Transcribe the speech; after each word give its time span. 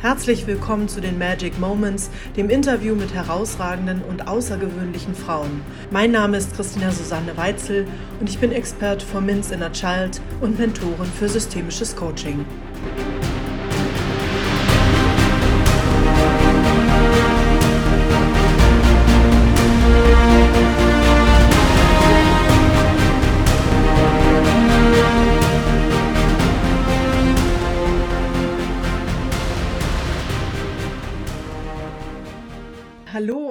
Herzlich 0.00 0.46
willkommen 0.46 0.88
zu 0.88 1.00
den 1.00 1.18
Magic 1.18 1.58
Moments, 1.58 2.08
dem 2.36 2.50
Interview 2.50 2.94
mit 2.94 3.12
herausragenden 3.14 4.00
und 4.08 4.28
außergewöhnlichen 4.28 5.12
Frauen. 5.12 5.60
Mein 5.90 6.12
Name 6.12 6.36
ist 6.36 6.54
Christina 6.54 6.92
Susanne 6.92 7.36
Weitzel 7.36 7.84
und 8.20 8.30
ich 8.30 8.38
bin 8.38 8.52
Expert 8.52 9.02
for 9.02 9.20
Min's 9.20 9.50
Inner 9.50 9.72
Child 9.72 10.20
und 10.40 10.56
Mentorin 10.56 11.10
für 11.18 11.28
systemisches 11.28 11.96
Coaching. 11.96 12.44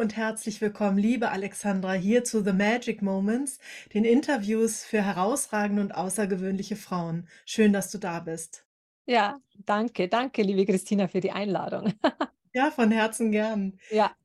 Und 0.08 0.16
herzlich 0.16 0.62
willkommen, 0.62 0.98
liebe 0.98 1.32
Alexandra, 1.32 1.92
hier 1.92 2.24
zu 2.24 2.42
The 2.42 2.54
Magic 2.54 3.02
Moments, 3.02 3.60
den 3.94 4.06
Interviews 4.06 4.86
für 4.86 5.02
herausragende 5.02 5.82
und 5.82 5.92
außergewöhnliche 5.94 6.78
Frauen. 6.78 7.28
Schön, 7.44 7.74
dass 7.74 7.92
du 7.92 7.98
da 7.98 8.22
bist. 8.22 8.66
Ja, 9.06 9.38
danke, 9.66 10.08
danke, 10.08 10.44
liebe 10.44 10.66
Christina, 10.66 11.10
für 11.10 11.20
die 11.20 11.34
Einladung. 11.34 11.92
Ja, 12.54 12.72
von 12.72 12.90
Herzen 12.90 13.34
gern. 13.34 13.78
Ja. 13.92 14.16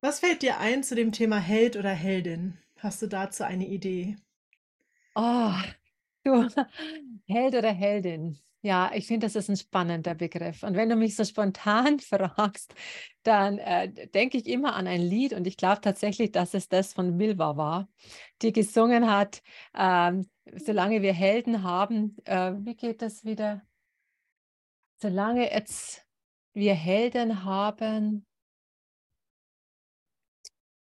Was 0.00 0.20
fällt 0.20 0.40
dir 0.40 0.58
ein 0.58 0.82
zu 0.82 0.94
dem 0.94 1.12
Thema 1.12 1.36
Held 1.36 1.76
oder 1.76 1.90
Heldin? 1.90 2.56
Hast 2.78 3.02
du 3.02 3.06
dazu 3.06 3.44
eine 3.44 3.66
Idee? 3.66 4.16
Oh, 5.14 5.52
du, 6.24 6.48
Held 7.28 7.54
oder 7.54 7.72
Heldin. 7.72 8.38
Ja, 8.62 8.90
ich 8.94 9.06
finde, 9.06 9.26
das 9.26 9.36
ist 9.36 9.48
ein 9.48 9.56
spannender 9.56 10.14
Begriff. 10.14 10.62
Und 10.62 10.74
wenn 10.74 10.88
du 10.88 10.96
mich 10.96 11.14
so 11.14 11.24
spontan 11.24 12.00
fragst, 12.00 12.74
dann 13.22 13.58
äh, 13.58 14.08
denke 14.08 14.38
ich 14.38 14.46
immer 14.46 14.74
an 14.74 14.86
ein 14.86 15.00
Lied 15.00 15.32
und 15.32 15.46
ich 15.46 15.56
glaube 15.56 15.80
tatsächlich, 15.80 16.32
dass 16.32 16.54
es 16.54 16.68
das 16.68 16.92
von 16.92 17.16
Milva 17.16 17.56
war, 17.56 17.88
die 18.42 18.52
gesungen 18.52 19.10
hat, 19.10 19.42
ähm, 19.74 20.28
solange 20.56 21.02
wir 21.02 21.12
Helden 21.12 21.62
haben, 21.62 22.16
äh, 22.24 22.52
wie 22.58 22.74
geht 22.74 23.02
das 23.02 23.24
wieder? 23.24 23.62
Solange 25.00 25.52
jetzt 25.52 26.06
wir 26.54 26.74
Helden 26.74 27.44
haben, 27.44 28.26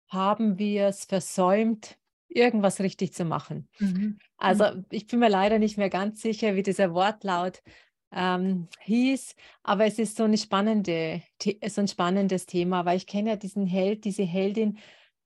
haben 0.10 0.60
wir 0.60 0.88
es 0.88 1.06
versäumt, 1.06 1.98
irgendwas 2.28 2.80
richtig 2.80 3.14
zu 3.14 3.26
machen. 3.26 3.68
Mhm. 3.80 4.20
Also 4.44 4.66
mhm. 4.76 4.86
ich 4.90 5.08
bin 5.08 5.20
mir 5.20 5.30
leider 5.30 5.58
nicht 5.58 5.78
mehr 5.78 5.90
ganz 5.90 6.22
sicher, 6.22 6.56
wie 6.56 6.64
dieser 6.64 6.94
Wortlaut 6.94 7.64
ähm, 8.12 8.68
hieß, 8.82 9.36
aber 9.64 9.86
es 9.86 9.98
ist 9.98 10.18
so, 10.18 10.26
eine 10.26 10.38
spannende, 10.38 11.22
so 11.68 11.82
ein 11.82 11.88
spannendes 11.88 12.46
Thema, 12.46 12.86
weil 12.86 12.98
ich 12.98 13.08
kenne 13.08 13.32
ja 13.32 13.36
diesen 13.38 13.66
Held, 13.66 14.04
diese 14.04 14.24
Heldin 14.24 14.78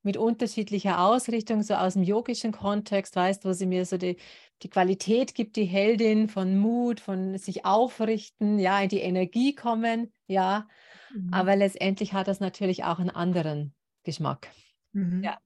mit 0.02 0.16
unterschiedlicher 0.16 1.00
Ausrichtung, 1.00 1.62
so 1.62 1.74
aus 1.74 1.94
dem 1.94 2.04
yogischen 2.04 2.52
Kontext, 2.52 3.16
weißt, 3.16 3.44
wo 3.44 3.52
sie 3.52 3.66
mir 3.66 3.84
so 3.84 3.98
die, 3.98 4.16
die 4.62 4.70
Qualität 4.70 5.34
gibt, 5.34 5.56
die 5.56 5.64
Heldin 5.64 6.28
von 6.28 6.56
Mut, 6.56 7.00
von 7.00 7.36
sich 7.38 7.64
aufrichten, 7.64 8.60
ja, 8.60 8.80
in 8.80 8.88
die 8.88 9.00
Energie 9.00 9.54
kommen, 9.54 10.12
ja. 10.28 10.68
Mhm. 11.12 11.34
Aber 11.34 11.56
letztendlich 11.56 12.12
hat 12.12 12.28
das 12.28 12.38
natürlich 12.38 12.84
auch 12.84 13.00
einen 13.00 13.10
anderen 13.10 13.74
Geschmack. 14.04 14.48
Mhm. 14.92 15.24
Ja. 15.24 15.38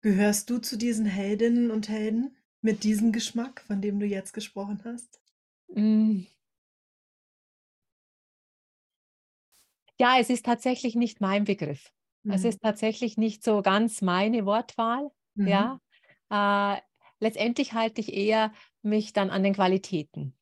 Gehörst 0.00 0.50
du 0.50 0.58
zu 0.58 0.76
diesen 0.76 1.06
Heldinnen 1.06 1.70
und 1.70 1.88
Helden 1.88 2.37
mit 2.62 2.84
diesem 2.84 3.12
Geschmack, 3.12 3.62
von 3.62 3.80
dem 3.80 4.00
du 4.00 4.06
jetzt 4.06 4.32
gesprochen 4.32 4.80
hast? 4.84 5.20
Mm. 5.76 6.26
Ja, 10.00 10.18
es 10.18 10.30
ist 10.30 10.46
tatsächlich 10.46 10.94
nicht 10.94 11.20
mein 11.20 11.44
Begriff. 11.44 11.92
Mhm. 12.24 12.32
Es 12.34 12.44
ist 12.44 12.60
tatsächlich 12.62 13.16
nicht 13.16 13.42
so 13.42 13.62
ganz 13.62 14.00
meine 14.00 14.46
Wortwahl. 14.46 15.10
Mhm. 15.36 15.48
Ja, 15.48 15.80
äh, 16.30 16.80
letztendlich 17.20 17.72
halte 17.72 18.00
ich 18.00 18.12
eher 18.12 18.52
mich 18.82 19.12
dann 19.12 19.30
an 19.30 19.42
den 19.42 19.54
Qualitäten. 19.54 20.34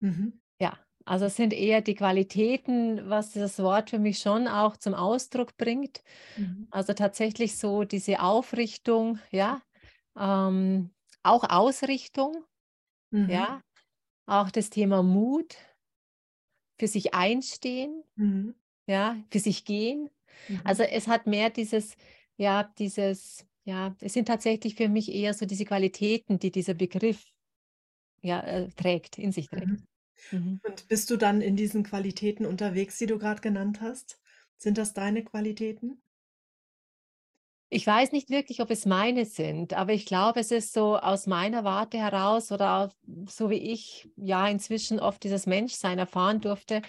Mhm. 0.00 0.40
Ja, 0.60 0.78
also 1.04 1.24
es 1.26 1.36
sind 1.36 1.52
eher 1.52 1.80
die 1.80 1.94
Qualitäten, 1.94 3.08
was 3.08 3.32
das 3.32 3.58
Wort 3.60 3.90
für 3.90 3.98
mich 3.98 4.18
schon 4.18 4.48
auch 4.48 4.76
zum 4.76 4.94
Ausdruck 4.94 5.56
bringt. 5.56 6.02
Mhm. 6.36 6.66
Also 6.70 6.92
tatsächlich 6.92 7.56
so 7.58 7.84
diese 7.84 8.20
Aufrichtung, 8.20 9.18
ja, 9.30 9.62
ähm, 10.18 10.90
auch 11.22 11.44
Ausrichtung, 11.48 12.44
mhm. 13.10 13.28
ja, 13.28 13.62
auch 14.26 14.50
das 14.50 14.70
Thema 14.70 15.02
Mut, 15.02 15.56
für 16.78 16.88
sich 16.88 17.14
einstehen, 17.14 18.02
mhm. 18.16 18.54
ja, 18.86 19.16
für 19.30 19.38
sich 19.38 19.64
gehen. 19.64 20.08
Mhm. 20.48 20.60
Also 20.64 20.82
es 20.82 21.08
hat 21.08 21.26
mehr 21.26 21.50
dieses, 21.50 21.96
ja, 22.36 22.64
dieses, 22.78 23.46
ja, 23.64 23.94
es 24.00 24.14
sind 24.14 24.26
tatsächlich 24.26 24.76
für 24.76 24.88
mich 24.88 25.12
eher 25.12 25.34
so 25.34 25.44
diese 25.46 25.66
Qualitäten, 25.66 26.38
die 26.38 26.50
dieser 26.50 26.74
Begriff 26.74 27.22
ja, 28.22 28.40
äh, 28.40 28.68
trägt, 28.70 29.18
in 29.18 29.32
sich 29.32 29.48
trägt. 29.48 29.66
Mhm. 29.66 29.86
Mhm. 30.32 30.60
Und 30.62 30.88
bist 30.88 31.10
du 31.10 31.16
dann 31.16 31.40
in 31.40 31.56
diesen 31.56 31.82
Qualitäten 31.82 32.46
unterwegs, 32.46 32.98
die 32.98 33.06
du 33.06 33.18
gerade 33.18 33.40
genannt 33.40 33.80
hast? 33.80 34.18
Sind 34.56 34.78
das 34.78 34.92
deine 34.94 35.24
Qualitäten? 35.24 36.02
Ich 37.72 37.86
weiß 37.86 38.10
nicht 38.10 38.30
wirklich, 38.30 38.60
ob 38.60 38.70
es 38.72 38.84
meine 38.84 39.24
sind, 39.24 39.74
aber 39.74 39.92
ich 39.92 40.04
glaube, 40.04 40.40
es 40.40 40.50
ist 40.50 40.72
so 40.72 40.98
aus 40.98 41.28
meiner 41.28 41.62
Warte 41.62 41.98
heraus 41.98 42.50
oder 42.50 42.92
so 43.28 43.48
wie 43.48 43.58
ich 43.58 44.08
ja 44.16 44.48
inzwischen 44.48 44.98
oft 44.98 45.22
dieses 45.22 45.46
Menschsein 45.46 46.00
erfahren 46.00 46.40
durfte, 46.40 46.82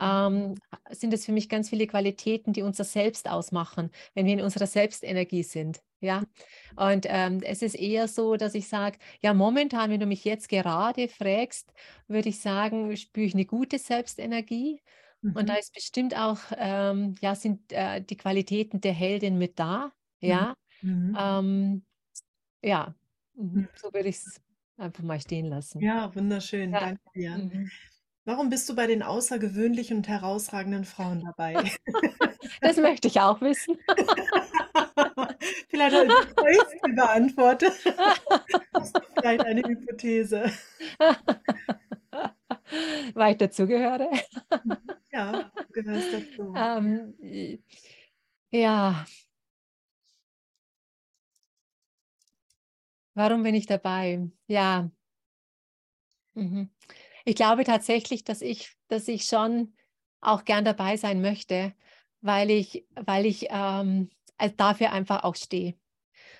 ähm, 0.00 0.54
sind 0.90 1.12
es 1.12 1.26
für 1.26 1.32
mich 1.32 1.48
ganz 1.48 1.70
viele 1.70 1.88
Qualitäten, 1.88 2.52
die 2.52 2.62
unser 2.62 2.84
Selbst 2.84 3.28
ausmachen, 3.28 3.90
wenn 4.14 4.26
wir 4.26 4.34
in 4.34 4.40
unserer 4.40 4.68
Selbstenergie 4.68 5.42
sind. 5.42 5.80
Ja, 6.00 6.22
und 6.76 7.06
ähm, 7.08 7.40
es 7.42 7.60
ist 7.60 7.74
eher 7.74 8.06
so, 8.06 8.36
dass 8.36 8.54
ich 8.54 8.68
sage, 8.68 8.98
ja, 9.20 9.34
momentan, 9.34 9.90
wenn 9.90 9.98
du 9.98 10.06
mich 10.06 10.24
jetzt 10.24 10.48
gerade 10.48 11.08
fragst, 11.08 11.72
würde 12.06 12.28
ich 12.28 12.38
sagen, 12.40 12.96
spüre 12.96 13.26
ich 13.26 13.34
eine 13.34 13.44
gute 13.44 13.80
Selbstenergie. 13.80 14.80
Mhm. 15.22 15.32
Und 15.34 15.48
da 15.48 15.54
ist 15.56 15.74
bestimmt 15.74 16.16
auch, 16.16 16.38
ähm, 16.56 17.16
ja, 17.20 17.34
sind 17.34 17.72
äh, 17.72 18.00
die 18.00 18.16
Qualitäten 18.16 18.80
der 18.80 18.92
Heldin 18.92 19.38
mit 19.38 19.58
da. 19.58 19.90
Mhm. 20.20 20.28
Ja, 20.28 20.54
mhm. 20.82 21.16
ähm, 21.18 21.82
ja, 22.62 22.94
mhm. 23.34 23.60
mhm. 23.60 23.68
so 23.74 23.92
würde 23.92 24.08
ich 24.08 24.16
es 24.16 24.40
einfach 24.76 25.02
mal 25.02 25.20
stehen 25.20 25.46
lassen. 25.46 25.80
Ja, 25.80 26.14
wunderschön. 26.14 26.72
Ja. 26.72 26.80
Danke 26.80 27.02
dir. 27.14 27.30
Mhm. 27.38 27.70
Warum 28.24 28.50
bist 28.50 28.68
du 28.68 28.76
bei 28.76 28.86
den 28.86 29.02
außergewöhnlichen 29.02 29.96
und 29.98 30.08
herausragenden 30.08 30.84
Frauen 30.84 31.24
dabei? 31.24 31.54
Das 32.60 32.76
möchte 32.76 33.06
ich 33.06 33.20
auch 33.20 33.40
wissen. 33.40 33.78
Vielleicht 35.68 35.96
habe 35.96 36.06
ich 36.50 36.58
die 36.84 36.92
beantwortet. 36.94 37.72
Du 37.84 38.82
vielleicht 39.14 39.44
eine 39.44 39.62
Hypothese? 39.62 40.50
Weil 43.14 43.32
ich 43.32 43.38
dazugehöre? 43.38 44.10
Ja, 45.12 45.52
du 45.54 45.72
gehörst 45.72 46.08
dazu. 46.12 46.52
Ähm, 46.56 47.62
ja, 48.50 49.06
Warum 53.18 53.42
bin 53.42 53.56
ich 53.56 53.66
dabei? 53.66 54.30
Ja. 54.46 54.92
Mhm. 56.34 56.70
Ich 57.24 57.34
glaube 57.34 57.64
tatsächlich, 57.64 58.22
dass 58.22 58.42
ich, 58.42 58.76
dass 58.86 59.08
ich 59.08 59.24
schon 59.24 59.74
auch 60.20 60.44
gern 60.44 60.64
dabei 60.64 60.96
sein 60.96 61.20
möchte, 61.20 61.74
weil 62.20 62.48
ich, 62.48 62.86
weil 62.94 63.26
ich 63.26 63.48
ähm, 63.50 64.10
dafür 64.56 64.92
einfach 64.92 65.24
auch 65.24 65.34
stehe. 65.34 65.74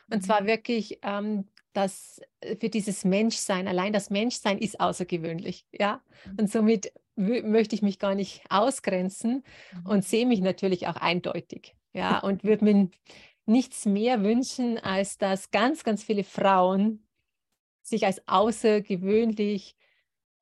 Und 0.08 0.18
mhm. 0.18 0.26
zwar 0.26 0.46
wirklich 0.46 1.00
ähm, 1.02 1.48
das 1.72 2.20
äh, 2.38 2.54
für 2.54 2.68
dieses 2.68 3.04
Menschsein, 3.04 3.66
allein 3.66 3.92
das 3.92 4.08
Menschsein 4.08 4.58
ist 4.58 4.78
außergewöhnlich, 4.78 5.66
ja. 5.72 6.00
Mhm. 6.26 6.36
Und 6.38 6.50
somit 6.52 6.92
möchte 7.16 7.74
ich 7.74 7.82
mich 7.82 7.98
gar 7.98 8.14
nicht 8.14 8.44
ausgrenzen 8.50 9.42
mhm. 9.72 9.86
und 9.86 10.04
sehe 10.04 10.26
mich 10.26 10.42
natürlich 10.42 10.86
auch 10.86 10.96
eindeutig, 10.96 11.74
ja. 11.92 12.20
Und 12.20 12.44
würde 12.44 12.64
mir 12.64 12.88
nichts 13.48 13.86
mehr 13.86 14.22
wünschen, 14.22 14.78
als 14.78 15.18
dass 15.18 15.50
ganz, 15.50 15.84
ganz 15.84 16.02
viele 16.02 16.24
Frauen 16.24 17.06
sich 17.82 18.06
als 18.06 18.26
außergewöhnlich 18.28 19.76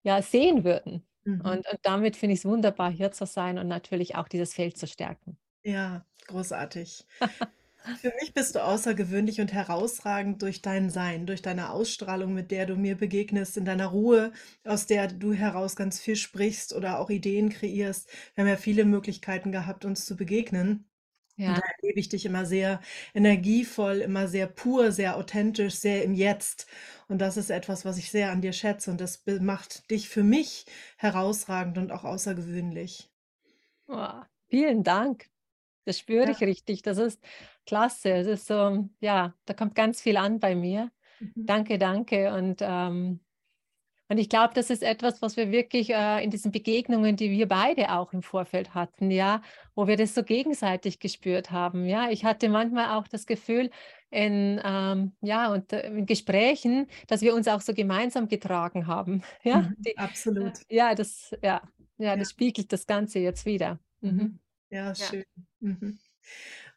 ja, 0.03 0.23
sehen 0.23 0.64
würden. 0.64 1.06
Mhm. 1.25 1.41
Und, 1.41 1.69
und 1.69 1.79
damit 1.82 2.17
finde 2.17 2.35
ich 2.35 2.41
es 2.41 2.44
wunderbar, 2.44 2.91
hier 2.91 3.12
zu 3.12 3.26
sein 3.26 3.58
und 3.58 3.69
natürlich 3.69 4.17
auch 4.17 4.29
dieses 4.29 4.55
Feld 4.55 4.79
zu 4.79 4.87
stärken. 4.87 5.38
Ja, 5.64 6.06
großartig. 6.29 7.06
Für 8.00 8.12
mich 8.20 8.35
bist 8.35 8.56
du 8.56 8.64
außergewöhnlich 8.64 9.41
und 9.41 9.53
herausragend 9.53 10.43
durch 10.43 10.61
dein 10.61 10.91
Sein, 10.91 11.25
durch 11.26 11.41
deine 11.41 11.70
Ausstrahlung, 11.70 12.35
mit 12.35 12.50
der 12.50 12.67
du 12.67 12.75
mir 12.75 12.97
begegnest, 12.97 13.56
in 13.56 13.64
deiner 13.64 13.87
Ruhe, 13.87 14.32
aus 14.64 14.87
der 14.87 15.06
du 15.06 15.32
heraus 15.32 15.76
ganz 15.76 16.00
viel 16.00 16.17
sprichst 16.17 16.75
oder 16.75 16.99
auch 16.99 17.11
Ideen 17.11 17.49
kreierst. 17.49 18.08
Wir 18.35 18.43
haben 18.43 18.49
ja 18.49 18.56
viele 18.56 18.85
Möglichkeiten 18.85 19.53
gehabt, 19.53 19.85
uns 19.85 20.05
zu 20.05 20.17
begegnen. 20.17 20.85
Und 21.44 21.59
da 21.59 21.62
erlebe 21.81 22.00
ich 22.00 22.09
dich 22.09 22.25
immer 22.27 22.44
sehr 22.47 22.81
energievoll, 23.15 23.99
immer 24.00 24.29
sehr 24.29 24.47
pur, 24.49 24.91
sehr 24.93 25.17
authentisch, 25.17 25.75
sehr 25.75 26.03
im 26.05 26.12
Jetzt. 26.15 26.67
Und 27.09 27.19
das 27.21 27.37
ist 27.37 27.50
etwas, 27.50 27.85
was 27.85 27.99
ich 27.99 28.11
sehr 28.11 28.31
an 28.33 28.43
dir 28.43 28.53
schätze 28.53 28.91
und 28.91 29.00
das 29.00 29.23
macht 29.41 29.91
dich 29.91 30.09
für 30.09 30.25
mich 30.25 30.67
herausragend 30.97 31.79
und 31.79 31.93
auch 31.93 32.05
außergewöhnlich. 32.05 33.11
Oh, 33.88 34.23
vielen 34.49 34.83
Dank. 34.83 35.31
Das 35.87 35.99
spüre 35.99 36.31
ich 36.31 36.43
Ja. 36.43 36.44
richtig. 36.44 36.83
Das 36.83 36.99
ist 36.99 37.23
klasse. 37.67 38.11
Es 38.12 38.27
ist 38.29 38.47
so, 38.47 38.89
ja, 39.00 39.35
da 39.47 39.55
kommt 39.55 39.75
ganz 39.77 40.03
viel 40.03 40.17
an 40.19 40.41
bei 40.41 40.55
mir. 40.56 40.93
Mhm. 41.21 41.47
Danke, 41.47 41.79
danke. 41.79 42.35
Und, 42.35 42.61
ähm, 42.62 43.21
und 44.08 44.19
ich 44.19 44.29
glaube, 44.29 44.55
das 44.55 44.70
ist 44.70 44.82
etwas, 44.82 45.20
was 45.23 45.37
wir 45.37 45.50
wirklich 45.50 45.91
äh, 45.91 46.23
in 46.25 46.31
diesen 46.31 46.53
Begegnungen, 46.53 47.17
die 47.17 47.31
wir 47.31 47.49
beide 47.49 47.93
auch 47.93 48.12
im 48.12 48.23
Vorfeld 48.23 48.75
hatten, 48.75 49.11
ja, 49.11 49.43
wo 49.75 49.87
wir 49.88 49.97
das 49.97 50.14
so 50.14 50.23
gegenseitig 50.23 50.99
gespürt 51.00 51.50
haben. 51.50 51.87
Ja, 51.87 52.11
ich 52.11 52.25
hatte 52.25 52.49
manchmal 52.49 52.97
auch 52.99 53.08
das 53.08 53.26
Gefühl 53.26 53.70
in, 54.11 54.61
ähm, 54.64 55.17
ja, 55.20 55.53
und, 55.53 55.73
äh, 55.73 55.88
in 55.88 56.06
Gesprächen, 56.06 56.87
dass 57.08 57.20
wir 57.23 57.35
uns 57.35 57.49
auch 57.49 57.61
so 57.61 57.75
gemeinsam 57.75 58.29
getragen 58.29 58.87
haben. 58.87 59.23
Ja, 59.44 59.62
Mhm. 59.62 59.75
die, 59.85 59.91
äh, 59.91 59.94
Absolut. 59.97 60.61
ja, 60.70 60.94
das, 60.94 61.31
ja, 61.43 61.62
ja, 61.99 62.17
Ja. 62.17 62.17
das 62.17 62.31
spiegelt 62.31 62.73
das 62.73 62.87
Ganze 62.87 63.19
jetzt 63.20 63.47
wieder. 63.47 63.81
Mhm. 64.00 64.38
Ja, 64.70 64.94
Ja. 64.94 64.94
schön. 64.94 65.25
Mhm. 65.61 65.99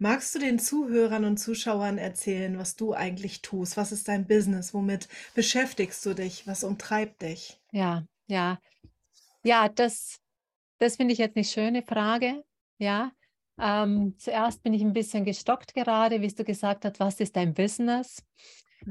Magst 0.01 0.33
du 0.33 0.39
den 0.39 0.59
Zuhörern 0.59 1.25
und 1.25 1.35
Zuschauern 1.39 1.97
erzählen, 1.97 2.57
was 2.57 2.77
du 2.77 2.93
eigentlich 2.93 3.41
tust? 3.41 3.75
Was 3.75 3.91
ist 3.91 4.07
dein 4.07 4.27
Business? 4.27 4.73
Womit 4.73 5.09
beschäftigst 5.35 6.05
du 6.05 6.13
dich? 6.13 6.47
Was 6.47 6.63
umtreibt 6.63 7.21
dich? 7.21 7.59
Ja, 7.73 8.05
ja. 8.27 8.59
Ja, 9.43 9.69
das 9.69 10.19
das 10.79 10.97
finde 10.97 11.13
ich 11.13 11.19
jetzt 11.19 11.35
'ne 11.37 11.43
schöne 11.45 11.83
Frage, 11.83 12.43
ja. 12.79 13.13
Ähm, 13.59 14.15
zuerst 14.19 14.63
bin 14.63 14.73
ich 14.73 14.81
'n 14.83 14.93
bisschen 14.93 15.25
gestockt 15.25 15.73
gerade, 15.75 16.21
wie's 16.21 16.35
du 16.35 16.43
gesagt 16.45 16.85
hast: 16.85 16.99
„Was 16.99 17.19
ist 17.21 17.35
dein 17.37 17.53
Business?“ 17.55 18.23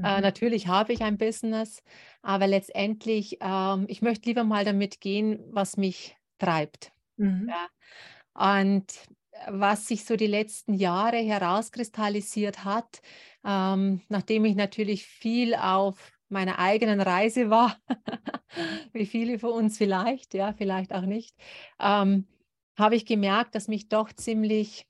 Äh, 0.03 0.21
Mhm. 0.21 0.21
natürlich 0.21 0.67
habe 0.67 0.93
ich 0.93 1.01
ein 1.03 1.17
Business, 1.19 1.83
aber 2.23 2.47
letztendlich, 2.47 3.37
ähm, 3.41 3.85
ich 3.89 4.01
möchte 4.03 4.29
lieber 4.29 4.43
mal 4.45 4.65
damit 4.65 5.01
gehen, 5.01 5.41
was 5.53 5.77
mich 5.77 6.17
treibt, 6.39 6.93
Mhm. 7.19 7.59
ja. 8.35 8.61
Und, 8.61 8.91
äh, 8.91 9.15
was 9.47 9.87
sich 9.87 10.05
so 10.05 10.15
die 10.15 10.27
letzten 10.27 10.73
Jahre 10.73 11.17
herauskristallisiert 11.17 12.63
hat, 12.65 13.01
ähm, 13.45 14.01
nachdem 14.09 14.45
ich 14.45 14.55
natürlich 14.55 15.05
viel 15.05 15.55
auf 15.55 16.11
meiner 16.29 16.59
eigenen 16.59 17.01
Reise 17.01 17.49
war, 17.49 17.77
wie 18.93 19.05
viele 19.05 19.39
von 19.39 19.51
uns 19.51 19.77
vielleicht, 19.77 20.33
ja, 20.33 20.53
vielleicht 20.53 20.93
auch 20.93 21.05
nicht, 21.05 21.35
ähm, 21.79 22.27
habe 22.77 22.95
ich 22.95 23.05
gemerkt, 23.05 23.55
dass 23.55 23.67
mich 23.67 23.89
doch 23.89 24.13
ziemlich 24.13 24.87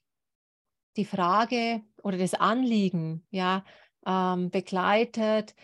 die 0.97 1.05
Frage 1.05 1.81
oder 2.03 2.17
das 2.17 2.33
Anliegen, 2.33 3.25
ja, 3.31 3.63
ähm, 4.05 4.49
begleitet, 4.49 5.55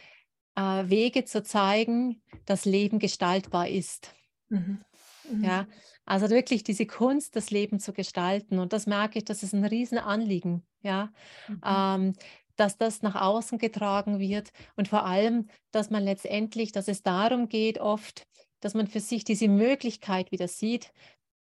äh, 0.56 0.90
Wege 0.90 1.26
zu 1.26 1.44
zeigen, 1.44 2.22
dass 2.46 2.66
Leben 2.66 3.00
gestaltbar 3.00 3.68
ist. 3.68 4.14
Mhm. 4.50 4.84
Mhm. 5.30 5.44
Ja, 5.44 5.68
also 6.06 6.30
wirklich 6.30 6.64
diese 6.64 6.86
Kunst, 6.86 7.36
das 7.36 7.52
Leben 7.52 7.80
zu 7.80 7.94
gestalten. 7.94 8.60
Und 8.60 8.74
das 8.74 8.88
merke 8.88 9.20
ich, 9.20 9.26
das 9.26 9.44
ist 9.44 9.54
'n 9.54 9.66
Riesenanliegen, 9.66 10.64
ja, 10.84 11.12
Mhm. 11.48 11.86
ähm, 11.96 12.14
dass 12.58 12.78
das 12.78 13.02
nach 13.02 13.16
außen 13.22 13.58
getragen 13.60 14.20
wird 14.20 14.52
und 14.78 14.88
vor 14.88 15.06
allem, 15.06 15.50
dass 15.72 15.90
man 15.90 16.04
letztendlich 16.04 16.72
dass 16.72 16.88
es 16.88 17.04
darum 17.04 17.50
geht 17.50 17.80
oft, 17.80 18.28
dass 18.62 18.74
man 18.76 18.88
für 18.88 19.00
sich 19.02 19.24
diese 19.26 19.48
Möglichkeit 19.50 20.32
wieder 20.32 20.48
sieht, 20.48 20.92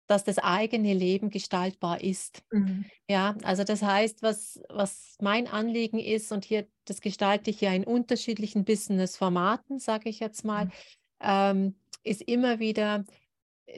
dass 0.08 0.24
das 0.24 0.38
eigene 0.38 0.94
Leben 0.94 1.30
gestaltbar 1.30 2.02
ist. 2.02 2.42
Mhm. 2.52 2.92
Ja, 3.10 3.36
also 3.42 3.64
das 3.64 3.82
heißt, 3.82 4.22
was 4.22 4.60
was 4.68 5.16
mein 5.20 5.46
Anliegen 5.48 5.98
ist 5.98 6.32
und 6.32 6.44
hier 6.44 6.68
das 6.86 7.00
gestalte 7.00 7.50
ich 7.50 7.60
ja 7.60 7.72
in 7.72 7.84
unterschiedlichen 7.84 8.64
Business-Formaten, 8.64 9.78
sage 9.78 10.08
ich 10.10 10.20
jetzt 10.20 10.44
mal, 10.44 10.66
Mhm. 10.66 10.72
ähm, 11.20 11.76
ist 12.04 12.22
immer 12.22 12.58
wieder, 12.60 13.04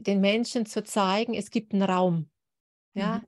den 0.01 0.21
Menschen 0.21 0.67
zu 0.67 0.83
zeigen, 0.85 1.35
es 1.35 1.51
gibt 1.51 1.73
'n 1.75 1.83
Raum, 1.83 2.31
ja? 2.95 3.21
Mhm. 3.21 3.27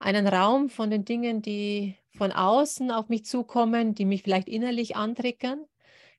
Einen 0.00 0.26
Raum 0.28 0.70
von 0.70 0.90
den 0.90 1.04
Dingen, 1.06 1.42
die 1.42 1.96
von 2.10 2.32
außen 2.32 2.90
auf 2.92 3.08
mich 3.10 3.24
zukommen, 3.26 3.94
die 3.94 4.04
mich 4.06 4.22
vielleicht 4.24 4.48
innerlich 4.48 4.96
antriggern, 4.96 5.66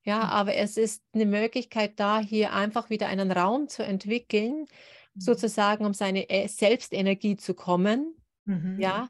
ja, 0.04 0.22
Mhm. 0.22 0.30
aber 0.30 0.56
es 0.56 0.78
ist 0.78 1.04
'ne 1.16 1.26
Möglichkeit 1.28 2.00
da, 2.00 2.20
hier 2.22 2.54
einfach 2.54 2.90
wieder 2.92 3.08
einen 3.10 3.32
Raum 3.32 3.68
zu 3.70 3.84
entwickeln, 3.86 4.68
Mhm. 5.16 5.50
sozusagen 5.58 5.86
um 5.86 5.94
seine, 5.96 6.30
äh, 6.30 6.48
Selbstenergie 6.50 7.38
zu 7.38 7.54
kommen, 7.56 8.18
Mhm. 8.48 8.78
ja, 8.78 9.10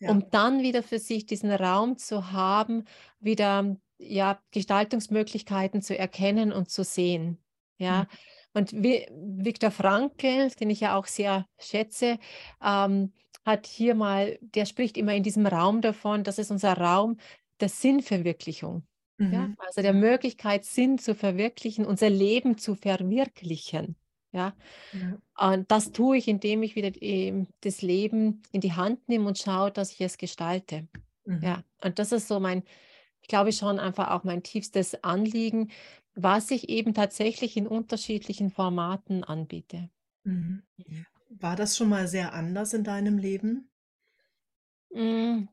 Ja. 0.00 0.14
um 0.14 0.30
dann 0.30 0.62
wieder 0.62 0.82
für 0.84 0.98
sich 1.00 1.26
diesen 1.26 1.52
Raum 1.52 1.98
zu 1.98 2.32
haben, 2.32 2.84
wieder, 3.20 3.76
ja, 3.98 4.42
Gestaltungsmöglichkeiten 4.52 5.82
zu 5.82 5.98
erkennen 5.98 6.52
und 6.52 6.70
zu 6.70 6.84
sehen, 6.84 7.38
ja? 7.78 8.08
Und 8.54 8.72
Vi 8.72 9.06
Viktor 9.12 9.70
Frankl, 9.70 10.50
den 10.60 10.70
ich 10.70 10.80
ja 10.80 10.96
auch 10.96 11.06
sehr 11.06 11.46
schätze, 11.58 12.18
ähm, 12.62 13.12
hat 13.44 13.66
hier 13.66 13.94
mal 13.94 14.38
der 14.42 14.66
spricht 14.66 14.96
immer 14.96 15.14
in 15.14 15.22
diesem 15.22 15.46
Raum 15.46 15.80
davon, 15.80 16.24
das 16.24 16.38
ist 16.38 16.50
unser 16.50 16.74
Raum 16.76 17.18
der 17.60 17.68
Sinnverwirklichung, 17.68 18.86
ja? 19.30 19.48
Mhm. 19.48 19.56
Also, 19.58 19.82
der 19.82 19.92
Ja. 19.92 20.00
Möglichkeit, 20.00 20.64
Sinn 20.64 20.98
zu 20.98 21.14
verwirklichen, 21.14 21.86
unser 21.86 22.10
Leben 22.10 22.58
zu 22.58 22.74
verwirklichen, 22.74 23.96
ja? 24.32 24.54
Ja. 24.92 25.18
Und 25.38 25.70
das 25.70 25.92
tue 25.92 26.16
ich, 26.18 26.28
indem 26.28 26.62
ich 26.62 26.74
wieder, 26.76 26.90
ähm, 27.02 27.48
das 27.60 27.82
Leben 27.82 28.42
in 28.52 28.60
die 28.60 28.72
Hand 28.74 29.08
nehme 29.08 29.26
und 29.28 29.38
schaue, 29.38 29.70
dass 29.70 29.92
ich 29.92 30.00
es 30.00 30.18
gestalte, 30.18 30.88
Mhm. 31.26 31.42
ja? 31.42 31.64
Und 31.82 31.98
das 31.98 32.12
ist 32.12 32.28
so 32.28 32.40
mein 32.40 32.64
ich 33.22 33.28
glaube 33.28 33.52
schon 33.52 33.80
einfach 33.80 34.10
auch 34.12 34.24
mein 34.24 34.42
tiefstes 34.44 35.02
Anliegen, 35.04 35.70
was 36.20 36.50
ich 36.50 36.68
eben 36.68 36.94
tatsächlich 36.94 37.56
in 37.56 37.66
unterschiedlichen 37.68 38.50
Formaten 38.50 39.22
anbiete. 39.24 39.88
Mhm. 40.24 40.62
Mhm. 40.76 41.06
War 41.30 41.56
das 41.56 41.76
schon 41.76 41.88
mal 41.88 42.08
sehr 42.08 42.32
anders 42.34 42.72
in 42.74 42.84
deinem 42.84 43.18
Leben? 43.18 43.70
Hm. 44.94 45.48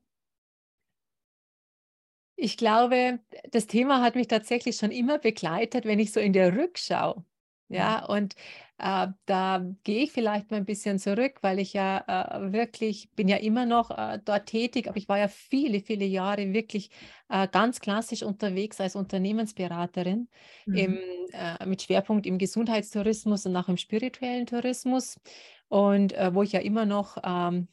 Ich 2.38 2.56
glaube, 2.58 3.20
das 3.50 3.66
Thema 3.66 4.02
hat 4.02 4.14
mich 4.14 4.28
tatsächlich 4.28 4.76
schon 4.76 4.90
immer 4.90 5.18
begleitet, 5.18 5.86
wenn 5.86 5.98
ich 5.98 6.12
so 6.12 6.20
in 6.20 6.32
der 6.34 6.54
Rückschau 6.56 7.24
Mhm. 7.68 7.76
ja, 7.76 8.04
und, 8.04 8.34
äh, 8.78 9.08
da 9.26 9.64
gehe 9.84 10.04
ich 10.04 10.12
vielleicht 10.12 10.50
mal 10.50 10.58
'n 10.58 10.64
bisschen 10.66 10.98
zurück, 10.98 11.38
weil 11.42 11.58
ich 11.58 11.72
ja, 11.72 12.04
äh, 12.06 12.52
wirklich 12.52 13.10
bin 13.14 13.28
ja 13.28 13.36
immer 13.38 13.66
noch, 13.66 13.90
äh, 13.90 14.18
dort 14.24 14.46
tätig, 14.46 14.88
aber 14.88 14.96
ich 14.98 15.08
war 15.08 15.18
ja 15.18 15.28
viele, 15.28 15.80
viele 15.80 16.04
Jahre 16.04 16.52
wirklich, 16.52 16.90
äh, 17.28 17.48
ganz 17.48 17.80
klassisch 17.80 18.22
unterwegs 18.22 18.80
als 18.80 18.96
Unternehmensberaterin 18.96 20.28
im 20.72 20.94
Mhm. 20.94 21.00
äh, 21.32 21.66
mit 21.66 21.82
Schwerpunkt 21.82 22.26
im 22.26 22.38
Gesundheitstourismus 22.38 23.46
und 23.46 23.56
auch 23.56 23.68
im 23.68 23.76
spirituellen 23.76 24.46
Tourismus 24.46 25.16
und, 25.68 26.12
äh, 26.12 26.34
wo 26.34 26.42
ich 26.42 26.52
ja 26.52 26.60
immer 26.60 26.86
noch, 26.86 27.16
ähm, 27.24 27.68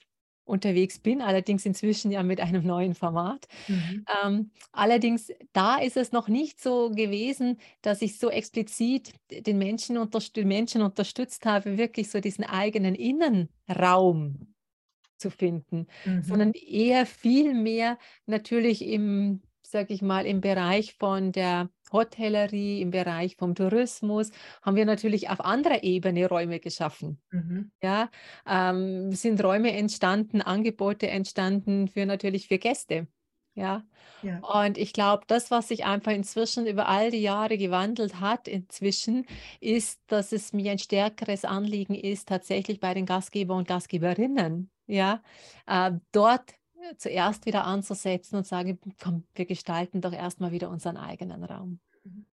unterwegs 0.46 1.00
bin, 1.00 1.22
allerdings 1.22 1.66
inzwischen 1.66 2.12
ja 2.12 2.24
mit 2.24 2.40
einem 2.42 2.66
neuen 2.66 2.96
Format. 2.96 3.48
Mhm. 3.68 4.06
Ähm, 4.24 4.52
allerdings, 4.72 5.32
da 5.54 5.78
ist 5.78 5.98
es 5.98 6.12
noch 6.12 6.28
nicht 6.28 6.62
so 6.62 6.92
gewesen, 6.92 7.58
dass 7.82 8.02
ich 8.02 8.20
so 8.20 8.30
explizit 8.30 9.14
den 9.32 9.58
Menschen 9.58 9.98
den 10.36 10.48
Menschen 10.48 10.82
unterstützt 10.82 11.46
habe, 11.46 11.78
wirklich 11.78 12.10
so 12.12 12.20
diesen 12.20 12.44
eigenen 12.46 12.96
Innenraum 12.96 14.56
zu 15.18 15.30
finden, 15.32 15.88
Mhm. 16.06 16.22
sondern 16.22 16.54
eher 16.54 17.06
viel 17.06 17.54
mehr 17.54 17.98
natürlich 18.26 18.84
im 18.84 19.42
sage 19.74 19.94
ich 19.94 20.02
mal, 20.04 20.26
im 20.28 20.42
Bereich 20.42 20.96
von 20.96 21.34
der 21.34 21.72
Hotellerie, 21.94 22.82
im 22.82 22.92
Bereich 22.92 23.38
vom 23.38 23.56
Tourismus 23.56 24.32
haben 24.64 24.78
wir 24.78 24.86
natürlich 24.86 25.30
auf 25.30 25.42
anderer 25.42 25.84
Ebene 25.84 26.28
Räume 26.30 26.62
geschaffen, 26.62 27.22
Mhm. 27.32 27.72
ja? 27.84 28.10
Ähm, 28.48 29.12
sind 29.14 29.44
Räume 29.44 29.74
entstanden, 29.74 30.42
Angebote 30.42 31.08
entstanden 31.10 31.88
für 31.90 32.06
natürlich 32.06 32.48
für 32.50 32.60
Gäste, 32.60 33.08
ja? 33.56 33.86
Ja. 34.22 34.46
Und 34.54 34.78
ich 34.78 34.94
glaube, 34.94 35.24
das, 35.28 35.52
was 35.52 35.70
sich 35.70 35.86
einfach 35.86 36.12
inzwischen 36.12 36.68
über 36.68 36.88
all 36.90 37.12
die 37.12 37.22
Jahre 37.22 37.58
gewandelt 37.58 38.20
hat 38.20 38.48
inzwischen, 38.50 39.26
ist, 39.62 40.02
dass 40.08 40.32
es 40.34 40.54
mir 40.54 40.72
ein 40.74 40.80
stärkeres 40.80 41.46
Anliegen 41.46 41.96
ist, 41.96 42.28
tatsächlich 42.30 42.80
bei 42.82 42.94
den 42.94 43.06
Gastgeber 43.06 43.56
und 43.56 43.68
Gastgeberinnen, 43.68 44.72
ja, 44.88 45.24
äh, 45.68 45.92
dort, 46.12 46.54
zuerst 46.98 47.46
wieder 47.46 47.66
anzusetzen 47.66 48.36
und 48.38 48.46
sage: 48.48 48.78
„Komm, 49.02 49.26
wir 49.36 49.46
gestalten 49.46 50.02
doch 50.02 50.14
erst 50.14 50.40
mal 50.42 50.52
wieder 50.52 50.70
unseren 50.70 50.98
eigenen 50.98 51.44
Raum.“ 51.44 51.80
Mhm. 52.04 52.26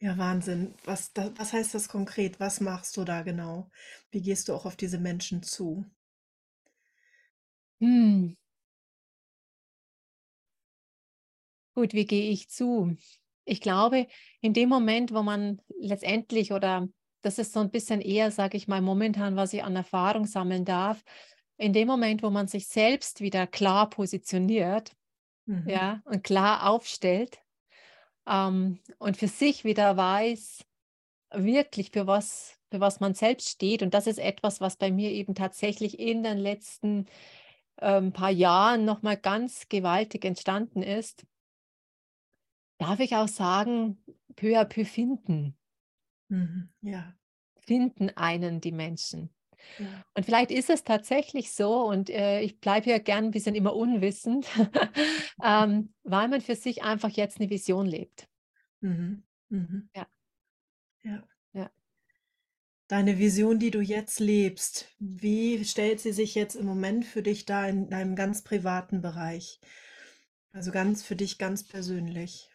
Ja, 0.00 0.18
Wahnsinn. 0.18 0.74
Was 0.84 1.12
da 1.14 1.32
was 1.38 1.52
heißt 1.52 1.74
das 1.74 1.88
konkret? 1.88 2.40
Was 2.40 2.60
machst 2.60 2.96
du 2.96 3.04
da 3.04 3.22
genau? 3.22 3.70
Wie 4.10 4.22
gehst 4.22 4.48
du 4.48 4.54
auch 4.54 4.66
auf 4.66 4.76
diese 4.76 4.98
Menschen 4.98 5.42
zu? 5.42 5.86
Hm. 7.80 8.36
Gut, 11.76 11.92
wie 11.92 12.06
gehe 12.06 12.30
ich 12.30 12.48
zu? 12.48 12.96
Ich 13.44 13.60
glaube, 13.60 14.06
in 14.40 14.54
dem 14.54 14.70
Moment, 14.70 15.12
wo 15.12 15.22
man 15.22 15.60
letztendlich 15.78 16.52
oder 16.52 16.88
das 17.20 17.38
ist 17.38 17.52
so 17.52 17.60
'n 17.60 17.70
bisschen 17.70 18.00
eher, 18.00 18.30
sage 18.30 18.56
ich 18.56 18.66
mal, 18.66 18.80
momentan, 18.80 19.36
was 19.36 19.52
ich 19.52 19.62
an 19.62 19.76
Erfahrung 19.76 20.24
sammeln 20.24 20.64
darf, 20.64 21.04
in 21.58 21.72
dem 21.72 21.88
Moment, 21.88 22.22
wo 22.22 22.30
man 22.30 22.48
sich 22.48 22.68
selbst 22.68 23.20
wieder 23.20 23.46
klar 23.46 23.90
positioniert, 23.90 24.96
Mhm. 25.46 25.68
ja, 25.68 26.02
und 26.04 26.24
klar 26.24 26.68
aufstellt, 26.68 27.40
ähm, 28.26 28.80
und 28.98 29.16
für 29.16 29.28
sich 29.28 29.64
wieder 29.64 29.96
weiß, 29.96 30.64
wirklich 31.32 31.90
für 31.92 32.06
was 32.06 32.54
für 32.70 32.80
was 32.80 33.00
man 33.00 33.14
selbst 33.14 33.48
steht. 33.50 33.82
Und 33.82 33.94
das 33.94 34.06
ist 34.06 34.18
etwas, 34.18 34.60
was 34.60 34.76
bei 34.76 34.90
mir 34.90 35.10
eben 35.12 35.34
tatsächlich 35.34 35.98
in 36.00 36.22
den 36.22 36.38
letzten 36.38 37.06
ähm, 37.80 38.12
paar 38.12 38.30
Jahren 38.30 38.84
nochmal 38.84 39.16
ganz 39.16 39.68
gewaltig 39.68 40.24
entstanden 40.24 40.82
ist. 40.82 41.26
Darf 42.78 43.00
ich 43.00 43.14
auch 43.16 43.28
sagen, 43.28 44.02
peu 44.34 44.58
à 44.58 44.64
peu 44.64 44.84
finden. 44.84 45.56
Mhm. 46.28 46.70
Ja. 46.82 47.14
Finden 47.60 48.10
einen 48.10 48.60
die 48.60 48.72
Menschen. 48.72 49.30
Ja. 49.78 50.04
Und 50.14 50.24
vielleicht 50.24 50.50
ist 50.50 50.70
es 50.70 50.84
tatsächlich 50.84 51.52
so, 51.52 51.84
und 51.84 52.10
äh, 52.10 52.40
ich 52.40 52.60
bleibe 52.60 52.84
hier 52.84 53.00
gern 53.00 53.26
ein 53.26 53.30
bisschen 53.30 53.54
immer 53.54 53.74
unwissend, 53.74 54.46
ähm, 55.42 55.92
weil 56.02 56.28
man 56.28 56.40
für 56.40 56.56
sich 56.56 56.82
einfach 56.82 57.10
jetzt 57.10 57.40
eine 57.40 57.50
Vision 57.50 57.86
lebt. 57.86 58.28
Mhm. 58.80 59.22
Mhm. 59.48 59.88
Ja. 59.94 60.06
Ja. 61.02 61.22
Ja. 61.52 61.70
Deine 62.88 63.18
Vision, 63.18 63.58
die 63.58 63.70
du 63.70 63.80
jetzt 63.80 64.20
lebst, 64.20 64.94
wie 64.98 65.64
stellt 65.64 66.00
sie 66.00 66.12
sich 66.12 66.34
jetzt 66.34 66.54
im 66.54 66.66
Moment 66.66 67.04
für 67.04 67.22
dich 67.22 67.44
da 67.44 67.66
in 67.66 67.90
deinem 67.90 68.16
ganz 68.16 68.42
privaten 68.42 69.02
Bereich? 69.02 69.60
Also 70.52 70.72
ganz 70.72 71.02
für 71.02 71.16
dich 71.16 71.36
ganz 71.36 71.64
persönlich. 71.64 72.50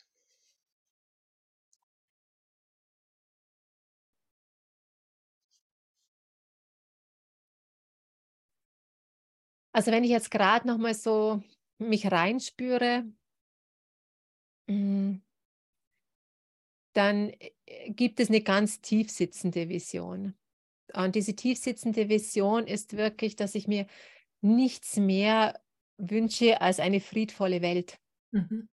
Also 9.74 9.92
wenn 9.92 10.04
ich 10.04 10.10
jetzt 10.10 10.32
gerade 10.32 10.68
noch 10.68 10.78
mal 10.78 10.94
so 10.94 11.42
mich 11.80 12.12
reinspüre, 12.12 13.06
hm, 14.68 15.22
dann 16.94 17.30
äh, 17.66 17.92
gibt 17.92 18.20
es 18.20 18.30
eine 18.30 18.42
ganz 18.42 18.82
tief 18.82 19.10
sitzende 19.10 19.70
Vision. 19.70 20.36
Und 20.94 21.16
diese 21.16 21.36
tief 21.36 21.58
sitzende 21.58 22.10
Vision 22.10 22.68
ist 22.68 22.98
wirklich, 22.98 23.36
dass 23.36 23.56
ich 23.56 23.68
mir 23.68 23.88
nichts 24.42 24.98
mehr 24.98 25.62
wünsche 25.98 26.62
als 26.62 26.80
eine 26.80 27.00
friedvolle 27.00 27.62
Welt. 27.62 28.00
Mhm. 28.32 28.68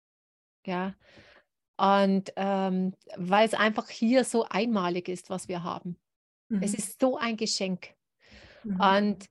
Ja. 0.67 0.95
Und 1.76 2.33
ähm, 2.37 2.95
weil 3.17 3.47
es 3.47 3.55
einfach 3.55 3.88
hier 3.88 4.25
so 4.25 4.45
einmalig 4.45 5.09
ist, 5.09 5.31
was 5.31 5.47
wir 5.49 5.62
haben. 5.62 5.97
Es 6.61 6.73
Mhm. 6.73 6.78
ist 6.78 7.00
so 7.00 7.17
ein 7.19 7.37
Geschenk. 7.37 7.95
Mhm. 8.64 8.81
Und 8.81 9.26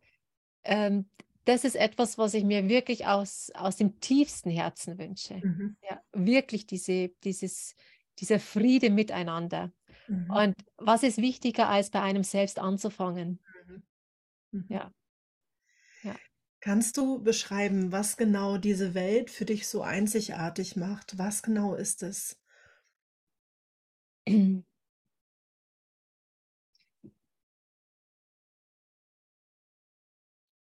ähm, 0.64 1.10
das 1.48 1.64
ist 1.64 1.76
etwas, 1.76 2.18
was 2.18 2.34
ich 2.34 2.44
mir 2.44 2.68
wirklich 2.68 3.06
aus, 3.08 3.52
aus 3.54 3.78
dem 3.78 4.00
tiefsten 4.02 4.50
Herzen 4.50 4.98
wünsche. 4.98 5.36
Mhm. 5.36 5.78
Ja, 5.82 6.02
wirklich 6.12 6.68
diese, 6.68 7.10
dieses, 7.24 7.76
dieser 8.20 8.40
Friede 8.40 8.90
miteinander. 8.90 9.72
Mhm. 10.08 10.30
Und 10.30 10.56
was 10.78 11.04
ist 11.04 11.20
wichtiger, 11.20 11.70
als 11.70 11.90
bei 11.90 12.02
einem 12.02 12.24
selbst 12.24 12.60
anzufangen? 12.60 13.40
Mhm. 13.68 13.84
Mhm. 14.52 14.66
Ja. 14.70 14.92
Ja. 16.04 16.16
Kannst 16.60 16.98
du 16.98 17.24
beschreiben, 17.24 17.92
was 17.94 18.18
genau 18.18 18.58
diese 18.58 18.94
Welt 18.94 19.32
für 19.32 19.46
dich 19.46 19.68
so 19.68 19.84
einzigartig 19.84 20.76
macht? 20.76 21.18
Was 21.18 21.44
genau 21.44 21.76
ist 21.76 22.04
es? 22.04 22.38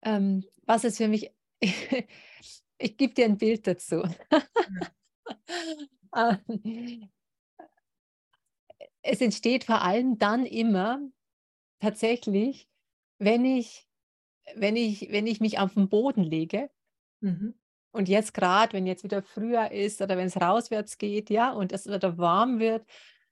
Ähm, 0.02 0.46
was 0.70 0.84
ist 0.84 0.98
für 0.98 1.08
mich, 1.08 1.32
ich 2.78 2.98
gebe 2.98 3.16
dir 3.16 3.26
ein 3.26 3.40
Bild 3.40 3.66
dazu. 3.66 4.04
Ähm, 6.16 6.40
es 9.02 9.20
entsteht 9.20 9.64
vor 9.64 9.82
allem 9.82 10.20
dann 10.20 10.46
immer 10.46 11.02
tatsächlich, 11.80 12.70
wenn 13.18 13.46
ich, 13.46 13.88
wenn 14.54 14.76
ich, 14.76 15.12
wenn 15.12 15.26
ich 15.26 15.40
mich 15.40 15.58
auf 15.58 15.74
den 15.74 15.90
Boden 15.90 16.24
lege 16.24 16.70
Mhm. 17.22 17.56
und 17.92 18.08
jetzt 18.08 18.34
gerade, 18.34 18.72
wenn 18.74 18.88
jetzt 18.88 19.04
wieder 19.04 19.22
früher 19.22 19.72
ist 19.72 20.02
oder 20.02 20.18
wenn 20.18 20.28
es 20.28 20.40
rauswärts 20.40 20.98
geht, 21.00 21.30
ja, 21.30 21.52
und 21.52 21.74
es 21.74 21.86
wieder 21.86 22.18
warm 22.18 22.60
wird 22.60 22.86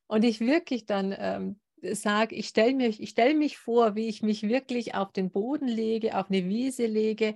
und 0.07 0.25
ich 0.25 0.41
wirklich 0.41 0.85
dann 0.85 1.15
ähm, 1.17 1.61
sage, 1.83 2.35
ich 2.35 2.47
stelle 2.49 2.73
mich, 2.75 3.01
ich 3.01 3.09
stell 3.11 3.33
mich 3.35 3.57
vor, 3.57 3.95
wie 3.95 4.07
ich 4.07 4.21
mich 4.23 4.43
wirklich 4.43 4.95
auf 4.95 5.11
den 5.13 5.31
Boden 5.31 5.67
lege, 5.67 6.17
auf 6.17 6.29
eine 6.29 6.47
Wiese 6.47 6.85
lege 6.87 7.35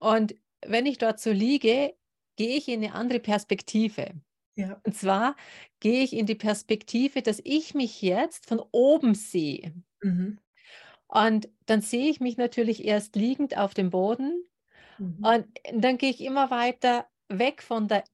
und 0.00 0.34
wenn 0.66 0.86
ich 0.86 0.98
dort 0.98 1.20
so 1.20 1.32
liege, 1.32 1.96
gehe 2.36 2.56
ich 2.56 2.68
in 2.68 2.84
eine 2.84 2.94
andere 2.94 3.20
Perspektive. 3.20 4.22
Ja. 4.56 4.82
Und 4.86 4.96
zwar 4.96 5.36
gehe 5.80 6.02
ich 6.04 6.14
in 6.14 6.26
die 6.26 6.36
Perspektive, 6.36 7.22
dass 7.22 7.40
ich 7.44 7.74
mich 7.74 8.02
jetzt 8.02 8.46
von 8.46 8.60
oben 8.72 9.14
sehe. 9.14 9.74
Mhm. 10.04 10.38
Und 11.08 11.48
dann 11.66 11.80
sehe 11.82 12.08
ich 12.10 12.20
mich 12.20 12.36
natürlich 12.36 12.84
erst 12.84 13.16
liegend 13.16 13.56
auf 13.56 13.74
dem 13.74 13.90
Boden 13.90 14.44
Mhm. 14.98 15.24
und 15.24 15.46
dann 15.74 15.98
gehe 15.98 16.10
ich 16.10 16.20
immer 16.22 16.50
weiter 16.50 17.08
weg 17.28 17.62
von 17.62 17.88
der, 17.88 18.04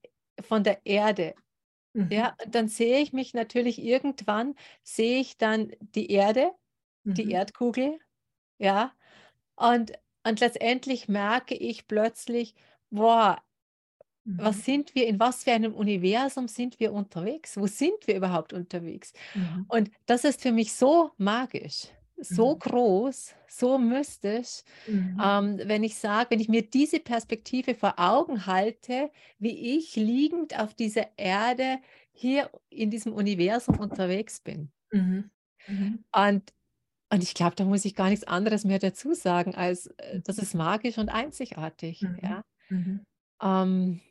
von 0.40 0.64
der 0.64 0.86
Erde. 0.86 1.34
Mhm. 1.96 2.10
Ja, 2.10 2.36
und 2.44 2.54
dann 2.54 2.68
sehe 2.68 3.00
ich 3.00 3.12
mich 3.12 3.34
natürlich 3.34 3.82
irgendwann, 3.82 4.54
sehe 4.84 5.20
ich 5.20 5.38
dann 5.38 5.72
die 5.80 6.10
Erde, 6.12 6.52
die 7.16 7.30
Mhm. 7.30 7.32
Erdkugel, 7.32 7.98
ja, 8.58 8.94
und, 9.56 9.92
und 10.26 10.40
letztendlich 10.40 11.08
merke 11.08 11.54
ich 11.56 11.88
plötzlich, 11.88 12.54
boah, 12.90 13.42
Mhm. 14.24 14.36
was 14.38 14.64
sind 14.64 14.94
wir, 14.94 15.06
in 15.06 15.18
was 15.20 15.44
für 15.44 15.52
einem 15.52 15.74
Universum 15.74 16.48
sind 16.48 16.78
wir 16.80 16.92
unterwegs? 16.92 17.56
Wo 17.56 17.66
sind 17.66 18.06
wir 18.06 18.16
überhaupt 18.16 18.52
unterwegs? 18.52 19.12
Mhm. 19.34 19.66
Und 19.68 19.90
das 20.06 20.24
ist 20.24 20.42
für 20.42 20.52
mich 20.52 20.74
so 20.74 21.12
magisch, 21.18 21.88
so 22.18 22.54
Mhm. 22.54 22.58
groß, 22.58 23.35
so 23.49 23.78
mystisch, 23.78 24.62
Mhm. 24.87 25.23
ähm, 25.23 25.58
wenn 25.64 25.85
ich 25.85 25.96
sage, 25.99 26.30
wenn 26.30 26.40
ich 26.40 26.49
mir 26.49 26.62
diese 26.68 27.00
Perspektive 27.00 27.75
vor 27.75 27.94
Augen 27.99 28.46
halte, 28.46 29.11
wie 29.38 29.76
ich 29.78 29.96
liegend 29.96 30.58
auf 30.58 30.75
dieser 30.75 31.06
Erde 31.18 31.78
hier 32.12 32.50
in 32.70 32.90
diesem 32.90 33.12
Universum 33.14 33.78
unterwegs 33.80 34.40
bin. 34.40 34.73
Mhm. 34.92 35.30
Mhm. 35.68 36.04
Und, 36.14 36.52
und 37.12 37.23
ich 37.25 37.35
glaube, 37.35 37.56
da 37.56 37.64
muss 37.64 37.85
ich 37.87 37.94
gar 37.96 38.11
nichts 38.11 38.26
anderes 38.26 38.64
mehr 38.64 38.80
dazu 38.80 39.14
sagen, 39.14 39.54
als 39.56 39.88
äh, 39.99 40.20
das 40.23 40.38
Mhm. 40.38 40.42
ist 40.42 40.54
magisch 40.54 40.99
und 40.99 41.11
einzigartig. 41.11 42.11
Mhm. 42.11 42.18
Ja. 42.23 42.44
Ähm, 43.42 44.02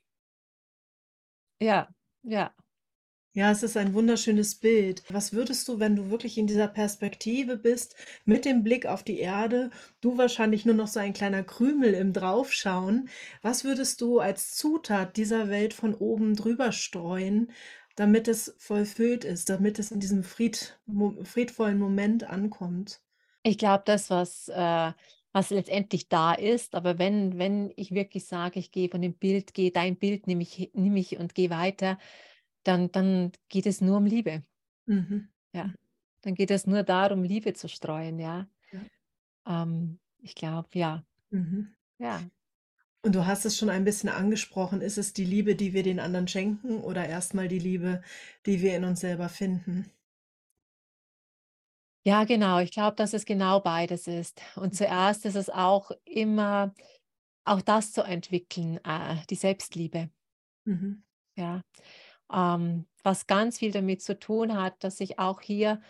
ja, 1.60 1.88
ja. 2.24 2.54
Ja, 3.36 3.51
es 3.51 3.63
ist 3.63 3.75
ein 3.77 3.94
wunderschönes 3.94 4.56
Bild. 4.56 5.04
Was 5.10 5.32
würdest 5.34 5.68
du, 5.68 5.80
wenn 5.80 5.96
du 5.98 6.10
wirklich 6.10 6.38
in 6.38 6.48
dieser 6.48 6.68
Perspektive 6.70 7.58
bist, 7.58 7.96
mit 8.24 8.46
dem 8.46 8.63
Blick 8.63 8.86
auf 8.86 9.04
die 9.04 9.20
Erde, 9.20 9.72
du 10.01 10.18
wahrscheinlich 10.18 10.65
nur 10.65 10.74
noch 10.75 10.88
so 10.88 11.00
ein 11.01 11.12
kleiner 11.13 11.44
Krümel 11.44 11.94
im 11.94 12.13
Draufschauen, 12.13 13.10
was 13.42 13.63
würdest 13.65 14.00
du 14.01 14.20
als 14.20 14.56
Zutat 14.56 15.18
dieser 15.18 15.50
Welt 15.50 15.74
von 15.74 15.94
oben 15.94 16.36
drüber 16.36 16.72
streuen, 16.72 17.51
damit 17.98 18.27
es 18.30 18.56
vollfüllt 18.58 19.24
ist, 19.25 19.50
damit 19.50 19.80
es 19.80 19.92
in 19.92 20.00
diesem 20.00 20.24
Fried, 20.24 20.80
friedvollen 21.24 21.77
Moment 21.77 22.24
ankommt? 22.24 23.01
Ich 23.44 23.58
glaube, 23.58 23.84
das, 23.86 24.10
was, 24.10 24.48
äh, 24.50 24.92
was 25.34 25.50
letztendlich 25.51 26.10
da 26.10 26.34
ist, 26.34 26.74
aber 26.74 26.98
wenn, 26.98 27.38
wenn 27.38 27.72
ich 27.75 27.92
wirklich 27.92 28.25
sage, 28.25 28.60
ich 28.60 28.72
gehe 28.72 28.89
von 28.89 29.01
dem 29.01 29.13
Bild, 29.13 29.54
gehe 29.54 29.72
dein 29.72 29.98
Bild, 29.98 30.25
nehme 30.27 30.42
ich, 30.44 30.72
nimm 30.74 30.96
ich 30.96 31.18
und 31.20 31.36
gehe 31.36 31.50
weiter, 31.50 31.98
dann, 32.66 32.92
dann 32.92 33.32
geht 33.50 33.66
es 33.66 33.82
nur 33.82 33.98
um 33.98 34.06
Liebe. 34.06 34.44
Mhm. 34.86 35.30
Ja. 35.54 35.74
Dann 36.22 36.36
geht 36.36 36.52
es 36.52 36.68
nur 36.68 36.84
darum, 36.84 37.24
Liebe 37.24 37.54
zu 37.54 37.70
streuen, 37.70 38.20
ja. 38.20 38.48
Ja. 38.72 39.64
Ähm, 39.64 40.00
ich 40.20 40.36
glaube, 40.36 40.68
ja. 40.74 41.06
Mhm. 41.30 41.74
Ja. 42.00 42.22
Und 43.04 43.14
du 43.14 43.28
hast 43.28 43.46
es 43.46 43.58
schon 43.58 43.70
ein 43.70 43.84
bisschen 43.84 44.10
angesprochen. 44.10 44.82
Ist 44.82 44.98
es 44.98 45.14
die 45.14 45.26
Liebe, 45.26 45.56
die 45.56 45.74
wir 45.74 45.84
den 45.84 46.00
anderen 46.00 46.28
schenken 46.28 46.82
oder 46.82 47.08
erstmal 47.08 47.48
die 47.48 47.60
Liebe, 47.60 48.02
die 48.48 48.62
wir 48.62 48.76
in 48.76 48.84
uns 48.84 49.02
selber 49.02 49.30
finden? 49.30 49.92
Ja, 52.04 52.24
genau. 52.24 52.60
Ich 52.60 52.72
glaube, 52.72 52.96
dass 52.96 53.14
es 53.14 53.26
genau 53.26 53.60
beides 53.60 54.08
ist. 54.08 54.42
Und 54.56 54.76
zuerst 54.76 55.26
ist 55.26 55.36
es 55.36 55.50
auch 55.50 55.92
immer, 56.06 56.74
auch 57.46 57.62
das 57.62 57.92
zu 57.92 58.02
entwickeln, 58.02 58.80
äh, 58.84 59.18
die 59.30 59.36
Selbstliebe. 59.36 60.10
Mhm. 60.66 61.04
Ja. 61.36 61.62
Ähm, 62.32 62.86
was 63.03 63.27
ganz 63.27 63.60
viel 63.60 63.72
damit 63.72 64.01
zu 64.01 64.17
tun 64.17 64.55
hat, 64.55 64.84
dass 64.84 65.00
ich 65.00 65.20
auch 65.20 65.41
hier 65.41 65.82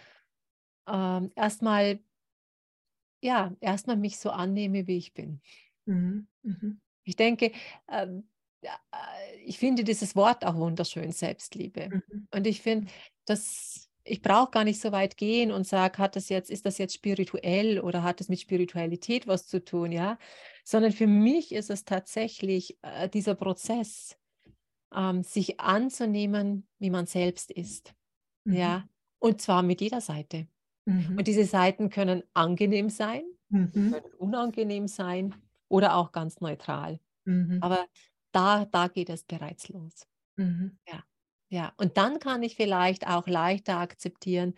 ähm, 0.87 1.31
erstmal, 1.35 1.99
ja, 3.21 3.55
erstmal 3.61 3.95
mich 3.95 4.19
so 4.19 4.31
annehme, 4.31 4.87
wie 4.87 4.97
ich 4.97 5.13
bin. 5.13 5.41
Mhm. 5.85 6.27
Mhm. 6.43 6.81
Ich 7.03 7.15
denke, 7.15 7.51
ähm, 7.89 8.27
äh, 8.61 8.67
ich 9.45 9.57
finde 9.59 9.83
dieses 9.83 10.15
Wort 10.15 10.45
auch 10.45 10.55
wunderschön, 10.55 11.11
Selbstliebe. 11.11 11.89
Mhm. 11.89 12.27
Und 12.31 12.47
ich 12.47 12.61
finde, 12.61 12.91
dass 13.25 13.89
ich 14.07 14.21
brauche 14.21 14.51
gar 14.51 14.63
nicht 14.63 14.79
so 14.79 14.91
weit 14.91 15.17
gehen 15.17 15.51
und 15.51 15.65
sage, 15.65 15.97
hat 15.97 16.15
das 16.15 16.29
jetzt, 16.29 16.51
ist 16.51 16.65
das 16.65 16.77
jetzt 16.77 16.93
spirituell 16.93 17.79
oder 17.79 18.03
hat 18.03 18.21
es 18.21 18.29
mit 18.29 18.39
Spiritualität 18.39 19.25
was 19.25 19.47
zu 19.47 19.63
tun, 19.63 19.91
ja? 19.91 20.19
Sondern 20.63 20.91
für 20.91 21.07
mich 21.07 21.51
ist 21.51 21.71
es 21.71 21.85
tatsächlich 21.85 22.77
äh, 22.83 23.09
dieser 23.09 23.33
Prozess, 23.33 24.15
ähm, 24.95 25.23
sich 25.23 25.59
anzunehmen, 25.59 26.67
wie 26.79 26.89
man 26.91 27.07
selbst 27.07 27.51
ist. 27.51 27.95
Mhm. 28.45 28.75
Ja, 28.75 28.89
und 29.19 29.41
zwar 29.41 29.63
mit 29.63 29.81
jeder 29.81 30.01
Seite. 30.01 30.47
Und 31.17 31.27
Mhm. 31.27 31.27
diese 31.27 31.45
Seiten 31.45 31.89
können 31.89 32.23
angenehm 32.33 32.89
sein, 32.89 33.25
Mhm. 33.51 33.95
können 33.95 34.13
unangenehm 34.15 34.87
sein 34.87 35.35
oder 35.69 35.95
auch 35.97 36.11
ganz 36.13 36.41
neutral. 36.41 36.99
Mhm. 37.25 37.61
Aber 37.61 37.87
da 38.33 38.65
da 38.65 38.87
geht 38.89 39.09
es 39.09 39.23
bereits 39.25 39.69
los. 39.69 40.07
Mhm. 40.37 40.77
Ja, 40.87 41.03
ja. 41.49 41.73
Und 41.77 41.97
dann 41.97 42.19
kann 42.19 42.43
ich 42.43 42.55
vielleicht 42.55 43.07
auch 43.07 43.27
leichter 43.27 43.77
akzeptieren, 43.79 44.55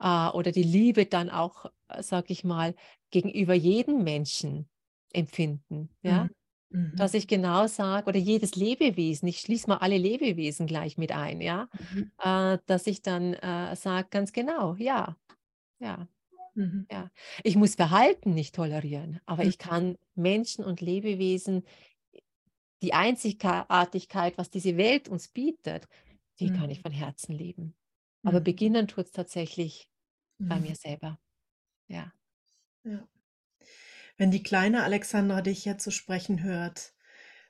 äh, 0.00 0.28
oder 0.30 0.52
die 0.52 0.62
Liebe 0.64 1.06
dann 1.06 1.30
auch, 1.30 1.66
äh, 1.88 2.02
sage 2.02 2.32
ich 2.32 2.44
mal, 2.44 2.74
gegenüber 3.10 3.54
jedem 3.54 4.04
Menschen 4.04 4.70
empfinden, 5.12 5.90
ja? 6.02 6.28
Mhm. 6.28 6.37
Mhm. 6.72 6.98
Dass 6.98 7.14
ich 7.14 7.28
genau 7.28 7.66
sage 7.68 8.08
oder 8.08 8.18
jedes 8.18 8.56
Lebewesen, 8.56 9.28
ich 9.28 9.40
schließe 9.40 9.68
mal 9.68 9.76
alle 9.78 9.98
Lebewesen 9.98 10.66
gleich 10.66 10.98
mit 10.98 11.12
ein, 11.12 11.40
ja? 11.40 11.68
Mhm. 11.74 12.10
Äh, 12.22 12.58
dass 12.66 12.86
ich 12.88 13.02
dann, 13.02 13.34
äh, 13.34 13.76
sage 13.76 14.08
ganz 14.10 14.32
genau: 14.32 14.74
„Ja, 14.76 15.16
ja, 15.80 16.08
Mhm. 16.56 16.88
ja.“ 16.92 17.10
Ich 17.44 17.56
muss 17.56 17.76
Verhalten 17.76 18.34
nicht 18.34 18.54
tolerieren, 18.56 19.20
aber 19.26 19.44
Mhm. 19.44 19.48
ich 19.48 19.58
kann 19.58 19.96
Menschen 20.16 20.64
und 20.64 20.80
Lebewesen 20.82 21.64
die 22.82 22.92
Einzigartigkeit, 22.94 24.38
was 24.38 24.50
diese 24.50 24.76
Welt 24.76 25.08
uns 25.08 25.28
bietet, 25.28 25.88
die 26.40 26.50
Mhm. 26.50 26.52
kann 26.52 26.70
ich 26.70 26.80
von 26.80 26.92
Herzen 26.92 27.34
lieben. 27.34 27.74
Aber 28.24 28.40
Mhm. 28.40 28.40
beginnen 28.40 28.86
tut's 28.88 29.12
tatsächlich 29.12 29.90
bei 30.48 30.60
Mhm. 30.60 30.60
mir 30.60 30.76
selber. 30.76 31.20
Ja. 31.88 32.12
Ja. 32.84 33.08
Wenn 34.18 34.32
die 34.32 34.42
kleine 34.42 34.82
Alexandra 34.82 35.42
dich 35.42 35.64
jetzt 35.64 35.84
so 35.84 35.92
sprechen 35.92 36.42
hört, 36.42 36.92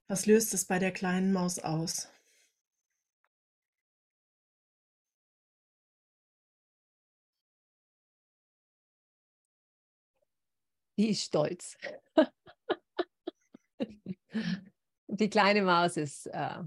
was 0.06 0.26
löst 0.26 0.54
es 0.54 0.66
bei 0.66 0.78
der 0.78 0.92
kleinen 0.92 1.32
Maus 1.32 1.58
aus? 1.58 2.08
Die 10.98 11.10
ist 11.10 11.22
stolz. 11.22 11.78
Die 15.08 15.30
kleine 15.30 15.62
Maus 15.62 15.96
ist, 15.96 16.26
äh 16.26 16.58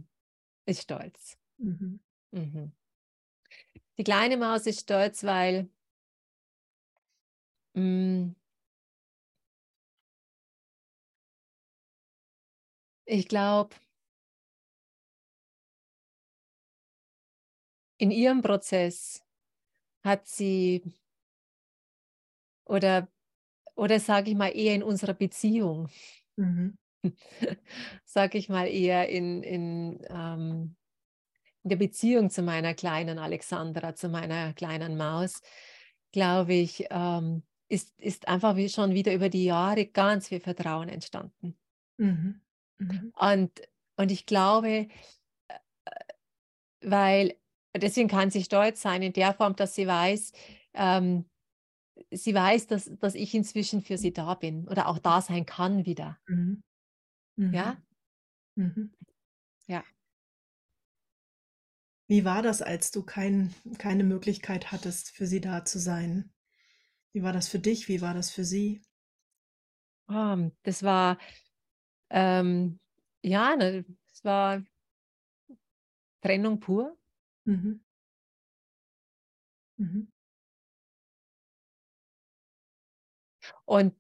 ist 0.66 0.84
stolz. 0.84 1.38
Mhm. 1.60 2.00
Mhm. 2.32 2.74
Die 3.98 4.04
kleine 4.04 4.38
Maus 4.38 4.66
ist 4.68 4.82
stolz, 4.82 5.24
weil 5.24 5.70
hm 7.76 8.36
ich 13.06 13.28
glaube 13.28 13.76
in 17.98 18.12
ihrem 18.12 18.42
Prozess 18.42 19.22
hat 20.04 20.28
sie 20.28 20.84
oder 22.68 23.08
oder 23.76 24.00
sage 24.00 24.32
ich 24.32 24.38
mal, 24.38 24.50
eher 24.56 24.76
in 24.76 24.84
unserer 24.84 25.14
Beziehung 25.14 25.90
Mhm. 26.38 26.74
sage 28.06 28.38
ich 28.38 28.50
mal, 28.50 28.68
eher 28.68 29.10
in 29.10 29.44
in, 29.44 30.00
ähm 30.10 30.76
in 31.64 31.70
der 31.72 31.78
Beziehung 31.78 32.30
zu 32.32 32.44
meiner 32.44 32.74
kleinen 32.76 33.20
Alexandra, 33.20 33.96
zu 33.96 34.10
meiner 34.10 34.54
kleinen 34.54 34.98
Maus, 34.98 35.42
glaube 36.12 36.54
ich, 36.56 36.88
ähm, 36.92 37.44
ist 37.70 37.94
ist 38.00 38.28
einfach 38.30 38.56
wie 38.58 38.70
schon 38.70 38.94
wieder 38.96 39.14
über 39.14 39.30
die 39.30 39.46
Jahre 39.46 39.86
ganz 39.88 40.30
viel 40.30 40.40
Vertrauen 40.42 40.90
entstanden. 40.90 41.58
Mhm. 42.00 42.42
Mhm. 42.82 43.14
Und 43.16 43.52
und 43.98 44.12
ich 44.12 44.26
glaube, 44.26 44.88
äh, 45.48 45.60
weil 46.82 47.36
deswegen 47.76 48.10
kann 48.10 48.32
sie 48.32 48.44
stolz 48.44 48.82
sein 48.82 49.02
in 49.02 49.14
der 49.14 49.34
Form, 49.34 49.56
dass 49.56 49.76
sie 49.76 49.88
weiß 49.88 50.34
ähm, 50.74 51.26
sie 52.12 52.34
weiß, 52.34 52.68
dass 52.68 52.92
dass 53.00 53.16
ich 53.16 53.34
inzwischen 53.34 53.82
für 53.82 53.98
sie 53.98 54.14
da 54.14 54.34
bin 54.34 54.68
oder 54.68 54.88
auch 54.88 55.00
da 55.00 55.22
sein 55.22 55.46
kann 55.46 55.86
wieder. 55.86 56.18
Mhm. 56.28 56.64
Mhm. 57.38 57.54
Ja? 57.54 57.78
Mhm. 58.56 58.92
Ja. 59.68 59.84
Wie 62.08 62.26
war 62.26 62.42
das, 62.42 62.62
als 62.62 62.92
du 62.92 63.04
kein 63.04 63.54
keine 63.78 64.04
Möglichkeit 64.04 64.72
hattest, 64.72 65.12
für 65.12 65.28
sie 65.28 65.40
da 65.40 65.64
zu 65.64 65.80
sein? 65.80 66.32
Wie 67.14 67.24
war 67.24 67.34
das 67.34 67.48
für 67.48 67.60
dich? 67.60 67.88
Wie 67.88 68.02
war 68.02 68.14
das 68.14 68.32
für 68.32 68.44
sie? 68.44 68.82
Ähm, 70.10 70.52
das 70.64 70.84
war, 70.84 71.18
ähm 72.12 72.80
ja, 73.24 73.56
ne, 73.56 73.86
es 74.12 74.24
war 74.26 74.64
Trennung 76.22 76.60
pur. 76.60 76.96
Mhm. 77.46 77.82
Mhm. 79.80 80.12
Und, 83.68 83.96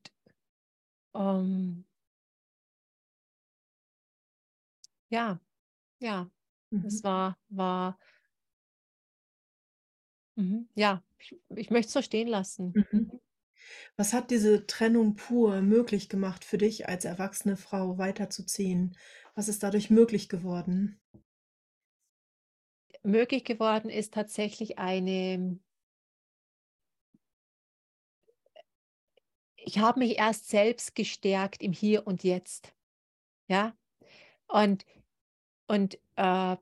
ähm 1.15 1.85
ja, 5.11 5.39
ja, 6.01 6.29
Mhm. 6.71 6.85
es 6.87 7.03
war 7.03 7.37
war 7.49 7.97
Mhm, 10.37 10.69
ja, 10.75 11.03
ich 11.19 11.35
ich 11.55 11.69
möchte 11.69 11.87
es 11.87 11.93
so 11.93 12.01
stehen 12.01 12.27
lassen. 12.27 12.79
Mhm. 12.91 13.21
Was 13.95 14.13
hat 14.13 14.31
diese 14.31 14.65
Trennung 14.67 15.15
pur 15.15 15.61
möglich 15.61 16.09
gemacht 16.09 16.45
für 16.45 16.57
dich 16.57 16.87
als 16.87 17.05
erwachsene 17.05 17.57
Frau 17.57 17.97
weiterzuziehen? 17.97 18.97
Was 19.35 19.47
ist 19.47 19.63
dadurch 19.63 19.89
möglich 19.89 20.29
geworden? 20.29 20.99
Möglich 23.03 23.43
geworden 23.43 23.89
ist 23.89 24.13
tatsächlich 24.13 24.77
eine 24.77 25.59
ich 29.63 29.77
habe 29.79 29.99
mich 29.99 30.17
erst 30.17 30.49
selbst 30.49 30.95
gestärkt 30.95 31.61
im 31.61 31.71
Hier 31.71 32.07
und 32.07 32.23
Jetzt, 32.23 32.73
ja? 33.47 33.75
Und 34.47 34.85
und, 35.67 35.97
äh 36.17 36.57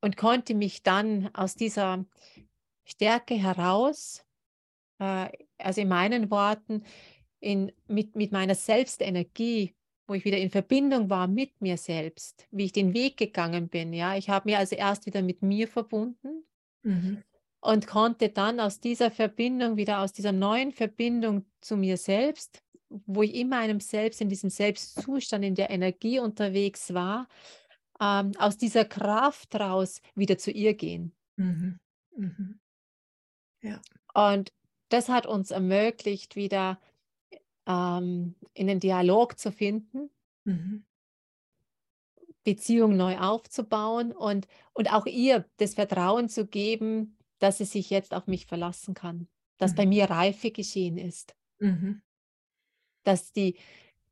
und 0.00 0.16
konnte 0.16 0.54
mich 0.54 0.82
dann 0.82 1.32
aus 1.34 1.54
dieser 1.54 2.04
Stärke 2.84 3.34
heraus, 3.34 4.24
äh 5.02 5.30
also 5.58 5.80
in 5.82 5.88
meinen 5.88 6.30
Worten, 6.30 6.84
in 7.40 7.72
mit 7.88 8.16
mit 8.16 8.32
meiner 8.32 8.54
Selbstenergie, 8.56 9.74
wo 10.08 10.14
ich 10.14 10.24
wieder 10.24 10.38
in 10.38 10.50
Verbindung 10.50 11.10
war 11.10 11.28
mit 11.28 11.60
mir 11.60 11.76
selbst, 11.78 12.46
wie 12.50 12.66
ich 12.66 12.72
den 12.72 12.94
Weg 12.94 13.16
gegangen 13.18 13.68
bin, 13.68 13.92
ja? 13.92 14.16
Ich 14.16 14.28
habe 14.30 14.48
mich 14.50 14.56
also 14.58 14.76
erst 14.76 15.06
wieder 15.06 15.22
mit 15.22 15.42
mir 15.42 15.68
verbunden 15.68 16.44
Mhm. 16.84 17.22
und 17.60 17.86
konnte 17.86 18.28
dann 18.30 18.60
aus 18.60 18.80
dieser 18.80 19.10
Verbindung 19.10 19.76
wieder 19.76 20.00
aus 20.00 20.12
dieser 20.12 20.32
neuen 20.32 20.72
Verbindung 20.72 21.46
zu 21.60 21.76
mir 21.76 21.96
selbst, 21.96 22.62
wo 23.06 23.22
ich 23.22 23.34
in 23.34 23.48
meinem 23.48 23.80
Selbst, 23.80 24.20
in 24.20 24.28
diesem 24.28 24.50
Selbstzustand, 24.50 25.44
in 25.44 25.54
der 25.54 25.70
Energie 25.70 26.18
unterwegs 26.20 26.92
war, 26.94 27.28
ähm, 28.00 28.32
aus 28.38 28.56
dieser 28.58 28.84
Kraft 28.84 29.54
raus 29.54 30.00
wieder 30.14 30.38
zu 30.38 30.50
ihr 30.50 30.74
gehen. 30.74 31.14
Mhm. 31.36 31.78
Mhm. 32.16 32.60
Ja. 33.62 33.80
Und 34.14 34.52
das 34.92 35.08
hat 35.08 35.26
uns 35.26 35.50
ermöglicht, 35.50 36.36
wieder, 36.36 36.80
ähm, 37.66 38.36
in 38.54 38.68
den 38.68 38.80
Dialog 38.80 39.38
zu 39.38 39.52
finden 39.52 40.10
Mhm. 40.46 40.82
Beziehung 42.44 42.96
neu 42.96 43.18
aufzubauen 43.18 44.12
und 44.12 44.46
und 44.74 44.92
auch 44.92 45.06
ihr 45.06 45.48
das 45.58 45.74
Vertrauen 45.74 46.28
zu 46.28 46.46
geben, 46.46 47.16
dass 47.38 47.58
sie 47.58 47.64
sich 47.64 47.90
jetzt 47.90 48.14
auf 48.14 48.26
mich 48.26 48.46
verlassen 48.46 48.94
kann, 48.94 49.28
dass 49.58 49.74
Mhm. 49.74 49.74
bei 49.74 49.86
mir 49.86 50.10
Reife 50.10 50.50
geschehen 50.50 50.98
ist. 50.98 51.36
Mhm. 51.60 52.02
Dass 53.06 53.32
die 53.32 53.58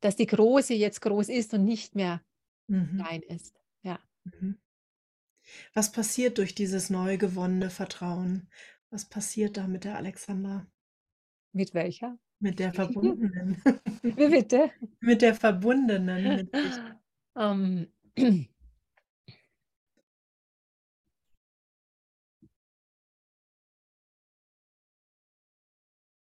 dass 0.00 0.16
die 0.16 0.26
Große 0.26 0.74
jetzt 0.74 1.02
groß 1.02 1.28
ist 1.28 1.54
und 1.54 1.64
nicht 1.64 1.94
mehr 1.94 2.22
Mhm. 2.68 3.08
klein 3.08 3.22
ist, 3.22 3.60
ja. 3.82 4.00
Mhm. 4.26 4.60
Was 5.74 5.92
passiert 5.92 6.38
durch 6.38 6.54
dieses 6.56 6.90
neu 6.90 7.16
gewonnene 7.16 7.70
Vertrauen? 7.70 8.48
Was 8.92 9.04
passiert 9.04 9.56
da 9.56 9.68
mit 9.68 9.84
der 9.84 9.96
Alexandra? 9.96 10.66
Mit 11.52 11.74
welcher? 11.74 12.18
Mit 12.40 12.58
der 12.58 12.72
Verbundenen. 12.72 13.62
Wie 14.02 14.28
bitte? 14.28 14.70
Mit 15.00 15.22
der 15.22 15.34
Verbundenen 15.34 16.34
mit 16.34 16.50
sich. 16.60 16.82
Ähm 17.36 17.92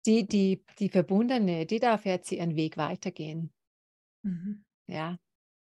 Die 0.05 0.25
die 0.27 0.63
die 0.79 0.89
Verbundene, 0.89 1.65
die 1.65 1.79
darf 1.79 2.05
jetzt 2.05 2.31
ihren 2.31 2.55
Weg 2.55 2.77
weitergehen. 2.77 3.51
Mhm. 4.23 4.63
Ja. 4.87 5.17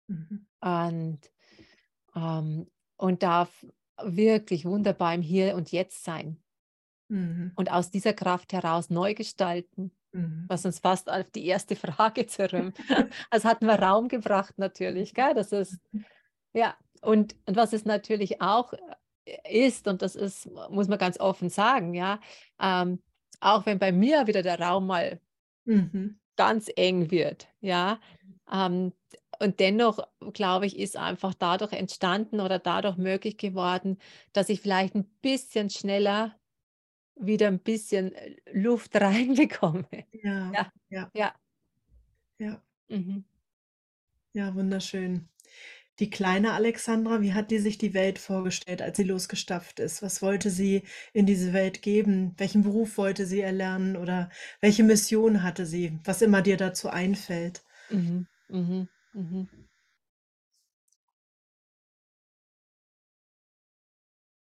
Mhm. 0.09 0.45
Und, 0.61 1.19
ähm 2.15 2.67
und 2.97 3.23
darf 3.23 3.65
wirklich 4.01 4.65
wunderbar 4.65 5.13
im 5.15 5.21
Hier 5.21 5.55
und 5.55 5.71
Jetzt 5.71 6.03
sein. 6.03 6.44
Mhm. 7.09 7.57
Und 7.57 7.71
aus 7.71 7.91
dieser 7.91 8.13
Kraft 8.13 8.53
heraus 8.53 8.89
neu 8.89 9.13
gestalten, 9.13 9.91
Mhm. 10.13 10.49
was 10.49 10.65
uns 10.65 10.79
fast 10.79 11.09
auf 11.11 11.29
die 11.31 11.45
erste 11.47 11.75
Frage 11.77 12.27
zurümm 12.27 12.73
also, 13.31 13.49
hatten 13.49 13.67
wir 13.67 13.75
Raum 13.81 14.07
gebracht 14.09 14.55
natürlich, 14.57 15.13
gell? 15.15 15.33
Das 15.35 15.51
ist 15.53 15.79
Mhm. 15.93 16.05
ja, 16.53 16.75
und 17.01 17.35
und 17.47 17.55
was 17.57 17.73
es 17.73 17.85
natürlich 17.85 18.41
auch, 18.41 18.73
äh, 19.25 19.67
ist 19.67 19.87
und 19.87 20.01
das 20.03 20.15
ist 20.15 20.49
muss 20.71 20.87
man 20.89 20.99
ganz 20.99 21.19
offen 21.19 21.49
sagen, 21.49 21.93
ja, 21.95 22.19
ähm, 22.61 23.03
auch 23.41 23.65
wenn 23.67 23.79
bei 23.79 23.91
mir 23.93 24.27
wieder 24.27 24.41
der 24.43 24.59
Raum 24.61 24.87
mal 24.87 25.21
Mhm. 25.65 26.15
ganz 26.35 26.69
eng 26.75 27.11
wird, 27.11 27.47
ja. 27.61 27.99
Ähm, 28.51 28.93
und 29.39 29.59
dennoch, 29.59 29.99
glaube 30.33 30.65
ich, 30.65 30.77
ist 30.79 30.95
einfach 30.97 31.33
dadurch 31.33 31.73
entstanden 31.73 32.39
oder 32.39 32.57
dadurch 32.59 32.97
möglich 32.97 33.37
geworden, 33.37 33.97
dass 34.33 34.49
ich 34.49 34.61
vielleicht 34.61 34.95
ein 34.95 35.05
bisschen 35.21 35.69
schneller 35.69 36.35
wieder 37.15 37.47
ein 37.47 37.59
bisschen, 37.59 38.13
äh, 38.13 38.35
Luft 38.53 38.95
reinbekomme. 39.01 39.87
Ja, 40.11 40.55
Ja, 40.55 40.71
ja, 40.89 41.11
ja. 41.13 41.35
ja, 42.37 42.61
Mhm. 42.89 43.23
ja, 44.33 44.53
wunderschön. 44.55 45.29
Die 45.99 46.09
kleine 46.11 46.53
Alexandra, 46.53 47.21
wie 47.21 47.33
hat 47.33 47.51
die 47.51 47.59
sich 47.59 47.77
die 47.79 47.93
Welt 47.95 48.19
vorgestellt, 48.19 48.81
als 48.81 48.97
sie 48.97 49.03
losgestapft 49.03 49.79
ist? 49.81 50.01
Was 50.03 50.21
wollte 50.23 50.49
sie 50.51 50.83
in 51.13 51.25
diese 51.27 51.53
Welt 51.53 51.81
geben? 51.83 52.33
Welchen 52.37 52.63
Beruf 52.63 52.97
wollte 52.97 53.25
sie 53.27 53.41
erlernen 53.41 53.97
oder 53.97 54.29
welche 54.61 54.83
Mission 54.83 55.43
hatte 55.43 55.65
sie? 55.67 55.99
Was 56.05 56.21
immer 56.23 56.41
dir 56.43 56.57
dazu 56.57 56.89
einfällt. 56.89 57.63
Mhm. 57.89 58.27
Mhm. 58.49 58.87
Mhm. 59.13 59.49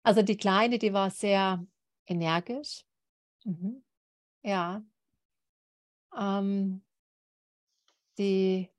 Also, 0.04 0.22
die 0.24 0.38
Kleine, 0.38 0.80
die 0.80 0.94
war 0.94 1.10
sehr 1.12 1.66
energisch. 2.08 2.86
Mhm. 3.44 3.84
Ja. 4.44 4.84
Ähm, 6.18 6.82
die 8.18 8.70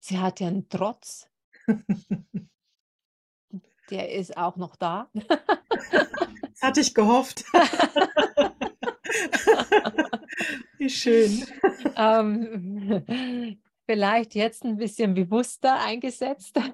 sie 0.00 0.18
hatte 0.18 0.44
einen 0.46 0.68
Trotz, 0.68 1.30
der 3.90 4.12
ist 4.12 4.36
auch 4.36 4.56
noch 4.56 4.76
da. 4.76 5.10
Das 5.14 6.62
hatte 6.62 6.80
ich 6.80 6.94
gehofft. 6.94 7.44
Wie 10.78 10.90
schön. 10.90 11.46
Ähm, 11.96 13.56
vielleicht 13.86 14.34
jetzt 14.34 14.64
ein 14.64 14.76
bisschen 14.76 15.14
bewusster 15.14 15.80
eingesetzt. 15.80 16.58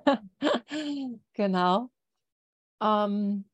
Genau. 1.32 1.90
Ähm, 2.80 3.49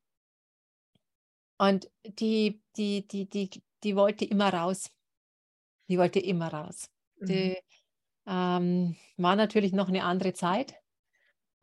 und 1.57 1.89
die 2.05 2.61
die 2.77 3.07
die 3.07 3.29
die 3.29 3.49
die 3.83 3.95
wollte 3.95 4.25
immer 4.25 4.53
raus. 4.53 4.91
Die 5.89 5.97
wollte 5.97 6.19
immer 6.19 6.51
raus. 6.53 6.89
Mhm. 7.21 7.27
Die, 7.29 7.57
ähm, 8.27 8.95
war 9.17 9.35
natürlich 9.35 9.73
noch 9.73 9.89
eine 9.89 10.03
andere 10.05 10.33
Zeit, 10.33 10.73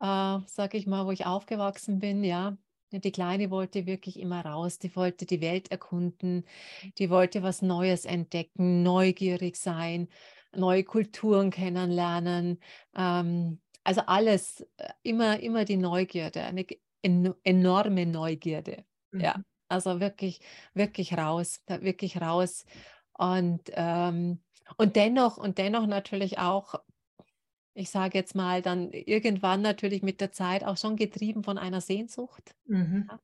äh, 0.01 0.39
sage 0.47 0.77
ich 0.77 0.87
mal, 0.87 1.05
wo 1.05 1.11
ich 1.11 1.25
aufgewachsen 1.25 1.99
bin, 1.99 2.23
ja. 2.23 2.57
Die 2.91 3.11
Kleine 3.11 3.51
wollte 3.51 3.85
wirklich 3.87 4.19
immer 4.19 4.45
raus. 4.45 4.79
Die 4.79 4.95
wollte 4.95 5.25
die 5.25 5.41
Welt 5.41 5.71
erkunden. 5.71 6.45
Die 6.99 7.09
wollte 7.09 7.43
was 7.43 7.61
Neues 7.61 8.05
entdecken, 8.05 8.83
neugierig 8.83 9.57
sein, 9.57 10.09
neue 10.55 10.83
Kulturen 10.85 11.51
kennenlernen. 11.51 12.59
Ähm, 12.95 13.61
also 13.83 14.01
alles, 14.07 14.61
äh, 14.77 14.89
immer 15.03 15.39
immer 15.41 15.65
die 15.65 15.77
Neugierde, 15.77 16.43
eine 16.43 16.65
enorme 17.43 18.05
Neugierde. 18.05 18.85
Ja, 19.17 19.35
Mhm. 19.35 19.45
Also 19.75 19.99
wirklich 19.99 20.39
wirklich 20.73 21.17
raus, 21.17 21.61
wirklich 21.67 22.21
raus. 22.21 22.65
Und, 23.13 23.71
ähm 23.75 24.41
und 24.77 24.95
dennoch 24.95 25.37
und 25.37 25.57
dennoch 25.59 25.85
natürlich 25.87 26.39
auch 26.39 26.75
ich 27.73 27.89
sage 27.89 28.17
jetzt 28.17 28.35
mal, 28.35 28.61
dann 28.61 28.91
irgendwann 28.91 29.61
natürlich 29.61 30.01
mit 30.01 30.21
der 30.21 30.31
Zeit 30.31 30.63
auch 30.63 30.77
schon 30.77 30.95
getrieben 30.95 31.43
von 31.43 31.57
einer 31.57 31.81
Sehnsucht, 31.81 32.55
Mhm. 32.67 33.07
ja. 33.09 33.19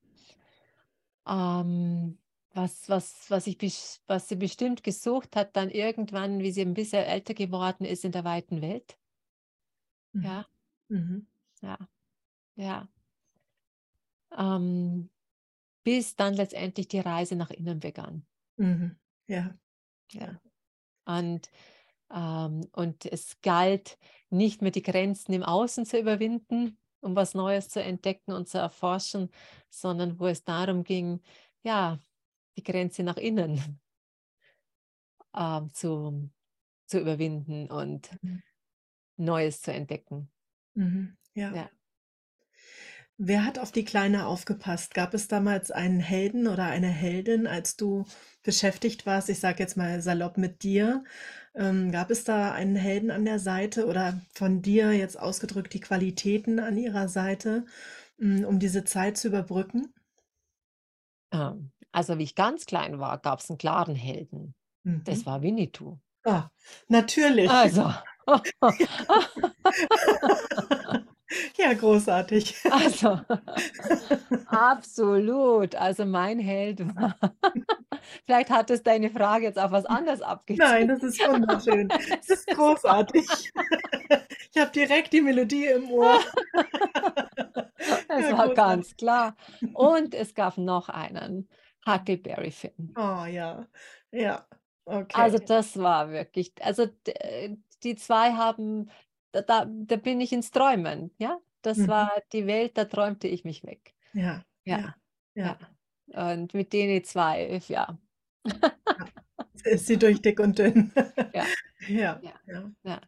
Ähm, 1.28 2.20
was 2.54 2.90
was 2.90 3.30
was 3.30 3.48
ich 3.48 3.58
was 4.08 4.28
sie 4.30 4.36
bestimmt 4.36 4.84
gesucht 4.84 5.36
hat 5.36 5.56
dann 5.56 5.70
irgendwann, 5.70 6.40
wie 6.42 6.52
sie 6.52 6.62
ein 6.62 6.74
bisschen 6.74 7.04
älter 7.04 7.34
geworden 7.34 7.86
ist 7.86 8.04
in 8.06 8.12
der 8.12 8.24
weiten 8.24 8.62
Welt. 8.62 8.98
Mhm. 10.14 10.24
Ja, 10.26 10.46
Mhm. 10.90 11.26
ja, 11.62 11.78
ja. 12.56 12.90
Ähm, 14.38 15.10
bis 15.84 16.16
dann 16.16 16.34
letztendlich 16.36 16.88
die 16.88 17.00
Reise 17.00 17.36
nach 17.36 17.52
innen 17.52 17.80
begann. 17.80 18.26
Mhm. 18.58 18.98
Ja, 19.28 19.58
Ja. 20.14 20.42
Und, 21.06 21.52
ähm 22.14 22.62
und 22.74 23.06
es 23.06 23.42
galt, 23.42 24.00
nicht 24.30 24.62
mehr 24.62 24.72
die 24.72 24.84
Grenzen 24.84 25.34
im 25.34 25.44
Außen 25.44 25.86
zu 25.86 26.00
überwinden, 26.00 26.80
um 27.02 27.16
was 27.16 27.34
Neues 27.36 27.70
zu 27.70 27.84
entdecken 27.84 28.34
und 28.34 28.50
zu 28.50 28.58
erforschen, 28.60 29.32
sondern 29.70 30.20
wo 30.20 30.28
es 30.28 30.44
darum 30.46 30.84
ging, 30.84 31.22
ja, 31.64 32.00
die 32.58 32.64
Grenze 32.64 33.04
nach 33.04 33.18
innen, 33.18 33.82
ähm, 35.36 35.74
zu 35.74 36.30
zu 36.88 37.00
überwinden 37.00 37.72
und 37.72 38.12
Mhm. 38.24 38.42
Neues 39.18 39.62
zu 39.62 39.72
entdecken. 39.72 40.32
Mhm. 40.76 41.18
Ja. 41.36 41.52
Ja. 41.54 41.70
Wer 43.24 43.46
hat 43.46 43.60
auf 43.60 43.72
die 43.72 43.86
Kleine 43.86 44.26
aufgepasst? 44.26 44.96
Gab 44.96 45.14
es 45.14 45.28
damals 45.28 45.70
einen 45.70 46.00
Helden 46.00 46.48
oder 46.48 46.66
eine 46.66 46.88
Heldin, 46.88 47.46
als 47.46 47.78
du 47.78 48.06
beschäftigt 48.42 49.06
warst, 49.06 49.30
ich 49.30 49.40
sage 49.40 49.60
jetzt 49.60 49.78
mal 49.78 50.02
salopp 50.02 50.40
mit 50.40 50.64
dir? 50.64 51.04
Ähm, 51.54 51.92
gab 51.92 52.10
es 52.10 52.24
da 52.24 52.52
einen 52.52 52.76
Helden 52.76 53.12
an 53.12 53.24
der 53.24 53.38
Seite 53.38 53.86
oder 53.86 54.20
von 54.34 54.64
dir 54.64 54.92
jetzt 54.94 55.20
ausgedrückt 55.20 55.76
die 55.76 55.82
Qualitäten 55.82 56.60
an 56.60 56.80
ihrer 56.80 57.10
Seite, 57.10 57.66
hm, 58.18 58.44
um 58.44 58.58
diese 58.58 58.86
Zeit 58.86 59.18
zu 59.18 59.28
überbrücken? 59.28 59.94
Ähm, 61.32 61.72
also, 61.92 62.18
wie 62.18 62.24
ich 62.24 62.36
ganz 62.36 62.66
klein 62.66 63.00
war, 63.00 63.18
gab 63.20 63.40
es 63.40 63.50
einen 63.50 63.58
klaren 63.58 63.96
Helden. 63.96 64.54
Mhm. 64.84 65.02
Das 65.06 65.26
war 65.26 65.42
Winnetou. 65.42 65.98
Ah, 66.26 66.50
natürlich. 66.88 67.50
Also 67.50 67.92
Ja, 71.58 71.74
großartig. 71.74 72.56
Also, 72.70 73.22
absolut. 74.46 75.76
Also, 75.76 76.06
mein 76.06 76.40
Held 76.40 76.80
war 76.96 77.16
vielleicht 78.26 78.50
hat 78.50 78.70
es 78.70 78.84
deine 78.84 79.10
Frage 79.10 79.46
jetzt 79.46 79.60
auf 79.60 79.72
was 79.72 79.86
anderes 79.86 80.22
Nein, 80.56 80.90
abgezielt. 80.90 80.90
das 80.90 81.04
ist 81.04 81.26
wunderschön. 81.28 81.90
Das 81.90 82.30
ist 82.30 82.50
großartig. 82.52 83.52
Ich 84.54 84.62
habe 84.62 84.72
direkt 84.72 85.14
die 85.14 85.22
Melodie 85.22 85.68
im 85.68 85.90
Ohr. 85.92 86.20
es 88.08 88.30
Ja, 88.30 88.32
war 88.32 88.50
ganz 88.50 88.96
klar. 88.96 89.36
Und 89.74 90.14
es 90.16 90.34
gab 90.34 90.58
noch 90.58 90.90
einen, 90.90 91.50
Huckleberry 91.86 92.52
Finn. 92.52 92.98
Oh 92.98 93.26
ja, 93.26 93.68
ja, 94.12 94.46
Also, 95.14 95.38
okay. 95.38 95.46
das 95.46 95.78
war 95.78 96.12
wirklich 96.12 96.54
also, 96.62 96.88
äh, 97.06 97.56
die 97.84 97.96
2 97.96 98.34
haben 98.34 98.90
da 99.32 99.42
da 99.42 99.66
da 99.66 99.96
bin 99.98 100.22
ich 100.22 100.32
ins 100.34 100.52
Träumen, 100.52 101.12
ja? 101.18 101.40
Das 101.62 101.88
Mhm. 101.88 101.88
war 101.88 102.12
die 102.34 102.48
Welt, 102.48 102.78
da 102.78 102.86
träumte 102.86 103.28
ich 103.28 103.44
mich 103.46 103.64
weg. 103.64 103.94
Ja, 104.14 104.44
Ja, 104.66 104.78
ja, 104.78 104.96
ja. 105.36 105.58
Und 106.14 106.54
mit 106.54 106.72
denen 106.74 107.04
2, 107.04 107.60
ja. 107.68 107.98
ja. 108.98 109.06
Ist 109.64 109.88
sie 109.88 109.98
durch 109.98 110.22
dick 110.22 110.40
und 110.40 110.58
dünn. 110.60 110.92
Ja, 111.34 111.52
Ja, 111.88 112.24
ja, 112.84 113.02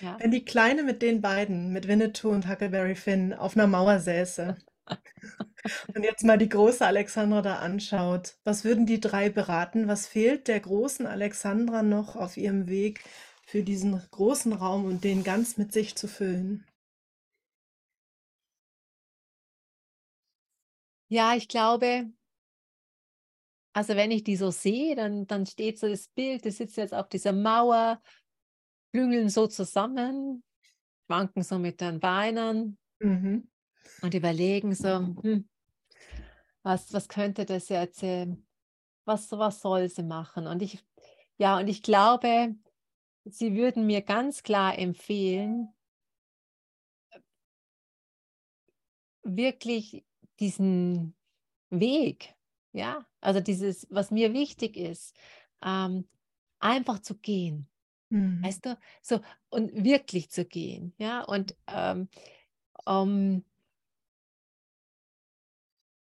ja. 0.00 0.20
Wenn 0.20 0.30
die 0.32 0.44
Kleine 0.44 0.82
mit 0.84 1.02
den 1.02 1.20
beiden, 1.20 1.72
mit 1.72 1.88
Winnetou 1.88 2.30
und 2.30 2.48
Huckleberry 2.48 2.94
Finn 2.96 3.32
auf 3.34 3.56
'ner 3.56 3.66
Mauer 3.66 4.00
säße 4.00 4.56
und 5.94 6.02
jetzt 6.04 6.24
mal 6.24 6.38
die 6.38 6.48
große 6.48 6.86
Alexandra 6.86 7.42
da 7.42 7.56
anschaut, 7.56 8.36
was 8.44 8.64
würden 8.64 8.86
die 8.86 9.00
3 9.00 9.30
beraten? 9.30 9.88
Was 9.88 10.06
fehlt 10.06 10.48
der 10.48 10.60
großen 10.60 11.06
Alexandra 11.06 11.82
noch 11.82 12.16
auf 12.16 12.36
ihrem 12.36 12.68
Weg 12.68 13.02
für 13.48 13.64
diesen 13.64 14.00
großen 14.12 14.52
Raum 14.52 14.84
und 14.84 15.02
den 15.02 15.24
ganz 15.24 15.56
mit 15.56 15.72
sich 15.72 15.96
zu 15.96 16.06
füllen? 16.06 16.64
Ja, 21.10 21.34
ich 21.36 21.48
glaube 21.48 22.12
also, 23.74 23.94
wenn 23.96 24.10
ich 24.10 24.24
die 24.24 24.36
so 24.36 24.50
sehe, 24.50 24.96
dann 24.96 25.26
dann 25.26 25.46
steht 25.46 25.78
so 25.78 25.88
das 25.88 26.08
Bild, 26.08 26.44
die 26.44 26.50
sitzen 26.50 26.80
jetzt 26.80 26.94
auf 26.94 27.08
dieser 27.08 27.32
Mauer, 27.32 28.00
klüngeln 28.92 29.28
so 29.30 29.46
zusammen, 29.48 30.44
schwanken 31.06 31.42
so 31.44 31.58
mit 31.60 31.80
den 31.80 32.00
Beinen 32.00 32.78
Mhm. 33.00 33.48
und 34.02 34.14
überlegen 34.14 34.74
so: 34.74 34.88
„Hm, 35.22 35.48
was 36.62 36.92
was 36.92 37.08
könnte 37.08 37.44
das 37.44 37.68
jetzt, 37.68 38.02
ähm 38.02 38.44
was 39.06 39.32
was 39.32 39.60
soll 39.62 39.88
sie 39.90 40.02
machen?“ 40.04 40.46
Und 40.48 40.62
ich 40.62 40.84
ja, 41.38 41.58
und 41.58 41.68
ich 41.68 41.82
glaube, 41.82 42.56
sie 43.24 43.54
würden 43.54 43.86
mir 43.86 44.02
ganz 44.02 44.42
klar 44.42 44.78
empfehlen 44.78 45.68
wirklich 49.22 50.04
diesen 50.40 51.14
Weg, 51.70 52.34
ja, 52.72 53.06
also 53.20 53.40
dieses, 53.40 53.86
was 53.90 54.10
mir 54.10 54.32
wichtig 54.32 54.76
ist, 54.76 55.16
ähm, 55.62 56.08
einfach 56.60 57.00
zu 57.00 57.16
gehen, 57.18 57.68
Mhm. 58.10 58.42
weißt 58.44 58.66
du? 58.66 58.78
So 59.02 59.20
und 59.50 59.72
wirklich 59.84 60.30
zu 60.30 60.44
gehen, 60.46 60.94
ja, 60.98 61.22
und, 61.24 61.56
ähm, 61.68 62.08
ähm 62.88 63.44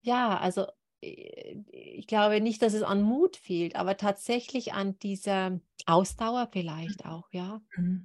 ja, 0.02 0.36
also 0.38 0.66
ich 1.04 2.06
glaube 2.06 2.40
nicht, 2.40 2.62
dass 2.62 2.74
es 2.74 2.82
an 2.82 3.02
Mut 3.02 3.36
fehlt, 3.36 3.76
aber 3.76 3.96
tatsächlich 3.96 4.72
an 4.74 4.98
dieser 4.98 5.60
Ausdauer 5.86 6.48
vielleicht 6.52 7.06
auch, 7.06 7.28
ja. 7.32 7.62
Mhm. 7.76 8.04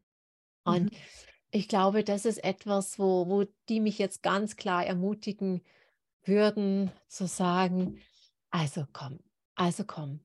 Und 0.66 0.90
Mhm. 0.90 1.10
ich 1.52 1.68
glaube, 1.68 2.04
das 2.04 2.26
ist 2.26 2.44
etwas, 2.44 3.00
wo 3.00 3.28
wo 3.30 3.46
die 3.70 3.80
mich 3.80 3.98
jetzt 4.00 4.24
ganz 4.24 4.56
klar 4.58 4.86
ermutigen 4.86 5.64
würden, 6.24 6.92
zu 7.10 7.28
sagen: 7.28 7.94
„Also 8.52 8.86
komm, 8.94 9.20
also 9.56 9.86
komm. 9.86 10.22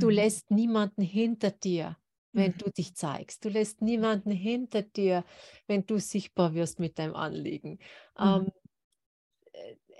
Du 0.00 0.08
Mhm. 0.08 0.10
lässt 0.10 0.50
niemanden 0.52 1.02
hinter 1.02 1.50
dir, 1.52 1.98
wenn 2.34 2.52
Mhm. 2.52 2.58
du 2.58 2.70
dich 2.70 2.94
zeigst. 2.96 3.44
Du 3.44 3.48
lässt 3.50 3.82
niemanden 3.82 4.30
hinter 4.32 4.82
dir, 4.82 5.24
wenn 5.68 5.86
du 5.86 5.98
sichtbar 6.00 6.54
wirst 6.54 6.80
mit 6.80 6.98
deinem 6.98 7.16
Anliegen. 7.16 7.78
Mhm. 8.22 8.44
Ähm, 8.44 8.48
äh, 8.48 8.67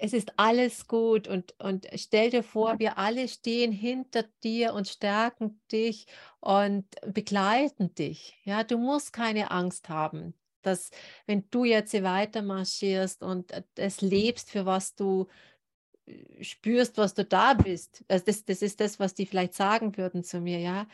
es 0.01 0.13
ist 0.13 0.33
alles 0.39 0.87
gut 0.87 1.29
und 1.29 1.55
und 1.61 1.87
stell 1.97 2.31
dir 2.31 2.43
vor, 2.43 2.79
wir 2.79 2.99
alle 2.99 3.29
stehen 3.29 3.73
hinter 3.73 4.25
dir 4.45 4.75
und 4.75 4.89
stärken 4.89 5.61
dich 5.73 6.07
und 6.41 6.87
begleiten 7.13 7.95
dich. 7.95 8.39
Ja, 8.45 8.65
du 8.65 8.79
musst 8.79 9.13
keine 9.13 9.51
Angst 9.51 9.89
haben, 9.89 10.35
dass 10.63 10.91
wenn 11.27 11.49
du 11.51 11.65
jetzt 11.65 11.91
hier 11.93 12.03
weiter 12.05 12.43
marschierst 12.43 13.23
und, 13.23 13.51
äh, 13.53 13.63
das 13.75 14.01
lebst, 14.01 14.51
für 14.51 14.67
was 14.67 14.95
du, 14.95 15.27
äh, 16.07 16.45
spürst, 16.45 16.99
was 16.99 17.15
du 17.15 17.25
da 17.25 17.55
bist. 17.55 18.05
Also, 18.09 18.25
das 18.27 18.45
das 18.45 18.63
ist 18.63 18.81
das, 18.81 18.99
was 19.01 19.15
die 19.15 19.27
vielleicht 19.27 19.55
sagen 19.55 19.97
würden 19.97 20.25
zu 20.25 20.41
mir, 20.41 20.59
ja. 20.61 20.87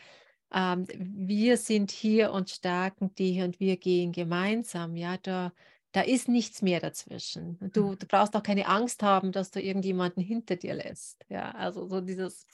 Ähm, 0.53 0.87
wir 0.97 1.57
sind 1.57 1.91
hier 1.91 2.31
und 2.33 2.49
stärken 2.51 3.13
dich 3.15 3.41
und 3.41 3.59
wir 3.59 3.77
gehen 3.77 4.11
gemeinsam, 4.13 4.95
ja. 4.97 5.17
Da 5.17 5.53
da 5.95 6.01
ist 6.01 6.27
nichts 6.29 6.61
mehr 6.61 6.79
dazwischen. 6.79 7.57
Und 7.61 7.75
Mhm. 7.75 7.89
du 7.89 7.95
du 7.95 8.05
brauchst 8.07 8.35
auch 8.35 8.43
keine 8.43 8.67
Angst 8.67 9.03
haben, 9.03 9.31
dass 9.31 9.51
du 9.51 9.61
irgendjemanden 9.61 10.21
hinter 10.23 10.55
dir 10.57 10.73
lässt. 10.75 11.25
Ja, 11.29 11.51
also 11.51 11.87
so 11.87 12.01
dieses 12.01 12.45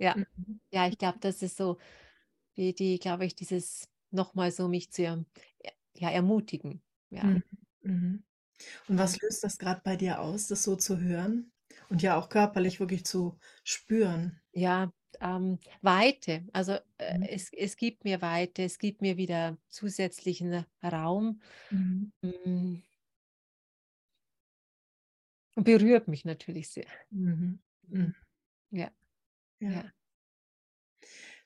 ja. 0.00 0.16
Mhm. 0.16 0.58
Ja, 0.72 0.88
ich 0.88 0.98
glaube, 0.98 1.18
das 1.20 1.42
ist 1.42 1.56
so 1.56 1.78
die 2.56 2.74
die 2.74 2.98
glaube 3.00 3.26
ich, 3.26 3.34
dieses 3.36 3.88
noch 4.12 4.34
mal 4.34 4.50
so 4.52 4.68
mich 4.68 4.92
zu 4.92 5.04
erm 5.04 5.26
ja, 5.96 6.10
ermutigen, 6.10 6.82
ja. 7.10 7.36
Mhm. 7.82 8.24
Und 8.88 8.98
was 8.98 9.20
löst 9.20 9.44
das 9.44 9.58
grad 9.58 9.84
bei 9.84 9.96
dir 9.96 10.20
aus, 10.20 10.48
das 10.48 10.62
so 10.64 10.76
zu 10.76 11.00
hören 11.00 11.52
und 11.90 12.02
ja 12.02 12.16
auch 12.18 12.28
körperlich 12.30 12.80
wirklich 12.80 13.04
zu 13.04 13.38
spüren? 13.64 14.40
ja, 14.52 14.92
ähm, 15.20 15.58
Weite. 15.82 16.46
Also, 16.52 16.72
äh, 16.98 17.12
Mhm. 17.12 17.28
es 17.28 17.50
es 17.52 17.76
gibt 17.76 18.04
mir 18.04 18.22
Weite, 18.22 18.62
es 18.64 18.78
gibt 18.78 19.02
mir 19.02 19.16
wieder 19.16 19.58
zusätzlichen 19.68 20.64
Raum. 20.82 21.40
Mhm. 21.70 22.10
Hm 22.22 22.82
berührt 25.56 26.06
mich 26.08 26.24
natürlich 26.24 26.68
sehr. 26.70 26.86
Mhm. 27.10 27.60
Mhm. 27.88 28.12
Mhm. 28.12 28.14
Ja, 28.70 28.90
Ja. 29.60 29.72
ja. 29.72 29.92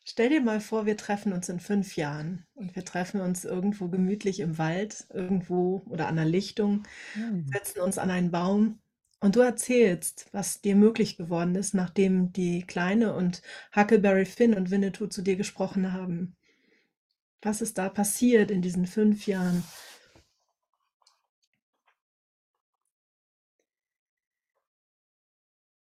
Stell 0.06 0.30
dir 0.30 0.40
mal 0.40 0.60
vor, 0.60 0.86
wir 0.86 0.96
treffen 0.96 1.32
uns 1.32 1.48
in 1.48 1.60
5 1.60 1.96
Jahren 1.96 2.46
und 2.54 2.74
wir 2.74 2.84
treffen 2.84 3.20
uns 3.20 3.44
irgendwo 3.44 3.88
gemütlich 3.88 4.40
im 4.40 4.56
Wald 4.58 5.06
irgendwo 5.12 5.82
oder 5.88 6.08
an 6.08 6.14
'ner 6.16 6.24
Lichtung, 6.24 6.84
Mhm. 7.14 7.60
setzen 7.62 7.80
uns 7.80 7.98
an 7.98 8.10
einen 8.10 8.30
Baum 8.30 8.80
und 9.20 9.36
du 9.36 9.40
erzählst, 9.40 10.28
was 10.32 10.60
dir 10.60 10.74
möglich 10.74 11.16
geworden 11.16 11.54
ist, 11.54 11.74
nachdem 11.74 12.32
die 12.32 12.62
Kleine 12.62 13.14
und 13.14 13.42
Huckleberry 13.76 14.24
Finn 14.24 14.54
und 14.54 14.70
Winnetou 14.70 15.06
zu 15.06 15.22
dir 15.22 15.36
gesprochen 15.36 15.92
haben. 15.92 16.36
Was 17.42 17.60
ist 17.60 17.78
da 17.78 17.88
passiert 17.88 18.50
in 18.50 18.62
diesen 18.62 18.86
5 18.86 19.26
Jahren? 19.26 19.62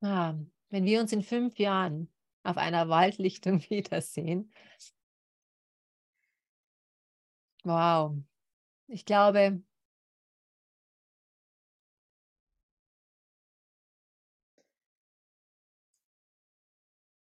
Ah, 0.02 0.36
wenn 0.70 0.86
wir 0.86 1.02
uns 1.02 1.12
in 1.12 1.24
5 1.24 1.58
Jahren 1.60 2.10
auf 2.44 2.58
einer 2.58 2.88
Waldlichtung 2.90 3.62
wiedersehen 3.70 4.52
wow, 7.64 8.16
ich 8.88 9.06
glaube 9.06 9.62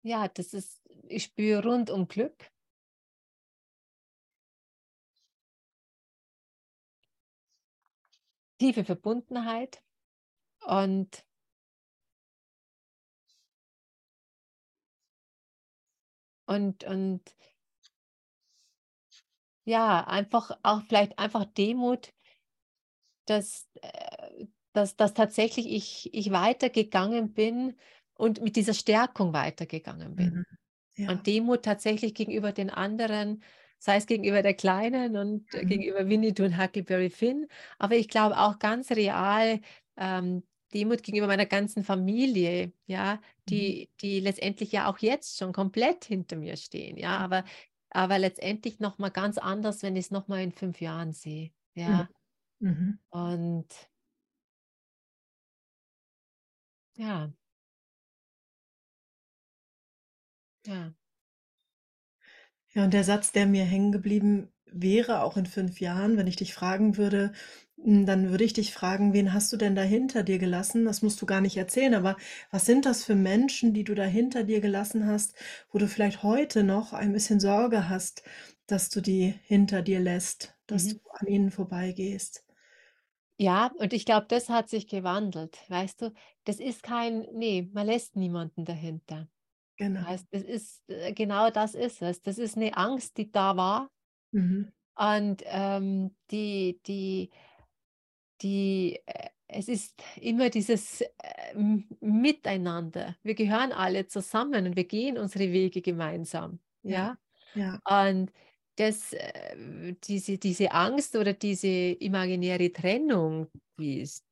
ja, 0.03 0.29
das 0.29 0.53
ist 0.55 0.81
ich 1.09 1.25
spüre 1.25 1.63
rundum 1.65 2.07
Glück. 2.09 2.51
Tiefe 8.59 8.85
Verbundenheit 8.85 9.83
und 10.67 11.25
und 16.47 16.85
und 16.85 17.35
ja, 19.65 20.05
einfach 20.07 20.51
auch 20.63 20.83
vielleicht 20.83 21.19
einfach 21.19 21.45
Demut 21.47 22.13
dass 23.27 23.69
äh, 23.83 24.47
dass 24.73 24.97
dass 24.97 25.15
tatsächlich 25.15 25.67
ich 25.69 26.11
ich 26.15 26.31
weitergegangen 26.33 27.33
bin 27.35 27.77
und 28.21 28.43
mit 28.43 28.57
dieser 28.57 28.75
Stärkung 28.75 29.33
weitergegangen 29.33 30.17
bin. 30.17 30.33
Mhm. 30.33 30.45
Ja. 30.97 31.09
Und 31.09 31.27
Demut 31.27 31.65
tatsächlich 31.65 32.15
gegenüber 32.15 32.53
den 32.53 32.71
anderen, 32.71 33.43
sei 33.79 33.97
es 33.97 34.07
gegenüber 34.07 34.43
der 34.43 34.55
Kleinen 34.55 35.17
und 35.17 35.51
Mhm. 35.53 35.67
gegenüber 35.67 36.09
Winnetou 36.09 36.45
und 36.45 36.59
Huckleberry 36.63 37.11
Finn, 37.11 37.49
aber 37.79 37.97
ich 37.97 38.09
glaube 38.09 38.39
auch 38.39 38.59
ganz 38.59 38.91
real, 38.93 39.61
ähm, 39.97 40.45
Demut 40.75 41.03
gegenüber 41.03 41.27
meiner 41.27 41.47
ganzen 41.47 41.83
Familie, 41.85 42.73
ja, 42.87 43.21
Mhm. 43.47 43.73
die 43.73 43.91
die 44.01 44.21
letztendlich 44.21 44.71
ja 44.73 44.89
auch 44.91 44.99
jetzt 44.99 45.39
schon 45.39 45.53
komplett 45.53 46.05
hinter 46.05 46.37
mir 46.37 46.57
stehen, 46.57 46.97
ja, 46.97 47.19
aber 47.19 47.45
aber 47.91 48.19
letztendlich 48.19 48.79
noch 48.81 48.99
mal 48.99 49.09
ganz 49.11 49.37
anders, 49.39 49.83
wenn 49.83 49.97
ich's 49.97 50.11
noch 50.13 50.29
mal 50.29 50.41
in 50.43 50.53
5 50.53 50.81
Jahren 50.81 51.13
sehe, 51.13 51.51
Mhm. 51.87 52.01
ja. 52.01 52.09
Mhm. 52.61 52.99
Und 53.11 53.91
ja. 56.97 57.31
Ja. 60.67 60.93
Ja, 62.73 62.85
und 62.85 62.95
der 62.95 63.05
Satz, 63.05 63.33
der 63.33 63.47
mir 63.47 63.65
hängen 63.65 63.93
geblieben 63.93 64.49
wäre, 64.67 65.23
auch 65.23 65.37
in 65.37 65.47
5 65.47 65.81
Jahren, 65.81 66.17
wenn 66.17 66.27
ich 66.29 66.37
dich 66.37 66.55
fragen 66.55 66.97
würde 66.97 67.33
hm, 67.83 68.05
dann 68.07 68.29
würde 68.31 68.45
ich 68.45 68.53
dich 68.53 68.73
fragen: 68.75 69.13
„Wen 69.15 69.33
hast 69.33 69.53
du 69.53 69.57
denn 69.57 69.75
da 69.75 69.83
hinter 69.83 70.23
dir 70.23 70.39
gelassen?“ 70.39 70.85
Das 70.85 71.01
musst 71.03 71.21
du 71.23 71.27
gar 71.27 71.41
nicht 71.41 71.57
erzählen, 71.57 71.95
aber 71.95 72.17
was 72.51 72.67
sind 72.67 72.85
das 72.87 73.05
für 73.05 73.15
Menschen, 73.17 73.73
die 73.75 73.85
du 73.85 73.95
da 73.95 74.05
hinter 74.05 74.45
dir 74.45 74.61
gelassen 74.61 75.07
hast, 75.07 75.35
wo 75.73 75.79
du 75.79 75.89
vielleicht 75.89 76.23
heute 76.23 76.63
noch 76.63 76.93
ein 76.93 77.13
bisschen 77.13 77.41
Sorge 77.41 77.89
hast, 77.89 78.23
dass 78.67 78.91
du 78.91 79.01
die 79.01 79.35
hinter 79.45 79.83
dir 79.83 79.99
lässt, 80.01 80.57
dass 80.67 80.89
du 80.89 80.97
Mhm. 80.97 81.01
an 81.19 81.27
ihnen 81.27 81.51
vorbeigehst? 81.51 82.45
Ja, 83.41 83.73
und 83.79 83.93
ich 83.93 84.05
glaube, 84.05 84.27
das 84.29 84.49
hat 84.51 84.69
sich 84.69 84.87
gewandelt, 84.87 85.59
weißt 85.71 86.03
du? 86.03 86.13
Das 86.45 86.61
ist 86.61 86.83
kein 86.85 87.21
ne, 87.33 87.69
man 87.73 87.87
lässt 87.87 88.15
niemanden 88.17 88.65
dahinter. 88.65 89.29
Genau. 89.81 90.05
Weißt, 90.07 90.27
das 90.33 90.43
ist 90.43 90.89
äh, 90.91 91.13
genau 91.13 91.51
das 91.51 91.75
ist 91.75 92.03
es. 92.03 92.23
Das 92.23 92.39
ist 92.39 92.57
'ne 92.57 92.77
Angst, 92.77 93.17
die 93.19 93.31
da 93.33 93.57
war 93.57 93.91
Mhm. 94.33 94.71
und, 94.97 95.43
ähm, 95.47 96.15
die 96.31 96.81
die 96.87 97.31
die 98.43 98.99
äh, 99.07 99.29
es 99.53 99.69
ist 99.69 100.01
immer 100.21 100.49
dieses, 100.51 101.01
äh, 101.01 101.07
Miteinander. 102.01 103.17
Wir 103.25 103.35
gehören 103.35 103.73
alle 103.73 104.07
zusammen 104.07 104.65
und 104.67 104.77
wir 104.77 104.85
gehen 104.85 105.19
unsere 105.19 105.53
Wege 105.53 105.83
gemeinsam, 105.83 106.61
Ja, 106.85 106.97
ja? 106.97 107.19
ja. 107.55 107.81
Und 107.89 108.33
das 108.77 109.13
äh, 109.15 109.95
diese 110.05 110.39
diese 110.39 110.73
Angst 110.73 111.17
oder 111.17 111.35
diese 111.35 111.69
imaginäre 111.69 112.73
Trennung, 112.73 113.49
die 113.81 114.01
ist 114.03 114.25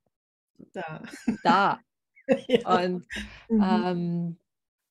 Da. 0.75 1.03
da. 1.45 1.81
Ja. 2.49 2.59
Und, 2.65 3.07
Mhm. 3.51 3.91
ähm 3.91 4.39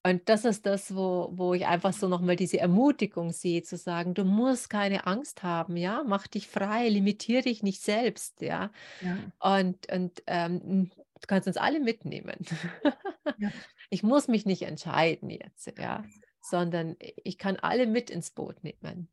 und 0.10 0.30
das 0.30 0.46
ist 0.46 0.66
das, 0.66 0.96
wo 0.96 1.30
wo 1.34 1.54
ich 1.54 1.66
einfach 1.68 1.94
so 1.94 2.08
noch 2.08 2.22
mal 2.22 2.36
diese 2.36 2.60
Ermutigung 2.60 3.32
sehe, 3.34 3.64
zu 3.64 3.78
sagen: 3.78 4.14
„Du 4.14 4.24
musst 4.26 4.70
keine 4.70 5.08
Angst 5.08 5.44
haben, 5.44 5.78
ja? 5.78 6.04
Mach 6.08 6.28
dich 6.28 6.48
frei, 6.48 6.90
limitiere 6.90 7.44
dich 7.44 7.64
nicht 7.64 7.82
selbst, 7.82 8.42
ja?“ 8.42 8.72
Ja. 9.02 9.32
Und 9.40 9.92
und, 9.92 10.24
ähm, 10.28 10.62
hm, 10.62 10.92
du 10.92 11.28
kannst 11.28 11.48
uns 11.48 11.58
alle 11.58 11.80
mitnehmen. 11.82 12.38
Ja. 13.38 13.52
Ich 13.92 14.04
muss 14.04 14.28
mich 14.28 14.46
nicht 14.46 14.64
entscheiden 14.64 15.30
jetzt, 15.30 15.68
ja, 15.80 16.10
sondern 16.42 16.98
i 17.02 17.14
ich 17.24 17.38
kann 17.40 17.58
alle 17.58 17.88
mit 17.88 18.10
ins 18.12 18.32
Boot 18.32 18.64
nehmen. 18.64 19.10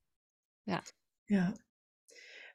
Ja. 0.67 0.85
Ja. 1.29 1.55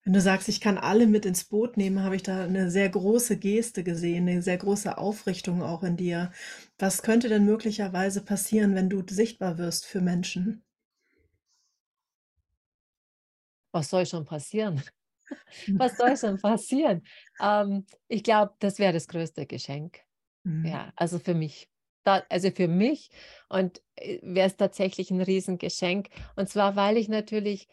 Wenn 0.03 0.12
du 0.13 0.19
sagst: 0.19 0.49
„Ich 0.49 0.59
kann 0.59 0.77
alle 0.77 1.07
mit 1.07 1.25
ins 1.25 1.45
Boot 1.45 1.77
nehmen“, 1.77 2.03
habe 2.03 2.15
ich 2.17 2.23
da 2.23 2.47
'ne 2.47 2.69
sehr 2.69 2.89
große 2.89 3.38
Geste 3.38 3.83
gesehen, 3.85 4.25
'ne 4.25 4.41
sehr 4.41 4.57
große 4.57 4.97
Aufrichtung 4.97 5.62
auch 5.63 5.83
in 5.83 5.95
dir. 5.95 6.31
Was 6.77 7.01
könnte 7.01 7.29
denn 7.29 7.45
möglicherweise 7.45 8.19
passieren, 8.25 8.75
wenn 8.75 8.89
du 8.89 9.03
sichtbar 9.09 9.57
wirst 9.57 9.85
für 9.85 10.01
Menschen? 10.01 10.63
Was 13.73 13.89
soll 13.89 14.05
schon 14.05 14.25
passieren? 14.25 14.81
Was 15.77 15.97
soll 15.97 16.17
schon 16.17 16.39
passieren? 16.39 17.03
Ähm, 17.41 17.85
ich 18.07 18.23
glaube, 18.23 18.55
das 18.59 18.79
wäre 18.79 18.93
das 18.93 19.07
größte 19.07 19.45
Geschenk. 19.47 20.01
Mhm. 20.45 20.73
Ja, 20.73 20.93
also 20.97 21.19
für 21.19 21.35
mich. 21.35 21.69
da, 22.05 22.23
also 22.29 22.51
für 22.51 22.67
mich 22.69 23.12
und 23.49 23.83
äh, 23.97 24.19
wäre 24.23 24.47
es 24.47 24.57
tatsächlich 24.57 25.12
ein 25.12 25.21
Riesengeschenk. 25.21 26.09
Und 26.38 26.49
zwar, 26.49 26.75
weil 26.77 26.97
ich 26.97 27.09
natürlich 27.09 27.67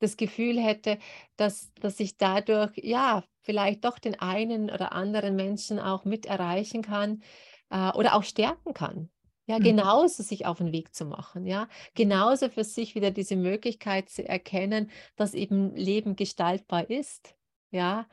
das 0.00 0.16
Gefühl 0.16 0.60
hätte, 0.60 0.98
dass, 1.36 1.72
dass 1.74 2.00
ich 2.00 2.16
dadurch, 2.16 2.72
ja, 2.76 3.24
vielleicht 3.42 3.84
doch 3.84 3.98
den 3.98 4.18
einen 4.20 4.70
oder 4.70 4.92
anderen 4.92 5.36
Menschen 5.36 5.78
auch 5.78 6.04
mit 6.04 6.26
erreichen 6.26 6.82
kann 6.82 7.22
äh, 7.70 7.90
oder 7.92 8.14
auch 8.14 8.22
stärken 8.24 8.74
kann. 8.74 9.10
Ja, 9.46 9.58
Mhm. 9.58 9.62
genauso 9.62 10.22
sich 10.22 10.44
auf 10.46 10.58
den 10.58 10.72
Weg 10.72 10.94
zu 10.94 11.06
machen, 11.06 11.46
ja. 11.46 11.68
Genauso 11.94 12.50
für 12.50 12.64
sich 12.64 12.94
wieder 12.94 13.10
diese 13.10 13.36
Möglichkeit 13.36 14.10
zu 14.10 14.28
erkennen, 14.28 14.90
dass 15.16 15.32
eben 15.34 15.74
Leben 15.74 16.16
gestaltbar 16.16 16.90
ist, 16.90 17.34
ja. 17.70 18.06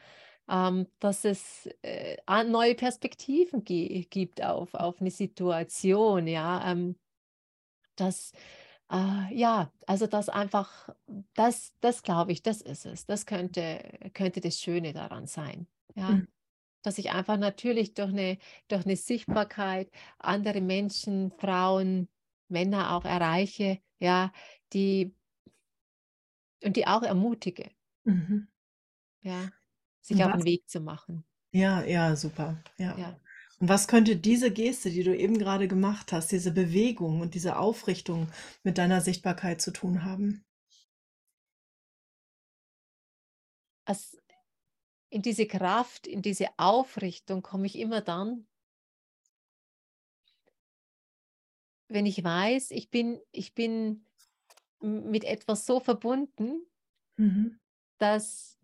Ähm, 0.47 0.87
dass 0.99 1.25
es 1.25 1.67
äh, 1.81 2.17
neue 2.45 2.75
Perspektiven 2.75 3.63
gi 3.65 4.07
gibt 4.09 4.43
auf, 4.43 4.73
auf 4.75 5.01
eine 5.01 5.11
Situation, 5.11 6.27
ja. 6.27 6.71
Ähm, 6.71 6.95
dass, 7.95 8.31
äh, 8.91 9.33
ja, 9.35 9.71
also 9.87 10.07
das 10.07 10.29
einfach, 10.29 10.89
das, 11.33 11.73
das 11.81 12.03
glaube 12.03 12.31
ich, 12.31 12.43
das 12.43 12.61
ist 12.61 12.85
es. 12.85 13.05
Das 13.05 13.25
könnte, 13.25 13.81
könnte 14.13 14.41
das 14.41 14.59
Schöne 14.59 14.93
daran 14.93 15.27
sein, 15.27 15.67
ja. 15.95 16.21
Mhm. 16.21 16.25
Dass 16.83 16.97
ich 16.99 17.11
einfach 17.11 17.37
natürlich 17.37 17.93
durch 17.95 18.09
eine, 18.09 18.37
durch 18.69 18.85
eine 18.85 18.95
Sichtbarkeit 18.97 19.91
andere 20.19 20.61
Menschen, 20.61 21.31
Frauen, 21.39 22.09
Männer 22.49 22.95
auch 22.95 23.05
erreiche, 23.05 23.79
ja, 23.99 24.31
die 24.73 25.15
und 26.63 26.75
die 26.75 26.85
auch 26.87 27.03
ermutige, 27.03 27.71
Mhm. 28.05 28.47
ja, 29.21 29.51
sich 30.01 30.17
Und 30.17 30.23
auf 30.23 30.31
den 30.33 30.43
was 30.43 30.45
Weg 30.45 30.69
zu 30.69 30.79
machen. 30.81 31.25
ja, 31.53 31.83
ja, 31.85 32.15
super, 32.15 32.57
ja. 32.77 32.95
Ja. 32.95 33.19
Und 33.59 33.69
was 33.69 33.87
könnte 33.87 34.17
diese 34.17 34.51
Geste, 34.51 34.89
die 34.89 35.03
du 35.03 35.15
eben 35.15 35.37
gerade 35.37 35.67
gemacht 35.67 36.11
hast, 36.11 36.31
diese 36.31 36.51
Bewegung 36.51 37.21
und 37.21 37.33
diese 37.35 37.57
Aufrichtung 37.57 38.29
mit 38.63 38.77
deiner 38.77 39.01
Sichtbarkeit 39.01 39.61
zu 39.61 39.71
tun 39.71 40.03
haben? 40.03 40.43
Also 43.85 44.17
in 45.09 45.21
diese 45.21 45.47
Kraft, 45.47 46.07
in 46.07 46.21
diese 46.21 46.47
Aufrichtung 46.57 47.41
komme 47.41 47.67
ich 47.67 47.77
immer 47.77 48.01
dann, 48.01 48.47
wenn 51.87 52.05
ich 52.05 52.23
weiß, 52.23 52.71
ich 52.71 52.89
bin, 52.89 53.19
ich 53.31 53.53
bin 53.53 54.05
mit 54.81 55.23
etwas 55.23 55.65
so 55.65 55.79
verbunden, 55.79 56.65
Mhm. 57.17 57.57
dass, 57.97 58.57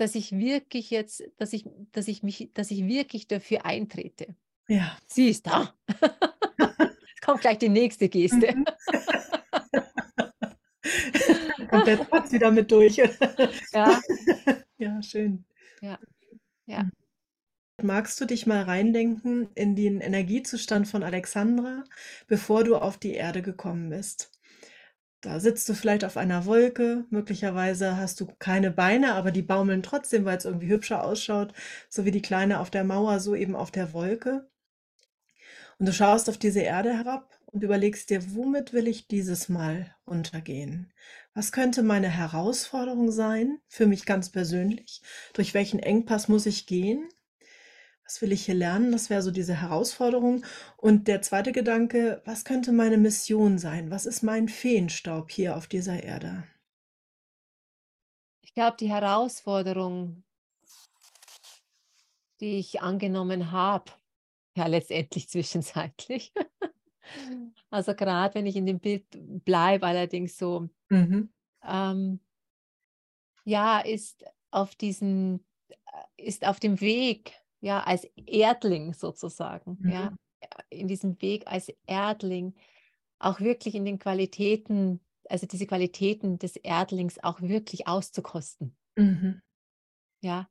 dass 0.00 0.14
ich 0.14 0.32
wirklich 0.32 0.90
jetzt, 0.90 1.22
dass 1.36 1.52
ich, 1.52 1.66
dass 1.92 2.08
ich 2.08 2.22
mich, 2.22 2.48
dass 2.54 2.70
ich 2.70 2.86
wirklich 2.86 3.28
dafür 3.28 3.66
eintrete. 3.66 4.34
Ja. 4.66 4.96
Sie 5.06 5.28
ist 5.28 5.46
da. 5.46 5.74
Es 5.86 5.98
kommt 7.20 7.42
gleich 7.42 7.58
die 7.58 7.68
nächste 7.68 8.08
Geste. 8.08 8.56
Mhm. 8.56 8.64
Kommt 11.68 11.86
der 11.86 11.98
Satz 11.98 12.32
wieder 12.32 12.50
mit 12.50 12.72
durch. 12.72 12.96
Ja, 12.96 13.10
Ja, 14.78 15.02
schön. 15.02 15.44
ja, 15.82 15.98
ja. 16.66 16.84
Mhm. 16.84 16.90
Magst 17.82 18.18
du 18.20 18.24
dich 18.24 18.46
mal 18.46 18.62
reindenken 18.62 19.50
in 19.54 19.76
den 19.76 20.00
Energiezustand 20.00 20.88
von 20.88 21.02
Alexandra, 21.02 21.84
bevor 22.26 22.64
du 22.64 22.76
auf 22.76 22.96
die 22.98 23.12
Erde 23.12 23.42
gekommen 23.42 23.90
bist? 23.90 24.32
Da 25.22 25.40
sitzt 25.40 25.68
du 25.68 25.74
vielleicht 25.74 26.04
auf 26.04 26.16
einer 26.18 26.44
Wolke, 26.46 27.04
möglicherweise 27.10 27.96
hast 27.96 28.20
du 28.20 28.26
keine 28.38 28.70
Beine, 28.70 29.14
aber 29.14 29.30
die 29.30 29.42
baumeln 29.42 29.82
trotzdem, 29.82 30.24
weil 30.26 30.36
es 30.38 30.44
irgendwie 30.44 30.68
hübscher 30.68 31.04
ausschaut, 31.04 31.52
so 31.88 32.04
wie 32.04 32.10
die 32.10 32.22
Kleine 32.22 32.60
auf 32.60 32.70
der 32.70 32.84
Mauer, 32.84 33.20
so 33.20 33.34
eben 33.34 33.54
auf 33.56 33.70
der 33.70 33.92
Wolke. 33.92 34.48
Und 35.78 35.86
du 35.86 35.92
schaust 35.92 36.28
auf 36.28 36.38
diese 36.38 36.60
Erde 36.60 36.92
herab 36.92 37.38
und 37.46 37.62
überlegst 37.62 38.10
dir, 38.10 38.34
womit 38.34 38.72
will 38.72 38.86
ich 38.88 39.08
dieses 39.08 39.48
Mal 39.48 39.94
untergehen? 40.04 40.92
Was 41.34 41.52
könnte 41.52 41.82
meine 41.82 42.08
Herausforderung 42.08 43.10
sein, 43.10 43.58
für 43.68 43.86
mich 43.86 44.06
ganz 44.06 44.30
persönlich? 44.30 45.02
Durch 45.32 45.54
welchen 45.54 45.80
Engpass 45.80 46.28
muss 46.28 46.46
ich 46.46 46.66
gehen? 46.66 47.08
Was 48.10 48.20
will 48.22 48.32
ich 48.32 48.46
hier 48.46 48.56
lernen? 48.56 48.90
Das 48.90 49.08
wäre 49.08 49.22
so 49.22 49.30
diese 49.30 49.54
Herausforderung. 49.54 50.44
Und 50.76 51.06
der 51.06 51.22
zweite 51.22 51.52
Gedanke, 51.52 52.20
was 52.24 52.44
könnte 52.44 52.72
meine 52.72 52.98
Mission 52.98 53.56
sein? 53.56 53.92
Was 53.92 54.04
ist 54.04 54.22
mein 54.22 54.48
Feenstaub 54.48 55.30
hier 55.30 55.56
auf 55.56 55.68
dieser 55.68 56.02
Erde? 56.02 56.42
Ich 58.42 58.52
glaube, 58.52 58.76
die 58.80 58.90
Herausforderung, 58.90 60.24
die 62.40 62.58
ich 62.58 62.80
angenommen 62.82 63.52
habe, 63.52 63.92
ja, 64.56 64.66
letztendlich 64.66 65.28
zwischenzeitlich. 65.28 66.32
Also 67.70 67.94
gerade 67.94 68.34
wenn 68.34 68.46
ich 68.46 68.56
in 68.56 68.66
dem 68.66 68.78
Bild 68.78 69.04
bleibe, 69.44 69.86
allerdings 69.86 70.36
so, 70.36 70.68
Mhm. 70.90 71.28
ähm, 71.64 72.20
ja, 73.44 73.80
ist 73.80 74.24
auf 74.50 74.74
diesen, 74.76 75.44
äh, 75.68 76.24
ist 76.26 76.46
auf 76.46 76.60
dem 76.60 76.80
Weg, 76.80 77.39
ja, 77.60 77.80
als 77.82 78.04
Erdling 78.26 78.94
sozusagen, 78.94 79.80
ja, 79.86 80.10
Mhm. 80.10 80.16
in 80.70 80.88
diesem 80.88 81.20
Weg 81.22 81.46
als 81.48 81.70
Erdling 81.86 82.54
auch 83.20 83.40
wirklich 83.40 83.74
in 83.76 83.84
den 83.86 83.98
Qualitäten, 84.00 85.00
also 85.28 85.46
diese 85.46 85.66
Qualitäten 85.66 86.38
des 86.38 86.56
Erdlings 86.56 87.18
auch 87.22 87.40
wirklich 87.42 87.88
auszukosten, 87.88 88.76
Mhm. 88.96 89.40
ja, 90.22 90.48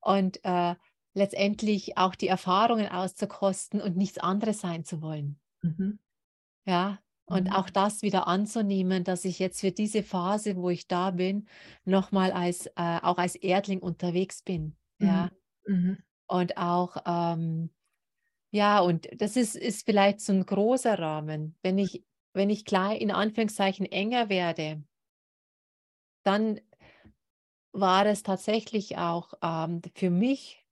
und 0.00 0.44
äh, 0.44 0.76
letztendlich 1.14 1.98
auch 1.98 2.14
die 2.16 2.28
Erfahrungen 2.28 2.88
auszukosten 2.90 3.80
und 3.80 3.96
nichts 3.96 4.18
anderes 4.18 4.60
sein 4.60 4.84
zu 4.84 5.02
wollen. 5.02 5.40
Mhm. 5.62 5.98
Ja, 6.66 6.98
und 7.24 7.52
Mhm. 7.52 7.52
auch 7.52 7.70
das 7.70 8.02
wieder 8.02 8.26
anzunehmen, 8.26 9.04
dass 9.04 9.24
ich 9.24 9.38
jetzt 9.38 9.60
für 9.60 9.70
diese 9.72 10.02
Phase, 10.02 10.56
wo 10.56 10.70
ich 10.70 10.86
da 10.88 11.10
bin, 11.12 11.48
nochmal 11.84 12.32
als, 12.32 12.66
äh, 12.66 12.98
auch 13.02 13.18
als 13.18 13.36
Erdling 13.36 13.80
unterwegs 13.80 14.42
bin. 14.42 14.76
Mhm. 15.00 15.00
Ja, 15.00 15.30
Mhm. 15.68 16.02
Und 16.32 16.56
auch, 16.56 16.96
ähm, 17.04 17.70
ja, 18.50 18.80
und 18.80 19.08
das 19.20 19.36
ist, 19.36 19.54
ist 19.54 19.84
vielleicht 19.84 20.20
so 20.20 20.32
ein 20.32 20.46
großer 20.46 20.98
Rahmen. 20.98 21.56
Wenn 21.62 21.76
ich, 21.76 22.04
wenn 22.32 22.48
ich 22.48 22.64
klein, 22.64 22.96
in 22.96 23.10
Anführungszeichen 23.10 23.84
enger 23.84 24.30
werde, 24.30 24.82
dann 26.22 26.60
war 27.72 28.06
es 28.06 28.22
tatsächlich 28.22 28.96
auch 28.96 29.34
ähm, 29.42 29.82
für 29.94 30.10
mich, 30.10 30.64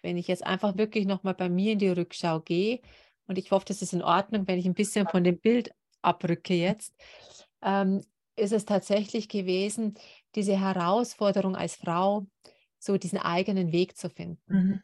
wenn 0.00 0.16
ich 0.16 0.28
jetzt 0.28 0.44
einfach 0.44 0.76
wirklich 0.78 1.06
nochmal 1.06 1.34
bei 1.34 1.48
mir 1.48 1.72
in 1.72 1.78
die 1.78 1.88
Rückschau 1.88 2.40
gehe, 2.40 2.80
und 3.26 3.38
ich 3.38 3.50
hoffe, 3.50 3.64
das 3.66 3.80
ist 3.80 3.94
in 3.94 4.02
Ordnung, 4.02 4.46
wenn 4.46 4.58
ich 4.58 4.66
ein 4.66 4.74
bisschen 4.74 5.08
von 5.08 5.24
dem 5.24 5.38
Bild 5.38 5.74
abrücke 6.02 6.54
jetzt, 6.54 6.94
ähm, 7.62 8.02
ist 8.36 8.52
es 8.52 8.66
tatsächlich 8.66 9.28
gewesen, 9.28 9.94
diese 10.34 10.58
Herausforderung 10.58 11.56
als 11.56 11.76
Frau, 11.76 12.26
so 12.78 12.98
diesen 12.98 13.18
eigenen 13.18 13.72
Weg 13.72 13.96
zu 13.96 14.10
finden. 14.10 14.42
Mhm. 14.46 14.82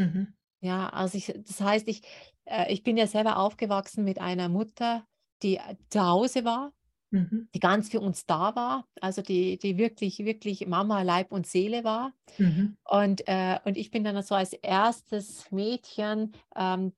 Mhm. 0.00 0.34
Ja, 0.62 0.88
also 0.90 1.16
ich, 1.18 1.26
das 1.46 1.60
heißt, 1.60 1.88
ich, 1.88 2.02
äh, 2.44 2.72
ich 2.72 2.82
bin 2.82 2.96
ja 2.96 3.06
selber 3.06 3.38
aufgewachsen 3.38 4.04
mit 4.04 4.18
einer 4.20 4.48
Mutter, 4.48 5.06
die 5.42 5.56
äh, 5.56 5.76
zu 5.90 6.02
Hause 6.06 6.44
war, 6.44 6.72
Mhm. 7.12 7.48
die 7.54 7.60
ganz 7.60 7.90
für 7.90 8.00
uns 8.00 8.26
da 8.26 8.54
war, 8.56 8.86
also 9.00 9.22
die, 9.22 9.58
die 9.58 9.78
wirklich, 9.78 10.20
wirklich 10.20 10.66
Mama, 10.66 11.02
Leib 11.02 11.32
und 11.32 11.46
Seele 11.46 11.84
war. 11.84 12.14
Mhm. 12.38 12.74
Und, 12.84 13.28
äh, 13.28 13.60
und 13.64 13.76
ich 13.78 13.90
bin 13.90 14.04
dann 14.04 14.22
so 14.22 14.34
als 14.34 14.52
erstes 14.54 15.50
Mädchen, 15.52 16.32
ähm, 16.56 16.94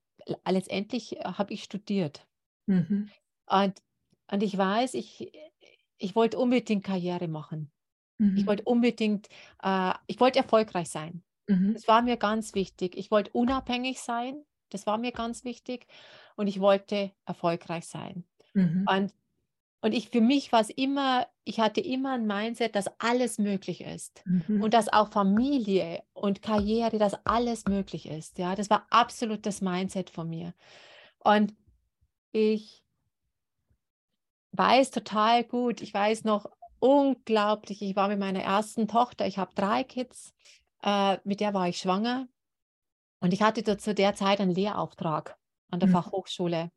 letztendlich 0.49 1.19
äh, 1.19 1.25
habe 1.25 1.55
ich 1.55 1.65
studiert. 1.65 2.27
Mhm. 2.69 3.13
Und, 3.47 3.83
und 4.31 4.43
ich 4.43 4.57
weiß, 4.57 4.95
ich, 4.95 5.33
ich 5.99 6.15
wollte 6.15 6.39
unbedingt 6.39 6.85
Karriere 6.85 7.29
machen. 7.29 7.71
Ich 8.35 8.47
Mhm. 8.47 8.47
wollte 8.47 8.65
unbedingt, 8.65 9.29
äh, 9.63 9.95
ich 10.09 10.21
wollte 10.21 10.41
erfolgreich 10.41 10.91
sein. 10.91 11.25
Mhm. 11.47 11.75
Das 11.75 11.89
war 11.89 12.03
mir 12.03 12.17
ganz 12.17 12.55
wichtig. 12.55 12.97
Ich 12.97 13.11
wollte 13.11 13.31
unabhängig 13.33 14.01
sein. 14.01 14.43
Das 14.71 14.87
war 14.87 14.99
mir 14.99 15.13
ganz 15.13 15.45
wichtig. 15.45 15.87
Und 16.37 16.47
ich 16.47 16.61
wollte 16.61 17.13
erfolgreich 17.27 17.87
sein. 17.87 18.25
Mhm. 18.55 18.87
Und, 18.89 19.15
und 19.83 19.93
ich, 19.93 20.11
für 20.11 20.21
mich 20.21 20.53
war 20.53 20.61
es 20.61 20.71
immer, 20.71 21.27
ich 21.45 21.61
hatte 21.61 21.81
immer 21.81 22.13
ein 22.13 22.27
Mindset, 22.27 22.75
dass 22.75 22.89
alles 23.01 23.39
möglich 23.39 23.83
ist. 23.83 24.23
Mhm. 24.25 24.63
Und 24.63 24.75
dass 24.75 24.93
auch 24.93 25.11
Familie 25.11 26.03
und 26.13 26.43
Karriere, 26.43 26.99
dass 26.99 27.15
alles 27.27 27.67
möglich 27.67 28.07
ist. 28.07 28.39
Ja, 28.39 28.55
das 28.55 28.71
war 28.71 28.87
absolut 28.91 29.45
das 29.47 29.61
Mindset 29.61 30.11
von 30.11 30.29
mir. 30.29 30.55
Und 31.19 31.55
ich 32.33 32.83
weiß 34.53 34.91
total 34.91 35.45
gut, 35.45 35.81
ich 35.81 35.93
weiß 35.93 36.25
noch 36.25 36.47
unglaublich, 36.79 37.81
ich 37.83 37.97
war 37.97 38.09
mit 38.09 38.19
meiner 38.19 38.43
ersten 38.43 38.89
Tochter, 38.89 39.27
ich 39.27 39.39
habe 39.39 39.55
drei 39.55 39.85
Kids, 39.85 40.35
äh, 40.83 41.19
mit 41.25 41.41
der 41.41 41.55
war 41.55 41.69
ich 41.69 41.79
schwanger 41.79 42.29
und 43.21 43.33
ich 43.33 43.43
hatte 43.43 43.77
zu 43.79 43.95
der 43.95 44.15
Zeit 44.15 44.41
einen 44.41 44.55
Lehrauftrag 44.55 45.39
an 45.71 45.81
der 45.81 45.89
Mhm. 45.89 45.93
Fachhochschule. 45.93 46.71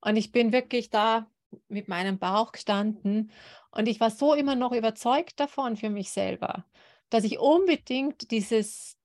Und 0.00 0.16
ich 0.16 0.32
bin 0.32 0.52
wirklich 0.52 0.90
da 0.90 1.30
mit 1.68 1.88
meinem 1.88 2.18
Bauch 2.18 2.52
gestanden 2.52 3.32
und 3.70 3.88
ich 3.88 4.00
war 4.00 4.10
so 4.10 4.34
immer 4.34 4.54
noch 4.54 4.72
überzeugt 4.72 5.40
davon 5.40 5.76
für 5.76 5.90
mich 5.90 6.10
selber, 6.10 6.66
dass 7.10 7.24
ich 7.24 7.38
unbedingt 7.38 8.30
dieses 8.30 8.97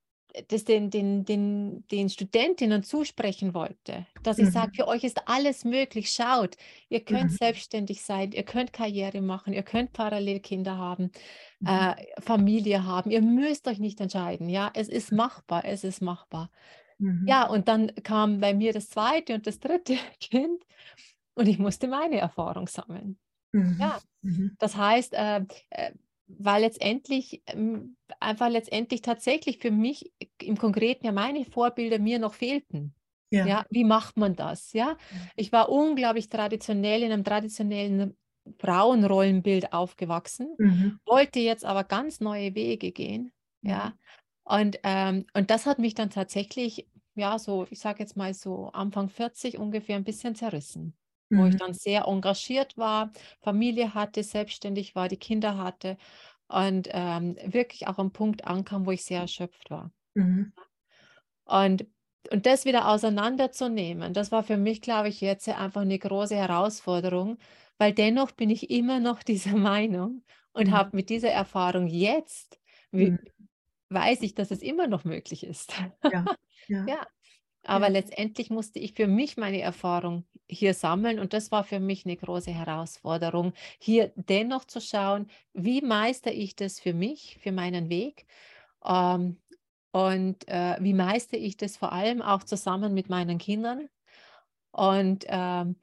das 0.50 0.64
den, 0.66 0.90
den, 0.90 1.26
den, 1.26 1.86
den 1.88 2.10
Studentinnen 2.10 2.84
zusprechen 2.84 3.54
wollte, 3.54 4.08
dass 4.24 4.40
ich 4.40 4.52
sage, 4.52 4.70
Mhm. 4.70 4.76
für 4.76 4.88
euch 4.88 5.04
ist 5.04 5.28
alles 5.28 5.64
möglich. 5.66 6.10
Schaut, 6.12 6.58
ihr 6.90 7.04
könnt 7.06 7.32
Mhm. 7.32 7.38
selbstständig 7.38 8.04
sein, 8.04 8.32
ihr 8.32 8.44
könnt 8.44 8.74
Karriere 8.74 9.22
machen, 9.22 9.54
ihr 9.54 9.64
könnt 9.64 9.94
parallel 9.94 10.40
Kinder 10.40 10.78
haben, 10.78 11.12
Mhm. 11.62 11.88
äh, 11.88 11.96
Familie 12.22 12.86
haben. 12.86 13.12
Ihr 13.12 13.22
müsst 13.22 13.68
euch 13.68 13.80
nicht 13.80 14.02
entscheiden. 14.02 14.50
Ja, 14.50 14.72
es 14.76 14.90
ist 14.90 15.12
machbar, 15.12 15.66
es 15.66 15.84
ist 15.84 16.02
machbar. 16.02 16.52
Mhm. 17.00 17.28
Ja, 17.28 17.48
und 17.48 17.68
dann 17.68 17.94
kam 18.04 18.40
bei 18.40 18.54
mir 18.54 18.74
das 18.74 18.90
zweite 18.90 19.34
und 19.36 19.48
das 19.48 19.60
dritte 19.60 19.96
Kind 20.20 20.64
und 21.36 21.48
ich 21.48 21.60
musste 21.60 21.88
meine 21.88 22.18
Erfahrung 22.20 22.68
sammeln. 22.68 23.20
Mhm. 23.54 23.80
Ja, 23.80 24.02
Mhm. 24.24 24.58
das 24.60 24.78
heißt, 24.78 25.14
äh, 25.16 25.46
weil 26.28 26.62
letztendlich 26.62 27.44
ähm, 27.48 27.98
einfach 28.20 28.50
letztendlich 28.50 29.02
tatsächlich 29.02 29.60
für 29.60 29.72
mich 29.72 30.14
im 30.42 30.58
Konkreten 30.58 31.06
ja 31.06 31.12
meine 31.12 31.46
Vorbilder 31.46 32.00
mir 32.00 32.20
noch 32.20 32.34
fehlten. 32.34 32.96
Ja. 33.32 33.48
Ja, 33.48 33.66
wie 33.70 33.84
macht 33.84 34.18
man 34.18 34.36
das? 34.36 34.74
Ja, 34.74 34.98
Mhm. 35.12 35.30
ich 35.36 35.52
war 35.52 35.70
unglaublich 35.70 36.30
traditionell 36.30 37.04
in 37.04 37.12
einem 37.12 37.24
traditionellen 37.26 38.18
Frauenrollenbild 38.60 39.74
aufgewachsen, 39.74 40.58
Mhm. 40.60 40.98
wollte 41.06 41.40
jetzt 41.40 41.66
aber 41.66 41.84
ganz 41.84 42.20
neue 42.22 42.56
Wege 42.56 42.92
gehen. 42.92 43.34
Ja, 43.62 43.94
und, 44.46 44.80
ähm, 44.84 45.26
und 45.34 45.50
das 45.50 45.66
hat 45.66 45.80
mich 45.80 45.94
dann 45.96 46.10
tatsächlich, 46.10 46.90
ja, 47.16 47.38
so, 47.40 47.66
ich 47.70 47.80
sage 47.80 48.00
jetzt 48.00 48.16
mal 48.18 48.34
so 48.34 48.68
Anfang 48.70 49.10
40 49.10 49.58
ungefähr 49.58 49.96
ein 49.98 50.04
bisschen 50.06 50.36
zerrissen 50.36 50.96
wo 51.36 51.46
ich 51.46 51.56
Mhm. 51.56 51.58
dann 51.58 51.74
sehr 51.74 52.06
engagiert 52.08 52.78
war, 52.78 53.12
Familie 53.42 53.94
hatte, 53.94 54.24
selbstständig 54.24 54.96
war, 54.96 55.08
die 55.10 55.18
Kinder 55.18 55.58
hatte 55.58 55.98
und 56.48 56.88
ähm, 56.92 57.38
wirklich 57.46 57.88
auch 57.88 57.98
am 58.00 58.12
Punkt 58.14 58.46
ankam, 58.46 58.86
wo 58.86 58.92
ich 58.92 59.06
sehr 59.06 59.22
erschöpft 59.22 59.70
war. 59.72 59.92
Mhm. 60.16 60.54
Und, 61.46 61.88
und 62.32 62.46
das 62.46 62.66
wieder 62.66 62.88
auseinanderzunehmen, 62.90 64.14
das 64.14 64.32
war 64.32 64.44
für 64.44 64.58
mich, 64.58 64.82
glaube 64.82 65.10
ich, 65.10 65.22
jetzt 65.22 65.48
einfach 65.50 65.82
eine 65.82 66.00
große 66.00 66.36
Herausforderung, 66.36 67.38
weil 67.78 67.94
dennoch 67.94 68.32
bin 68.32 68.50
ich 68.50 68.70
immer 68.70 69.00
noch 69.00 69.24
dieser 69.24 69.56
Meinung 69.58 70.24
und 70.54 70.72
Mhm. 70.72 70.72
habe 70.72 70.96
mit 70.96 71.10
dieser 71.10 71.30
Erfahrung 71.32 71.88
jetzt, 71.88 72.60
wie, 72.96 73.16
Mhm. 73.16 73.34
weiß 73.90 74.22
ich, 74.24 74.36
dass 74.36 74.52
es 74.52 74.62
immer 74.62 74.88
noch 74.88 75.04
möglich 75.06 75.46
ist. 75.46 75.74
Ja. 76.12 76.28
Ja. 76.68 76.90
Ja, 76.90 77.08
aber 77.66 77.90
Ja. 77.90 77.92
letztendlich 77.92 78.50
musste 78.50 78.80
ich 78.80 78.94
für 78.94 79.08
mich 79.08 79.38
meine 79.38 79.62
Erfahrung 79.62 80.26
hier 80.50 80.74
sammeln 80.74 81.20
und 81.20 81.34
das 81.34 81.52
war 81.52 81.64
für 81.64 81.80
mich 81.80 82.06
eine 82.06 82.18
große 82.18 82.52
Herausforderung, 82.52 83.54
hier 83.80 84.12
dennoch 84.16 84.66
zu 84.66 84.82
schauen, 84.82 85.28
wie 85.54 85.82
meistere 85.82 86.34
ich 86.34 86.56
das 86.56 86.80
für 86.80 86.94
mich, 86.94 87.40
für 87.42 87.52
meinen 87.52 87.90
Weg 87.90 88.26
ähm, 88.86 89.42
und 89.94 90.48
äh, 90.50 90.78
wie 90.82 90.94
meistere 90.94 91.40
ich 91.42 91.58
das 91.58 91.78
vor 91.78 91.94
allem 91.94 92.22
auch 92.22 92.44
zusammen 92.44 92.94
mit 92.94 93.10
meinen 93.10 93.38
Kindern 93.40 93.90
und, 94.72 95.26
ähm, 95.28 95.78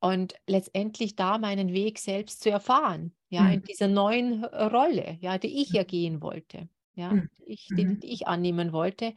und 0.00 0.34
letztendlich 0.46 1.16
da 1.16 1.38
meinen 1.38 1.72
Weg 1.72 1.98
selbst 1.98 2.42
zu 2.42 2.50
erfahren, 2.50 3.16
ja, 3.28 3.48
in 3.48 3.60
Mhm. 3.60 3.68
dieser 3.68 3.88
neuen 3.88 4.44
Rolle, 4.44 5.18
ja, 5.20 5.38
die 5.38 5.62
ich 5.62 5.72
ja 5.72 5.84
gehen 5.84 6.22
wollte, 6.22 6.68
ja, 6.94 7.18
Mhm. 7.18 7.26
die 7.38 7.52
ich, 7.54 7.74
die, 7.74 7.92
die 8.02 8.12
ich 8.12 8.26
annehmen 8.28 8.72
wollte. 8.72 9.14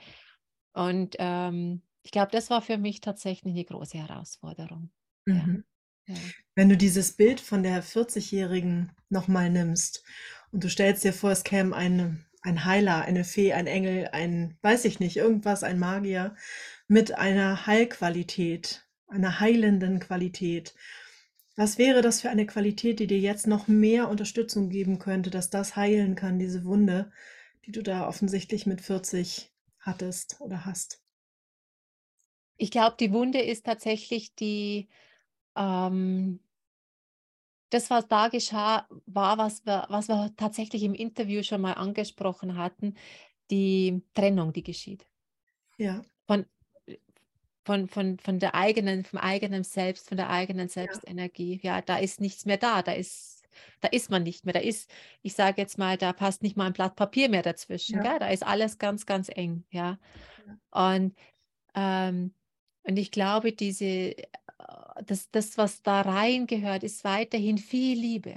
Und 0.73 1.15
ähm, 1.19 1.83
ich 2.03 2.11
glaube, 2.11 2.31
das 2.31 2.49
war 2.49 2.61
für 2.61 2.77
mich 2.77 3.01
tatsächlich 3.01 3.53
eine 3.53 3.65
große 3.65 3.97
Herausforderung. 3.97 4.89
Mhm. 5.25 5.63
ja. 6.07 6.15
Wenn 6.55 6.69
du 6.69 6.77
dieses 6.77 7.13
Bild 7.13 7.39
von 7.39 7.63
der 7.63 7.83
40-Jährigen 7.83 8.91
noch 9.09 9.27
mal 9.27 9.49
nimmst 9.49 10.03
und 10.51 10.63
du 10.63 10.69
stellst 10.69 11.03
dir 11.03 11.13
vor, 11.13 11.31
es 11.31 11.43
käme 11.43 11.75
ein 11.75 12.25
ein 12.41 12.65
Heiler, 12.65 13.01
eine 13.01 13.23
Fee, 13.23 13.53
ein 13.53 13.67
Engel, 13.67 14.09
ein 14.11 14.57
weiß 14.61 14.85
ich 14.85 14.99
nicht, 14.99 15.17
irgendwas, 15.17 15.63
ein 15.63 15.79
Magier 15.79 16.35
mit 16.87 17.17
einer 17.17 17.67
Heilqualität, 17.67 18.87
einer 19.07 19.39
heilenden 19.39 19.99
Qualität. 19.99 20.73
Was 21.55 21.77
wäre 21.77 22.01
das 22.01 22.21
für 22.21 22.29
eine 22.29 22.45
Qualität, 22.45 22.99
die 22.99 23.07
dir 23.07 23.19
jetzt 23.19 23.47
noch 23.47 23.67
mehr 23.67 24.07
Unterstützung 24.07 24.69
geben 24.69 24.99
könnte, 24.99 25.29
dass 25.29 25.49
das 25.49 25.75
heilen 25.75 26.15
kann, 26.15 26.39
diese 26.39 26.63
Wunde, 26.63 27.11
die 27.65 27.71
du 27.71 27.83
da 27.83 28.07
offensichtlich 28.07 28.65
mit 28.65 28.81
40 28.81 29.51
hattest 29.79 30.39
oder 30.39 30.65
hast? 30.65 31.01
Ich 32.61 32.71
glaube, 32.71 32.97
die 32.99 33.13
Wunde 33.13 33.39
ist 33.39 33.65
tatsächlich 33.65 34.35
die, 34.35 34.89
ähm, 35.55 36.41
das, 37.69 37.89
was 37.89 38.07
da 38.09 38.27
geschah, 38.27 38.85
war, 39.05 39.37
was 39.37 39.65
wir, 39.65 39.85
was 39.89 40.09
wir 40.09 40.33
tatsächlich 40.35 40.83
im 40.83 40.93
Interview 40.93 41.41
schon 41.41 41.61
mal 41.61 41.73
angesprochen 41.73 42.57
hatten, 42.57 42.95
die 43.49 44.03
Trennung, 44.13 44.51
die 44.51 44.63
geschieht. 44.63 45.07
Ja. 45.77 46.01
Von, 46.27 46.45
von, 47.63 47.87
von, 47.87 48.19
von 48.19 48.39
der 48.39 48.55
eigenen, 48.55 49.05
vom 49.05 49.19
eigenen 49.19 49.63
Selbst, 49.63 50.09
von 50.09 50.17
der 50.17 50.29
eigenen 50.29 50.67
Ja. 50.67 50.73
Selbstenergie. 50.73 51.61
Ja, 51.63 51.81
da 51.81 51.97
ist 51.97 52.19
nichts 52.19 52.45
mehr 52.45 52.57
da, 52.57 52.81
da 52.81 52.91
ist, 52.91 53.47
da 53.79 53.87
ist 53.87 54.09
man 54.09 54.23
nicht 54.23 54.43
mehr. 54.43 54.53
Da 54.53 54.59
ist, 54.59 54.91
ich 55.21 55.33
sage 55.33 55.61
jetzt 55.61 55.77
mal, 55.77 55.95
da 55.95 56.11
passt 56.11 56.43
nicht 56.43 56.57
mal 56.57 56.65
ein 56.65 56.73
Blatt 56.73 56.97
Papier 56.97 57.29
mehr 57.29 57.41
dazwischen. 57.43 57.95
Ja. 57.95 58.03
Gell? 58.03 58.19
Da 58.19 58.27
ist 58.27 58.45
alles 58.45 58.79
ganz, 58.79 59.05
ganz 59.05 59.29
eng. 59.29 59.63
Ja. 59.69 59.97
Ja. 60.73 60.93
Und, 60.93 61.15
ähm, 61.73 62.33
und 62.83 62.97
ich 62.97 63.11
glaube, 63.11 63.51
diese, 63.53 63.85
äh, 63.85 64.27
das, 65.05 65.31
das, 65.31 65.57
was 65.57 65.81
da 65.83 66.01
reingehört, 66.01 66.83
ist 66.83 67.03
weiterhin 67.03 67.57
viel 67.57 67.99
Liebe, 67.99 68.35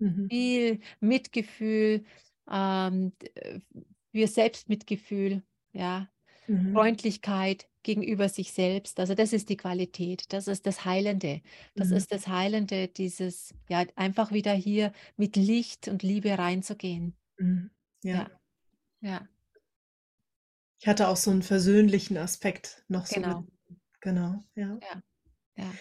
Mhm. 0.00 0.30
viel 0.30 0.80
Mitgefühl, 1.00 2.04
ähm, 2.50 3.12
d- 3.20 3.28
äh, 3.36 3.60
für 4.14 4.28
Selbstmitgefühl, 4.28 5.42
ja, 5.72 6.10
Mhm. 6.48 6.74
Freundlichkeit 6.74 7.68
gegenüber 7.84 8.28
sich 8.30 8.52
selbst. 8.52 9.00
Also 9.00 9.14
das 9.14 9.32
ist 9.34 9.48
die 9.50 9.56
Qualität, 9.58 10.32
das 10.32 10.48
ist 10.48 10.66
das 10.66 10.84
Heilende. 10.86 11.42
Das 11.76 11.90
Mhm. 11.90 11.92
ist 11.92 12.12
das 12.12 12.28
Heilende, 12.28 12.88
dieses, 12.88 13.54
ja, 13.70 13.84
einfach 13.96 14.32
wieder 14.32 14.52
hier 14.54 14.92
mit 15.16 15.36
Licht 15.36 15.88
und 15.88 16.02
Liebe 16.04 16.38
reinzugehen. 16.38 17.16
Mhm. 17.38 17.70
Ja. 18.02 18.22
Ja, 18.22 18.30
ja, 19.02 19.28
Ich 20.80 20.86
hatte 20.88 21.08
auch 21.08 21.16
so 21.16 21.30
'n 21.30 21.42
versöhnlichen 21.42 22.18
Aspekt 22.18 22.84
noch 22.88 23.06
so 23.06 23.22
genau. 23.22 23.46
Genau, 24.02 24.44
ja. 24.54 24.82
Ja, 24.82 25.02
ja. 25.56 25.78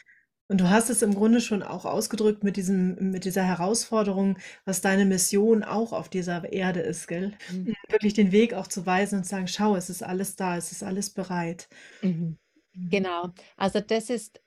Und 0.49 0.59
du 0.59 0.69
hast 0.69 0.89
es 0.89 1.01
im 1.01 1.13
Grunde 1.15 1.39
schon 1.39 1.63
auch 1.63 1.85
ausgedrückt 1.85 2.43
mit 2.43 2.57
diesem 2.57 3.11
mit 3.11 3.23
dieser 3.25 3.43
Herausforderung, 3.43 4.37
was 4.65 4.81
deine 4.81 5.05
Mission 5.05 5.63
auch 5.63 5.93
auf 5.93 6.09
dieser 6.09 6.51
Erde 6.51 6.81
ist, 6.81 7.07
gell? 7.07 7.31
Mhm. 7.47 7.65
Hm, 7.65 7.73
wirklich 7.89 8.13
den 8.13 8.31
Weg 8.33 8.53
auch 8.53 8.67
zu 8.67 8.85
weisen 8.85 9.19
und 9.19 9.23
zu 9.23 9.29
sagen: 9.29 9.47
„Schau, 9.47 9.75
es 9.77 9.89
ist 9.89 10.03
alles 10.03 10.35
da, 10.35 10.57
es 10.57 10.71
ist 10.73 10.83
alles 10.83 11.09
bereit.“ 11.11 11.69
Mhm. 12.03 12.37
Mhm. 12.75 12.91
Genau. 12.91 13.31
Also 13.57 13.79
das 13.79 14.09
ist, 14.09 14.41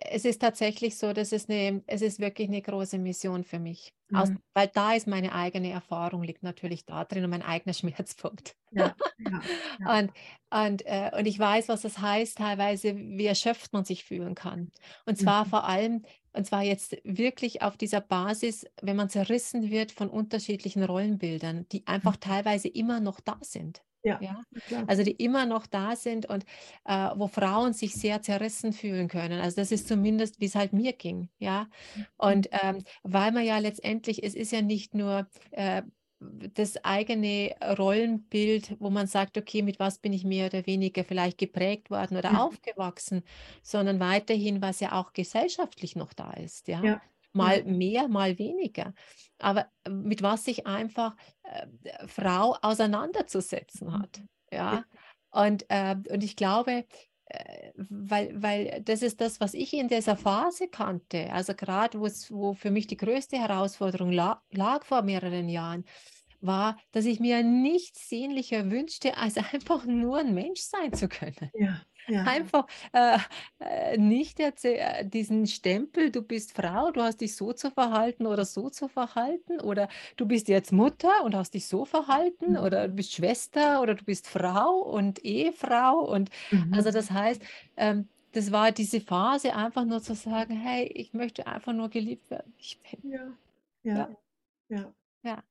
es 0.00 0.24
ist 0.24 0.40
tatsächlich 0.40 0.96
so, 0.98 1.12
das 1.12 1.32
ist 1.32 1.50
eine, 1.50 1.82
es 1.86 2.02
ist 2.02 2.20
wirklich 2.20 2.48
eine 2.48 2.62
große 2.62 2.98
Mission 2.98 3.44
für 3.44 3.58
mich. 3.58 3.92
Aus, 4.12 4.28
Mhm. 4.28 4.42
weil 4.54 4.68
da 4.68 4.94
ist 4.94 5.06
meine 5.06 5.32
eigene 5.34 5.70
Erfahrung, 5.70 6.22
liegt 6.24 6.42
natürlich 6.42 6.84
da 6.84 7.04
drin 7.04 7.24
und 7.24 7.30
mein 7.30 7.42
eigener 7.42 7.74
Schmerzpunkt. 7.74 8.56
Ja, 8.70 8.94
ja, 9.18 9.48
ja. 9.78 9.88
Und, 9.88 10.12
und, 10.50 10.82
äh, 10.86 11.10
und 11.16 11.26
ich 11.26 11.38
weiß, 11.38 11.68
was 11.68 11.82
das 11.82 11.98
heißt, 11.98 12.38
teilweise, 12.38 12.96
wie 12.96 13.26
erschöpft 13.26 13.72
man 13.72 13.84
sich 13.84 14.04
fühlen 14.04 14.34
kann. 14.34 14.70
Und 15.06 15.18
zwar 15.18 15.44
Mhm. 15.44 15.46
vor 15.46 15.64
allem, 15.64 16.02
und 16.32 16.46
zwar 16.46 16.62
jetzt 16.62 16.96
wirklich 17.04 17.62
auf 17.62 17.76
dieser 17.76 18.00
Basis, 18.00 18.66
wenn 18.82 18.96
man 18.96 19.08
zerrissen 19.10 19.70
wird 19.70 19.92
von 19.92 20.10
unterschiedlichen 20.10 20.82
Rollenbildern, 20.84 21.66
die 21.72 21.86
einfach 21.86 22.16
Mhm. 22.16 22.18
teilweise 22.18 22.68
immer 22.68 23.00
noch 23.00 23.20
da 23.20 23.38
sind. 23.42 23.82
Ja, 24.02 24.22
Ja, 24.22 24.42
also 24.86 25.02
die 25.02 25.12
immer 25.12 25.46
noch 25.46 25.66
da 25.66 25.96
sind 25.96 26.26
und 26.26 26.44
äh, 26.84 27.08
wo 27.16 27.26
Frauen 27.26 27.72
sich 27.72 27.94
sehr 27.96 28.20
zerrissen 28.20 28.72
fühlen 28.74 29.08
können. 29.08 29.40
Also 29.40 29.56
das 29.56 29.72
ist 29.72 29.88
zumindest, 29.88 30.40
wie 30.40 30.44
es 30.46 30.54
halt 30.54 30.74
mir 30.74 30.92
ging, 30.92 31.30
ja. 31.38 31.68
Mhm. 31.94 32.06
Und 32.18 32.48
ähm, 32.52 32.84
weil 33.02 33.32
man 33.32 33.44
ja 33.46 33.56
letztendlich, 33.58 34.22
es 34.22 34.34
ist 34.34 34.52
ja 34.52 34.60
nicht 34.62 34.92
nur 34.94 35.26
äh, 35.52 35.82
das 36.20 36.84
eigene 36.84 37.54
Rollenbild, 37.78 38.76
wo 38.78 38.90
man 38.90 39.06
sagt, 39.06 39.38
okay, 39.38 39.62
mit 39.62 39.78
was 39.78 39.98
bin 40.00 40.12
ich 40.12 40.24
mehr 40.24 40.46
oder 40.46 40.66
weniger 40.66 41.02
vielleicht 41.04 41.38
geprägt 41.38 41.90
worden 41.90 42.18
oder 42.18 42.38
Mhm. 42.38 42.40
aufgewachsen, 42.44 43.22
sondern 43.62 44.00
weiterhin, 44.00 44.60
was 44.60 44.80
ja 44.80 44.92
auch 45.00 45.14
gesellschaftlich 45.14 45.96
noch 45.96 46.12
da 46.12 46.32
ist. 46.32 46.68
Ja, 46.68 46.90
ja. 46.90 47.00
Mal 47.32 47.64
mehr, 47.64 48.08
mal 48.08 48.38
weniger. 48.38 48.94
Aber 49.38 49.66
äh, 49.84 49.90
mit 49.90 50.22
was 50.22 50.44
sich 50.44 50.66
einfach 50.66 51.16
äh, 51.42 52.06
Frau 52.06 52.56
auseinanderzusetzen 52.62 53.92
hat. 53.92 54.18
Mhm. 54.18 54.28
Ja, 54.52 54.84
und, 55.30 55.64
äh, 55.68 55.96
und 56.10 56.24
ich 56.24 56.34
glaube, 56.36 56.84
äh, 57.26 57.72
weil, 57.76 58.42
weil 58.42 58.82
das 58.82 59.02
ist 59.02 59.20
das, 59.20 59.40
was 59.40 59.54
ich 59.54 59.72
in 59.72 59.88
dieser 59.88 60.16
Phase 60.16 60.68
kannte, 60.68 61.32
also 61.32 61.54
gerade 61.54 62.00
wo 62.00 62.54
für 62.54 62.70
mich 62.70 62.88
die 62.88 62.96
größte 62.96 63.38
Herausforderung 63.38 64.10
la 64.10 64.42
lag 64.50 64.84
vor 64.84 65.02
mehreren 65.02 65.48
Jahren, 65.48 65.84
war, 66.40 66.78
dass 66.92 67.04
ich 67.04 67.20
mir 67.20 67.42
nichts 67.42 68.08
sehnlicher 68.08 68.70
wünschte, 68.70 69.16
als 69.16 69.36
einfach 69.52 69.84
nur 69.84 70.18
ein 70.18 70.34
Mensch 70.34 70.60
sein 70.60 70.92
zu 70.92 71.08
können. 71.08 71.50
Ja, 71.54 71.80
ja. 72.10 72.24
Einfach 72.24 72.66
äh, 72.92 73.18
äh, 73.60 73.96
nicht 73.98 74.40
äh, 74.40 75.04
diesen 75.06 75.46
Stempel, 75.46 76.10
du 76.10 76.22
bist 76.22 76.52
Frau, 76.56 76.90
du 76.90 77.02
hast 77.02 77.20
dich 77.20 77.34
so 77.36 77.52
zu 77.52 77.70
verhalten 77.70 78.26
oder 78.26 78.44
so 78.44 78.68
zu 78.70 78.88
verhalten 78.88 79.60
oder 79.60 79.88
du 80.16 80.26
bist 80.26 80.48
jetzt 80.48 80.72
Mutter 80.72 81.24
und 81.24 81.34
hast 81.34 81.54
dich 81.54 81.66
so 81.66 81.84
verhalten 81.84 82.56
Mhm. 82.56 82.58
oder 82.58 82.88
du 82.88 82.94
bist 82.94 83.12
Schwester 83.14 83.80
oder 83.82 83.94
du 83.94 84.04
bist 84.04 84.26
Frau 84.28 84.76
und 84.80 85.24
Ehefrau 85.24 85.98
und 86.00 86.30
also 86.70 86.90
Mhm. 86.90 86.90
das 86.90 87.10
heißt, 87.10 87.42
ähm, 87.76 88.10
das 88.32 88.52
war 88.52 88.70
diese 88.72 89.00
Phase, 89.00 89.54
einfach 89.56 89.84
nur 89.84 90.02
zu 90.02 90.14
sagen, 90.14 90.54
hey, 90.56 90.86
ich 90.86 91.12
möchte 91.14 91.46
einfach 91.46 91.72
nur 91.72 91.88
geliebt 91.90 92.30
werden. 92.30 92.54
Ja, 93.02 93.24
ja, 93.82 94.06
ja, 94.08 94.16
ja. 94.68 94.94
ja. 95.22 95.42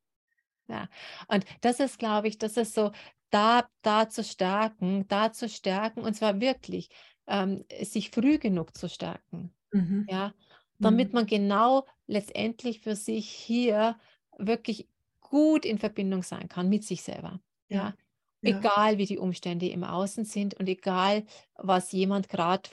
Ja, 0.69 0.89
und 1.29 1.45
das 1.61 1.79
ist, 1.81 1.99
glaube 1.99 2.27
ich, 2.29 2.37
das 2.39 2.57
ist 2.57 2.73
so, 2.75 2.91
da, 3.31 3.69
da 3.81 4.09
zu 4.09 4.23
stärken, 4.23 5.07
da 5.07 5.31
zu 5.31 5.49
stärken, 5.49 6.01
und 6.01 6.13
zwar 6.15 6.39
wirklich, 6.41 6.89
ähm, 7.27 7.65
sich 7.81 8.11
früh 8.11 8.37
genug 8.39 8.75
zu 8.77 8.89
stärken, 8.89 9.53
Mhm. 9.73 10.09
ja, 10.09 10.33
damit 10.81 11.13
Mhm. 11.13 11.13
man 11.13 11.25
genau 11.27 11.85
letztendlich 12.07 12.81
für 12.81 12.95
sich 12.95 13.29
hier 13.29 13.99
wirklich 14.37 14.89
gut 15.21 15.65
in 15.65 15.79
Verbindung 15.79 16.23
sein 16.23 16.49
kann 16.49 16.69
mit 16.69 16.83
sich 16.85 17.03
selber, 17.03 17.41
Ja, 17.69 17.95
ja, 18.41 18.51
ja, 18.51 18.63
egal 18.63 18.97
wie 18.97 19.05
die 19.05 19.17
Umstände 19.19 19.67
im 19.69 19.83
Außen 19.83 20.25
sind 20.25 20.55
und 20.59 20.67
egal, 20.69 21.25
was 21.55 21.91
jemand 21.91 22.29
gerade 22.29 22.69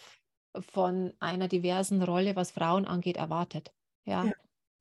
von 0.58 1.14
einer 1.20 1.48
diversen 1.48 2.02
Rolle, 2.02 2.36
was 2.36 2.50
Frauen 2.52 2.86
angeht, 2.86 3.16
erwartet, 3.18 3.72
ja, 4.04 4.30
ja. 4.30 4.32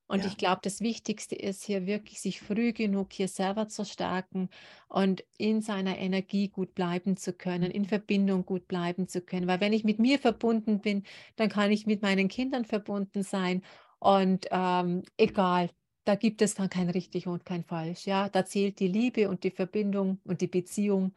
Und 0.07 0.23
ja. 0.23 0.25
ich 0.25 0.37
glaube, 0.37 0.59
das 0.63 0.81
Wichtigste 0.81 1.35
ist 1.35 1.63
hier 1.63 1.85
wirklich, 1.87 2.21
sich 2.21 2.39
früh 2.41 2.73
genug 2.73 3.11
hier 3.13 3.27
selber 3.27 3.67
zu 3.67 3.85
stärken 3.85 4.49
und 4.87 5.23
in 5.37 5.61
seiner 5.61 5.97
Energie 5.97 6.49
gut 6.49 6.75
bleiben 6.75 7.17
zu 7.17 7.33
können, 7.33 7.71
in. 7.71 7.85
Verbindung 7.85 8.45
gut 8.45 8.67
bleiben 8.67 9.07
zu 9.07 9.21
können. 9.21 9.47
Weil 9.47 9.61
wenn 9.61 9.73
ich 9.73 9.83
mit 9.83 9.99
mir 9.99 10.19
verbunden 10.19 10.79
bin, 10.81 11.03
dann 11.37 11.49
kann 11.49 11.71
ich 11.71 11.85
mit 11.87 12.01
meinen 12.03 12.27
Kindern 12.27 12.65
verbunden 12.65 13.23
sein. 13.23 13.63
Und 13.99 14.47
ähm, 14.51 15.03
egal, 15.17 15.71
da 16.03 16.15
gibt 16.15 16.41
es 16.43 16.53
dann 16.55 16.69
kein 16.69 16.89
richtig 16.89 17.25
und 17.27 17.45
kein 17.45 17.63
falsch. 17.63 18.05
Ja, 18.05 18.29
da 18.29 18.45
zählt 18.45 18.79
die 18.79 18.87
Liebe 18.87 19.29
und 19.29 19.43
die 19.43 19.51
Verbindung 19.51 20.19
und 20.23 20.41
die 20.41 20.47
Beziehung. 20.47 21.15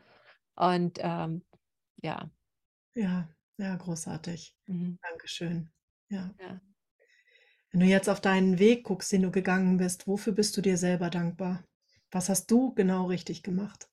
Und 0.57 0.99
ähm, 1.03 1.43
ja, 2.03 2.31
Ja, 2.95 3.29
ja, 3.59 3.77
großartig. 3.77 4.55
mhm, 4.67 4.99
Dankeschön. 5.03 5.71
Ja. 6.11 6.35
ja. 6.39 6.61
Wenn 7.71 7.81
du 7.81 7.87
jetzt 7.87 8.09
auf 8.09 8.21
deinen 8.21 8.59
Weg 8.59 8.85
guckst, 8.85 9.13
den 9.13 9.23
du 9.23 9.31
gegangen 9.31 9.77
bist, 9.77 10.07
wofür 10.07 10.33
bist 10.33 10.57
du 10.57 10.63
dir 10.63 10.79
selber 10.79 11.11
dankbar? 11.11 11.65
Was 12.11 12.29
hast 12.29 12.51
du 12.51 12.75
genau 12.75 13.07
richtig 13.07 13.43
gemacht? 13.43 13.89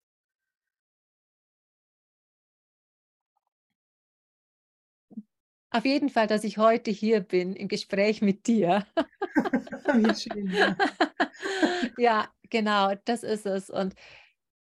Auf 5.71 5.83
jeden 5.83 6.09
Fall, 6.09 6.27
dass 6.27 6.45
ich 6.45 6.57
heute 6.57 6.89
hier 6.89 7.19
bin 7.19 7.53
im 7.53 7.67
Gespräch 7.67 8.21
mit 8.21 8.47
dir. 8.47 8.85
Wie 9.93 10.15
schön, 10.15 10.51
ja. 10.51 10.75
Ja, 11.97 12.29
genau, 12.49 12.93
das 13.05 13.23
ist 13.23 13.45
es. 13.45 13.69
Und 13.69 13.95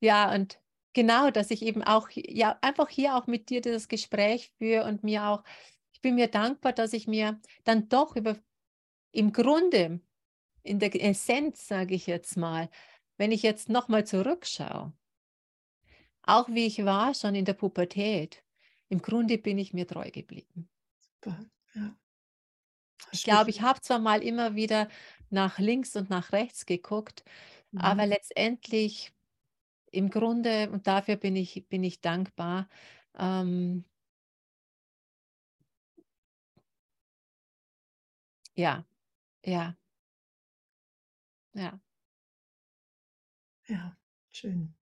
ja, 0.01 0.33
und 0.35 0.61
genau, 0.93 1.31
dass 1.31 1.51
ich 1.51 1.63
eben 1.63 1.83
auch, 1.83 2.09
ja, 2.13 2.59
einfach 2.63 2.89
hier 2.89 3.17
auch 3.17 3.27
mit 3.27 3.51
dir 3.51 3.61
dieses 3.61 3.89
Gespräch 3.89 4.53
führe 4.59 4.85
und 4.87 5.05
mir 5.05 5.25
auch, 5.29 5.45
ich 5.93 6.01
bin 6.01 6.15
mir 6.17 6.29
dankbar, 6.29 6.73
dass 6.73 6.93
ich 6.93 7.07
mir 7.09 7.41
dann 7.65 7.89
doch 7.89 8.17
über, 8.17 8.37
im 9.13 9.33
Grunde, 9.33 10.01
in 10.63 10.79
der 10.79 10.95
Essenz, 11.05 11.67
sage 11.69 11.95
ich 11.95 12.07
jetzt 12.07 12.37
mal, 12.37 12.71
wenn 13.19 13.33
ich 13.33 13.43
jetzt 13.43 13.69
nochmal 13.69 14.07
zurückschaue, 14.07 14.93
auch 16.23 16.49
wie 16.49 16.67
ich 16.67 16.85
war 16.85 17.15
schon 17.15 17.35
in 17.35 17.45
der 17.45 17.55
Pubertät, 17.55 18.45
im 18.89 19.03
Grunde 19.03 19.39
bin 19.39 19.59
ich 19.59 19.73
mir 19.73 19.87
treu 19.87 20.11
geblieben. 20.11 20.69
Super, 21.01 21.45
ja. 21.75 21.97
Ich 23.13 23.25
glaube, 23.25 23.51
ich 23.51 23.61
habe 23.63 23.81
zwar 23.81 23.99
mal 23.99 24.23
immer 24.23 24.55
wieder 24.55 24.89
nach 25.31 25.59
links 25.59 25.97
und 25.97 26.11
nach 26.11 26.33
rechts 26.33 26.67
geguckt, 26.67 27.25
Mhm. 27.73 27.81
aber 27.81 28.07
letztendlich 28.07 29.13
im 29.93 30.11
Grunde, 30.11 30.71
und 30.71 30.87
dafür 30.87 31.17
bin 31.17 31.37
ich, 31.37 31.67
bin 31.69 31.85
ich 31.85 32.01
dankbar, 32.01 32.69
ähm, 33.19 33.85
ja, 38.57 38.85
ja, 39.45 39.77
ja. 41.55 41.81
Ja, 43.67 43.97
schön. 44.31 44.75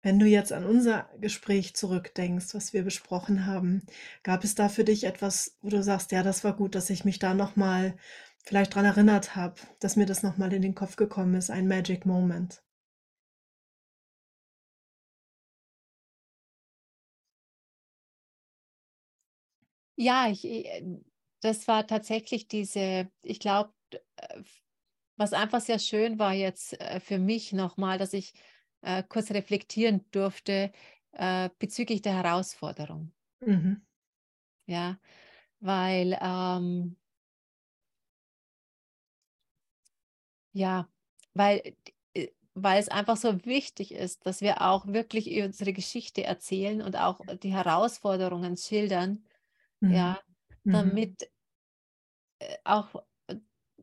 Wenn 0.00 0.20
du 0.20 0.26
jetzt 0.26 0.52
an 0.52 0.64
unser 0.64 1.10
Gespräch 1.20 1.74
zurückdenkst, 1.74 2.54
was 2.54 2.72
wir 2.72 2.84
besprochen 2.84 3.46
haben, 3.46 3.82
gab 4.22 4.44
es 4.44 4.54
da 4.54 4.68
für 4.68 4.84
dich 4.84 5.02
etwas, 5.02 5.56
wo 5.60 5.70
du 5.70 5.82
sagst: 5.82 6.12
„Ja, 6.12 6.22
das 6.22 6.44
war 6.44 6.54
gut, 6.54 6.76
dass 6.76 6.88
ich 6.88 7.04
mich 7.04 7.18
da 7.18 7.34
noch 7.34 7.56
mal 7.56 7.96
vielleicht 8.44 8.74
dran 8.76 8.84
erinnert 8.84 9.34
habe, 9.34 9.56
dass 9.80 9.96
mir 9.96 10.06
das 10.06 10.22
noch 10.22 10.36
mal 10.38 10.52
in 10.52 10.62
den 10.62 10.76
Kopf 10.76 10.94
gekommen 10.94 11.34
ist, 11.34 11.50
ein 11.50 11.66
Magic 11.66 12.06
Moment?“ 12.06 12.62
Ja, 19.96 20.28
ich, 20.28 20.44
äh, 20.44 20.82
das 21.42 21.68
war 21.68 21.86
tatsächlich 21.86 22.48
diese, 22.48 23.10
ich 23.22 23.40
glaube, 23.40 23.74
was 25.16 25.32
einfach 25.32 25.60
sehr 25.60 25.78
schön 25.78 26.18
war 26.18 26.32
jetzt 26.34 26.78
äh, 26.80 27.00
für 27.00 27.18
mich 27.18 27.52
nochmal, 27.52 27.98
dass 27.98 28.12
ich 28.12 28.32
äh, 28.82 29.02
kurz 29.02 29.30
reflektieren 29.30 30.04
durfte 30.10 30.72
äh, 31.12 31.50
bezüglich 31.58 32.02
der 32.02 32.14
Herausforderung. 32.16 33.12
Mhm. 33.40 33.82
Ja, 34.66 34.98
weil 35.60 36.18
ähm, 36.20 36.96
Ja, 40.52 40.88
weil 41.34 41.76
äh, 42.14 42.28
weil 42.54 42.78
es 42.80 42.88
einfach 42.88 43.16
so 43.16 43.44
wichtig 43.46 43.92
ist, 43.92 44.26
dass 44.26 44.40
wir 44.42 44.60
auch 44.62 44.86
wirklich 44.86 45.28
unsere 45.42 45.72
Geschichte 45.72 46.24
erzählen 46.24 46.82
und 46.82 46.96
auch 46.96 47.20
die 47.42 47.52
Herausforderungen 47.52 48.56
schildern, 48.56 49.24
Mhm. 49.82 49.88
ja, 49.88 50.20
Mhm. 50.64 51.06
damit 51.06 51.31
auch, 52.64 53.04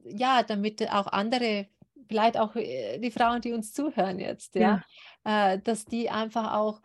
ja, 0.03 0.43
damit 0.43 0.89
auch 0.91 1.07
andere, 1.07 1.70
vielleicht 2.10 2.38
auch 2.38 2.55
äh, 2.55 2.99
die 2.99 3.12
Frauen, 3.12 3.41
die 3.41 3.53
uns 3.53 3.74
zuhören 3.74 4.20
jetzt, 4.20 4.55
ja, 4.55 4.76
Ja, 4.76 4.84
äh, 5.26 5.60
dass 5.60 5.88
die 5.88 6.10
einfach 6.10 6.53
auch 6.55 6.82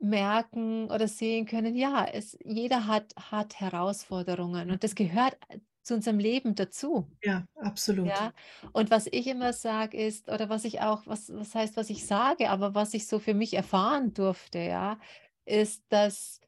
merken 0.00 0.90
oder 0.90 1.08
sehen 1.08 1.46
können, 1.46 1.76
ja, 1.76 2.04
es, 2.06 2.38
jeder 2.44 2.86
hat, 2.86 3.14
hat 3.30 3.60
Herausforderungen 3.60 4.70
und 4.70 4.84
das 4.84 4.94
gehört 4.94 5.38
äh, 5.48 5.60
zu 5.82 5.94
unserem 5.94 6.18
Leben 6.18 6.54
dazu. 6.54 7.10
ja, 7.22 7.46
absolut. 7.56 8.18
Ja, 8.18 8.32
und 8.72 8.90
was 8.90 9.06
ich 9.08 9.26
immer 9.26 9.52
sage 9.52 9.96
ist 9.96 10.28
oder 10.30 10.48
was 10.48 10.64
ich 10.64 10.80
auch 10.80 11.06
was 11.06 11.32
was 11.34 11.54
heißt, 11.54 11.76
was 11.76 11.90
ich 11.90 12.06
sage, 12.06 12.50
aber 12.50 12.74
was 12.74 12.94
ich 12.94 13.06
so 13.08 13.18
für 13.18 13.34
mich 13.34 13.54
erfahren 13.54 14.12
durfte, 14.14 14.58
ja, 14.60 15.00
ist, 15.44 15.84
dass 15.88 16.40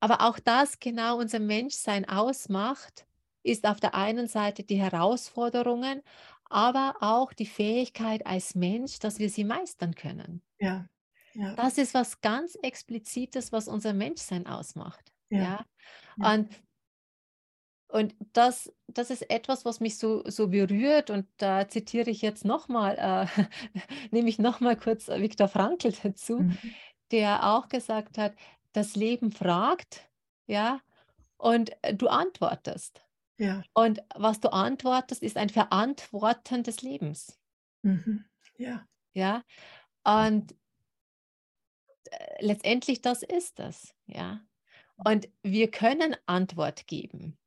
aber 0.00 0.22
auch 0.28 0.38
das 0.40 0.80
genau 0.80 1.18
unser 1.18 1.40
Menschsein 1.40 2.08
ausmacht, 2.08 3.06
ist 3.42 3.66
auf 3.66 3.80
der 3.80 3.94
einen 3.94 4.28
Seite 4.28 4.62
die 4.64 4.80
Herausforderungen, 4.80 6.02
aber 6.44 6.96
auch 7.00 7.32
die 7.32 7.46
Fähigkeit 7.46 8.26
als 8.26 8.54
Mensch, 8.54 8.98
dass 8.98 9.18
wir 9.18 9.30
sie 9.30 9.44
meistern 9.44 9.94
können. 9.94 10.42
Ja, 10.58 10.86
ja, 11.34 11.56
Das 11.56 11.78
ist 11.78 11.94
was 11.94 12.20
ganz 12.20 12.56
Explizites, 12.62 13.52
was 13.52 13.68
unser 13.68 13.92
Menschsein 13.92 14.46
ausmacht, 14.46 15.12
ja, 15.30 15.56
ja? 15.56 15.64
Und 16.18 16.48
Und 17.88 18.14
das 18.32 18.72
das 18.86 19.10
ist 19.10 19.28
etwas, 19.30 19.64
was 19.64 19.80
mich 19.80 19.98
so 19.98 20.22
so 20.28 20.48
berührt 20.48 21.10
und 21.10 21.26
da 21.38 21.68
zitiere 21.68 22.08
ich 22.10 22.22
jetzt 22.22 22.44
noch 22.44 22.68
mal, 22.68 22.96
äh, 22.96 23.42
nehme 24.12 24.28
ich 24.28 24.38
noch 24.38 24.60
mal 24.60 24.76
kurz 24.76 25.08
äh, 25.08 25.20
Viktor 25.20 25.48
Frankl 25.48 25.92
dazu, 26.02 26.44
Mhm. 26.44 26.74
der 27.12 27.44
auch 27.54 27.68
gesagt 27.68 28.18
hat: 28.18 28.34
„Das 28.72 28.96
Leben 28.96 29.32
fragt, 29.32 30.10
ja, 30.46 30.80
und, 31.38 31.72
äh, 31.82 31.94
du 31.94 32.08
antwortest. 32.08 33.02
Ja, 33.40 33.62
Und 33.74 34.02
was 34.14 34.40
du 34.40 34.52
antwortest, 34.52 35.22
ist 35.22 35.36
ein 35.36 35.48
Verantworten 35.48 36.62
des 36.62 36.82
Lebens“, 36.82 37.40
mhm. 37.82 38.24
Ja, 38.58 38.86
ja? 39.14 39.42
Und, 40.04 40.54
äh, 42.10 42.44
letztendlich 42.44 43.00
das 43.02 43.22
ist 43.22 43.60
es, 43.60 43.94
ja? 44.06 44.40
Und 45.04 45.28
wir 45.42 45.70
können 45.70 46.16
Antwort 46.26 46.86
geben. 46.86 47.38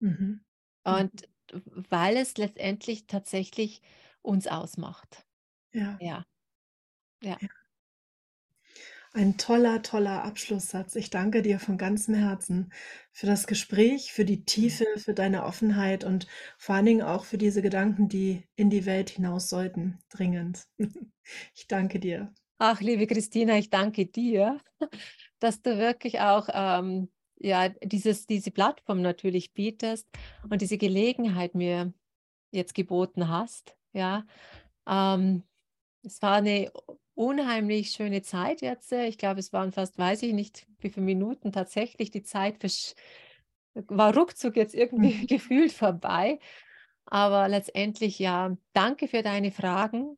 mhm. 0.00 0.40
Mhm. 0.86 1.04
Und 1.04 1.28
weil 1.52 2.16
es 2.16 2.36
letztendlich 2.36 3.06
tatsächlich 3.06 3.82
uns 4.22 4.46
ausmacht. 4.46 5.26
Ja, 5.72 5.98
Ja, 5.98 6.24
ja. 7.22 7.40
ja. 7.40 7.48
Ein 9.12 9.38
toller, 9.38 9.82
toller 9.82 10.24
Abschlusssatz. 10.24 10.94
Ich 10.96 11.10
danke 11.10 11.42
dir 11.42 11.58
von 11.60 11.78
ganzem 11.78 12.14
Herzen 12.14 12.72
für 13.12 13.26
das 13.26 13.46
Gespräch, 13.48 14.12
für 14.12 14.24
die 14.24 14.44
Mhm. 14.44 14.44
Tiefe, 14.44 14.84
für 14.98 15.14
deine 15.14 15.44
Offenheit 15.44 16.02
und 16.04 16.26
vor 16.58 16.74
allen 16.76 16.86
Dingen 16.86 17.02
auch 17.02 17.24
für 17.24 17.38
diese 17.38 17.60
Gedanken, 17.62 18.08
die 18.08 18.48
in 18.56 18.70
die 18.70 18.86
Welt 18.86 19.10
hinaus 19.10 19.48
sollten, 19.48 19.98
dringend. 20.10 20.64
Ich 21.54 21.68
danke 21.68 22.00
dir. 22.00 22.34
Ach, 22.58 22.80
liebe 22.80 23.06
Christina, 23.06 23.56
ich 23.58 23.70
danke 23.70 24.06
dir, 24.06 24.60
dass 25.40 25.62
du 25.62 25.78
wirklich 25.78 26.20
auch, 26.20 26.48
ähm, 26.52 27.10
ja, 27.38 27.70
dieses 27.70 28.26
diese 28.26 28.50
Plattform 28.50 29.00
natürlich 29.02 29.54
bietest 29.54 30.06
und 30.50 30.60
diese 30.60 30.76
Gelegenheit 30.78 31.54
mir 31.54 31.94
jetzt 32.52 32.74
geboten 32.74 33.28
hast, 33.28 33.76
ja. 33.94 34.26
Ähm, 34.88 35.44
es 36.04 36.22
war 36.22 36.36
eine 36.36 36.72
unheimlich 37.20 37.90
schöne 37.90 38.22
Zeit 38.22 38.62
jetzt. 38.62 38.90
Ich 38.92 39.18
glaube, 39.18 39.40
es 39.40 39.52
waren 39.52 39.72
fast, 39.72 39.98
weiß 39.98 40.22
ich 40.22 40.32
nicht, 40.32 40.66
wie 40.78 40.88
viele 40.88 41.04
Minuten 41.04 41.52
tatsächlich 41.52 42.10
die 42.10 42.22
Zeit 42.22 42.56
war 43.74 44.16
ruckzuck 44.16 44.56
jetzt 44.56 44.74
irgendwie 44.74 45.12
Mhm. 45.12 45.26
gefühlt 45.26 45.72
vorbei. 45.72 46.38
Aber 47.04 47.48
letztendlich 47.48 48.18
ja, 48.18 48.56
danke 48.72 49.06
für 49.06 49.22
deine 49.22 49.50
Fragen, 49.50 50.16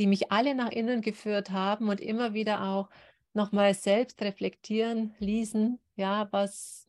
die 0.00 0.08
mich 0.08 0.32
alle 0.32 0.56
nach 0.56 0.70
innen 0.70 1.00
geführt 1.00 1.50
haben 1.50 1.88
und 1.88 2.00
immer 2.00 2.34
wieder 2.34 2.62
auch 2.62 2.90
noch 3.32 3.52
mal 3.52 3.72
selbst 3.74 4.20
reflektieren 4.22 5.14
ließen, 5.20 5.78
ja, 5.94 6.28
was 6.32 6.86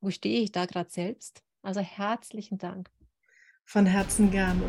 wo 0.00 0.10
stehe 0.10 0.40
ich 0.42 0.50
da 0.50 0.66
gerade 0.66 0.90
selbst? 0.90 1.44
Also, 1.62 1.80
herzlichen 1.80 2.58
Dank. 2.58 2.90
Von 3.64 3.86
Herzen 3.86 4.32
gern. 4.32 4.60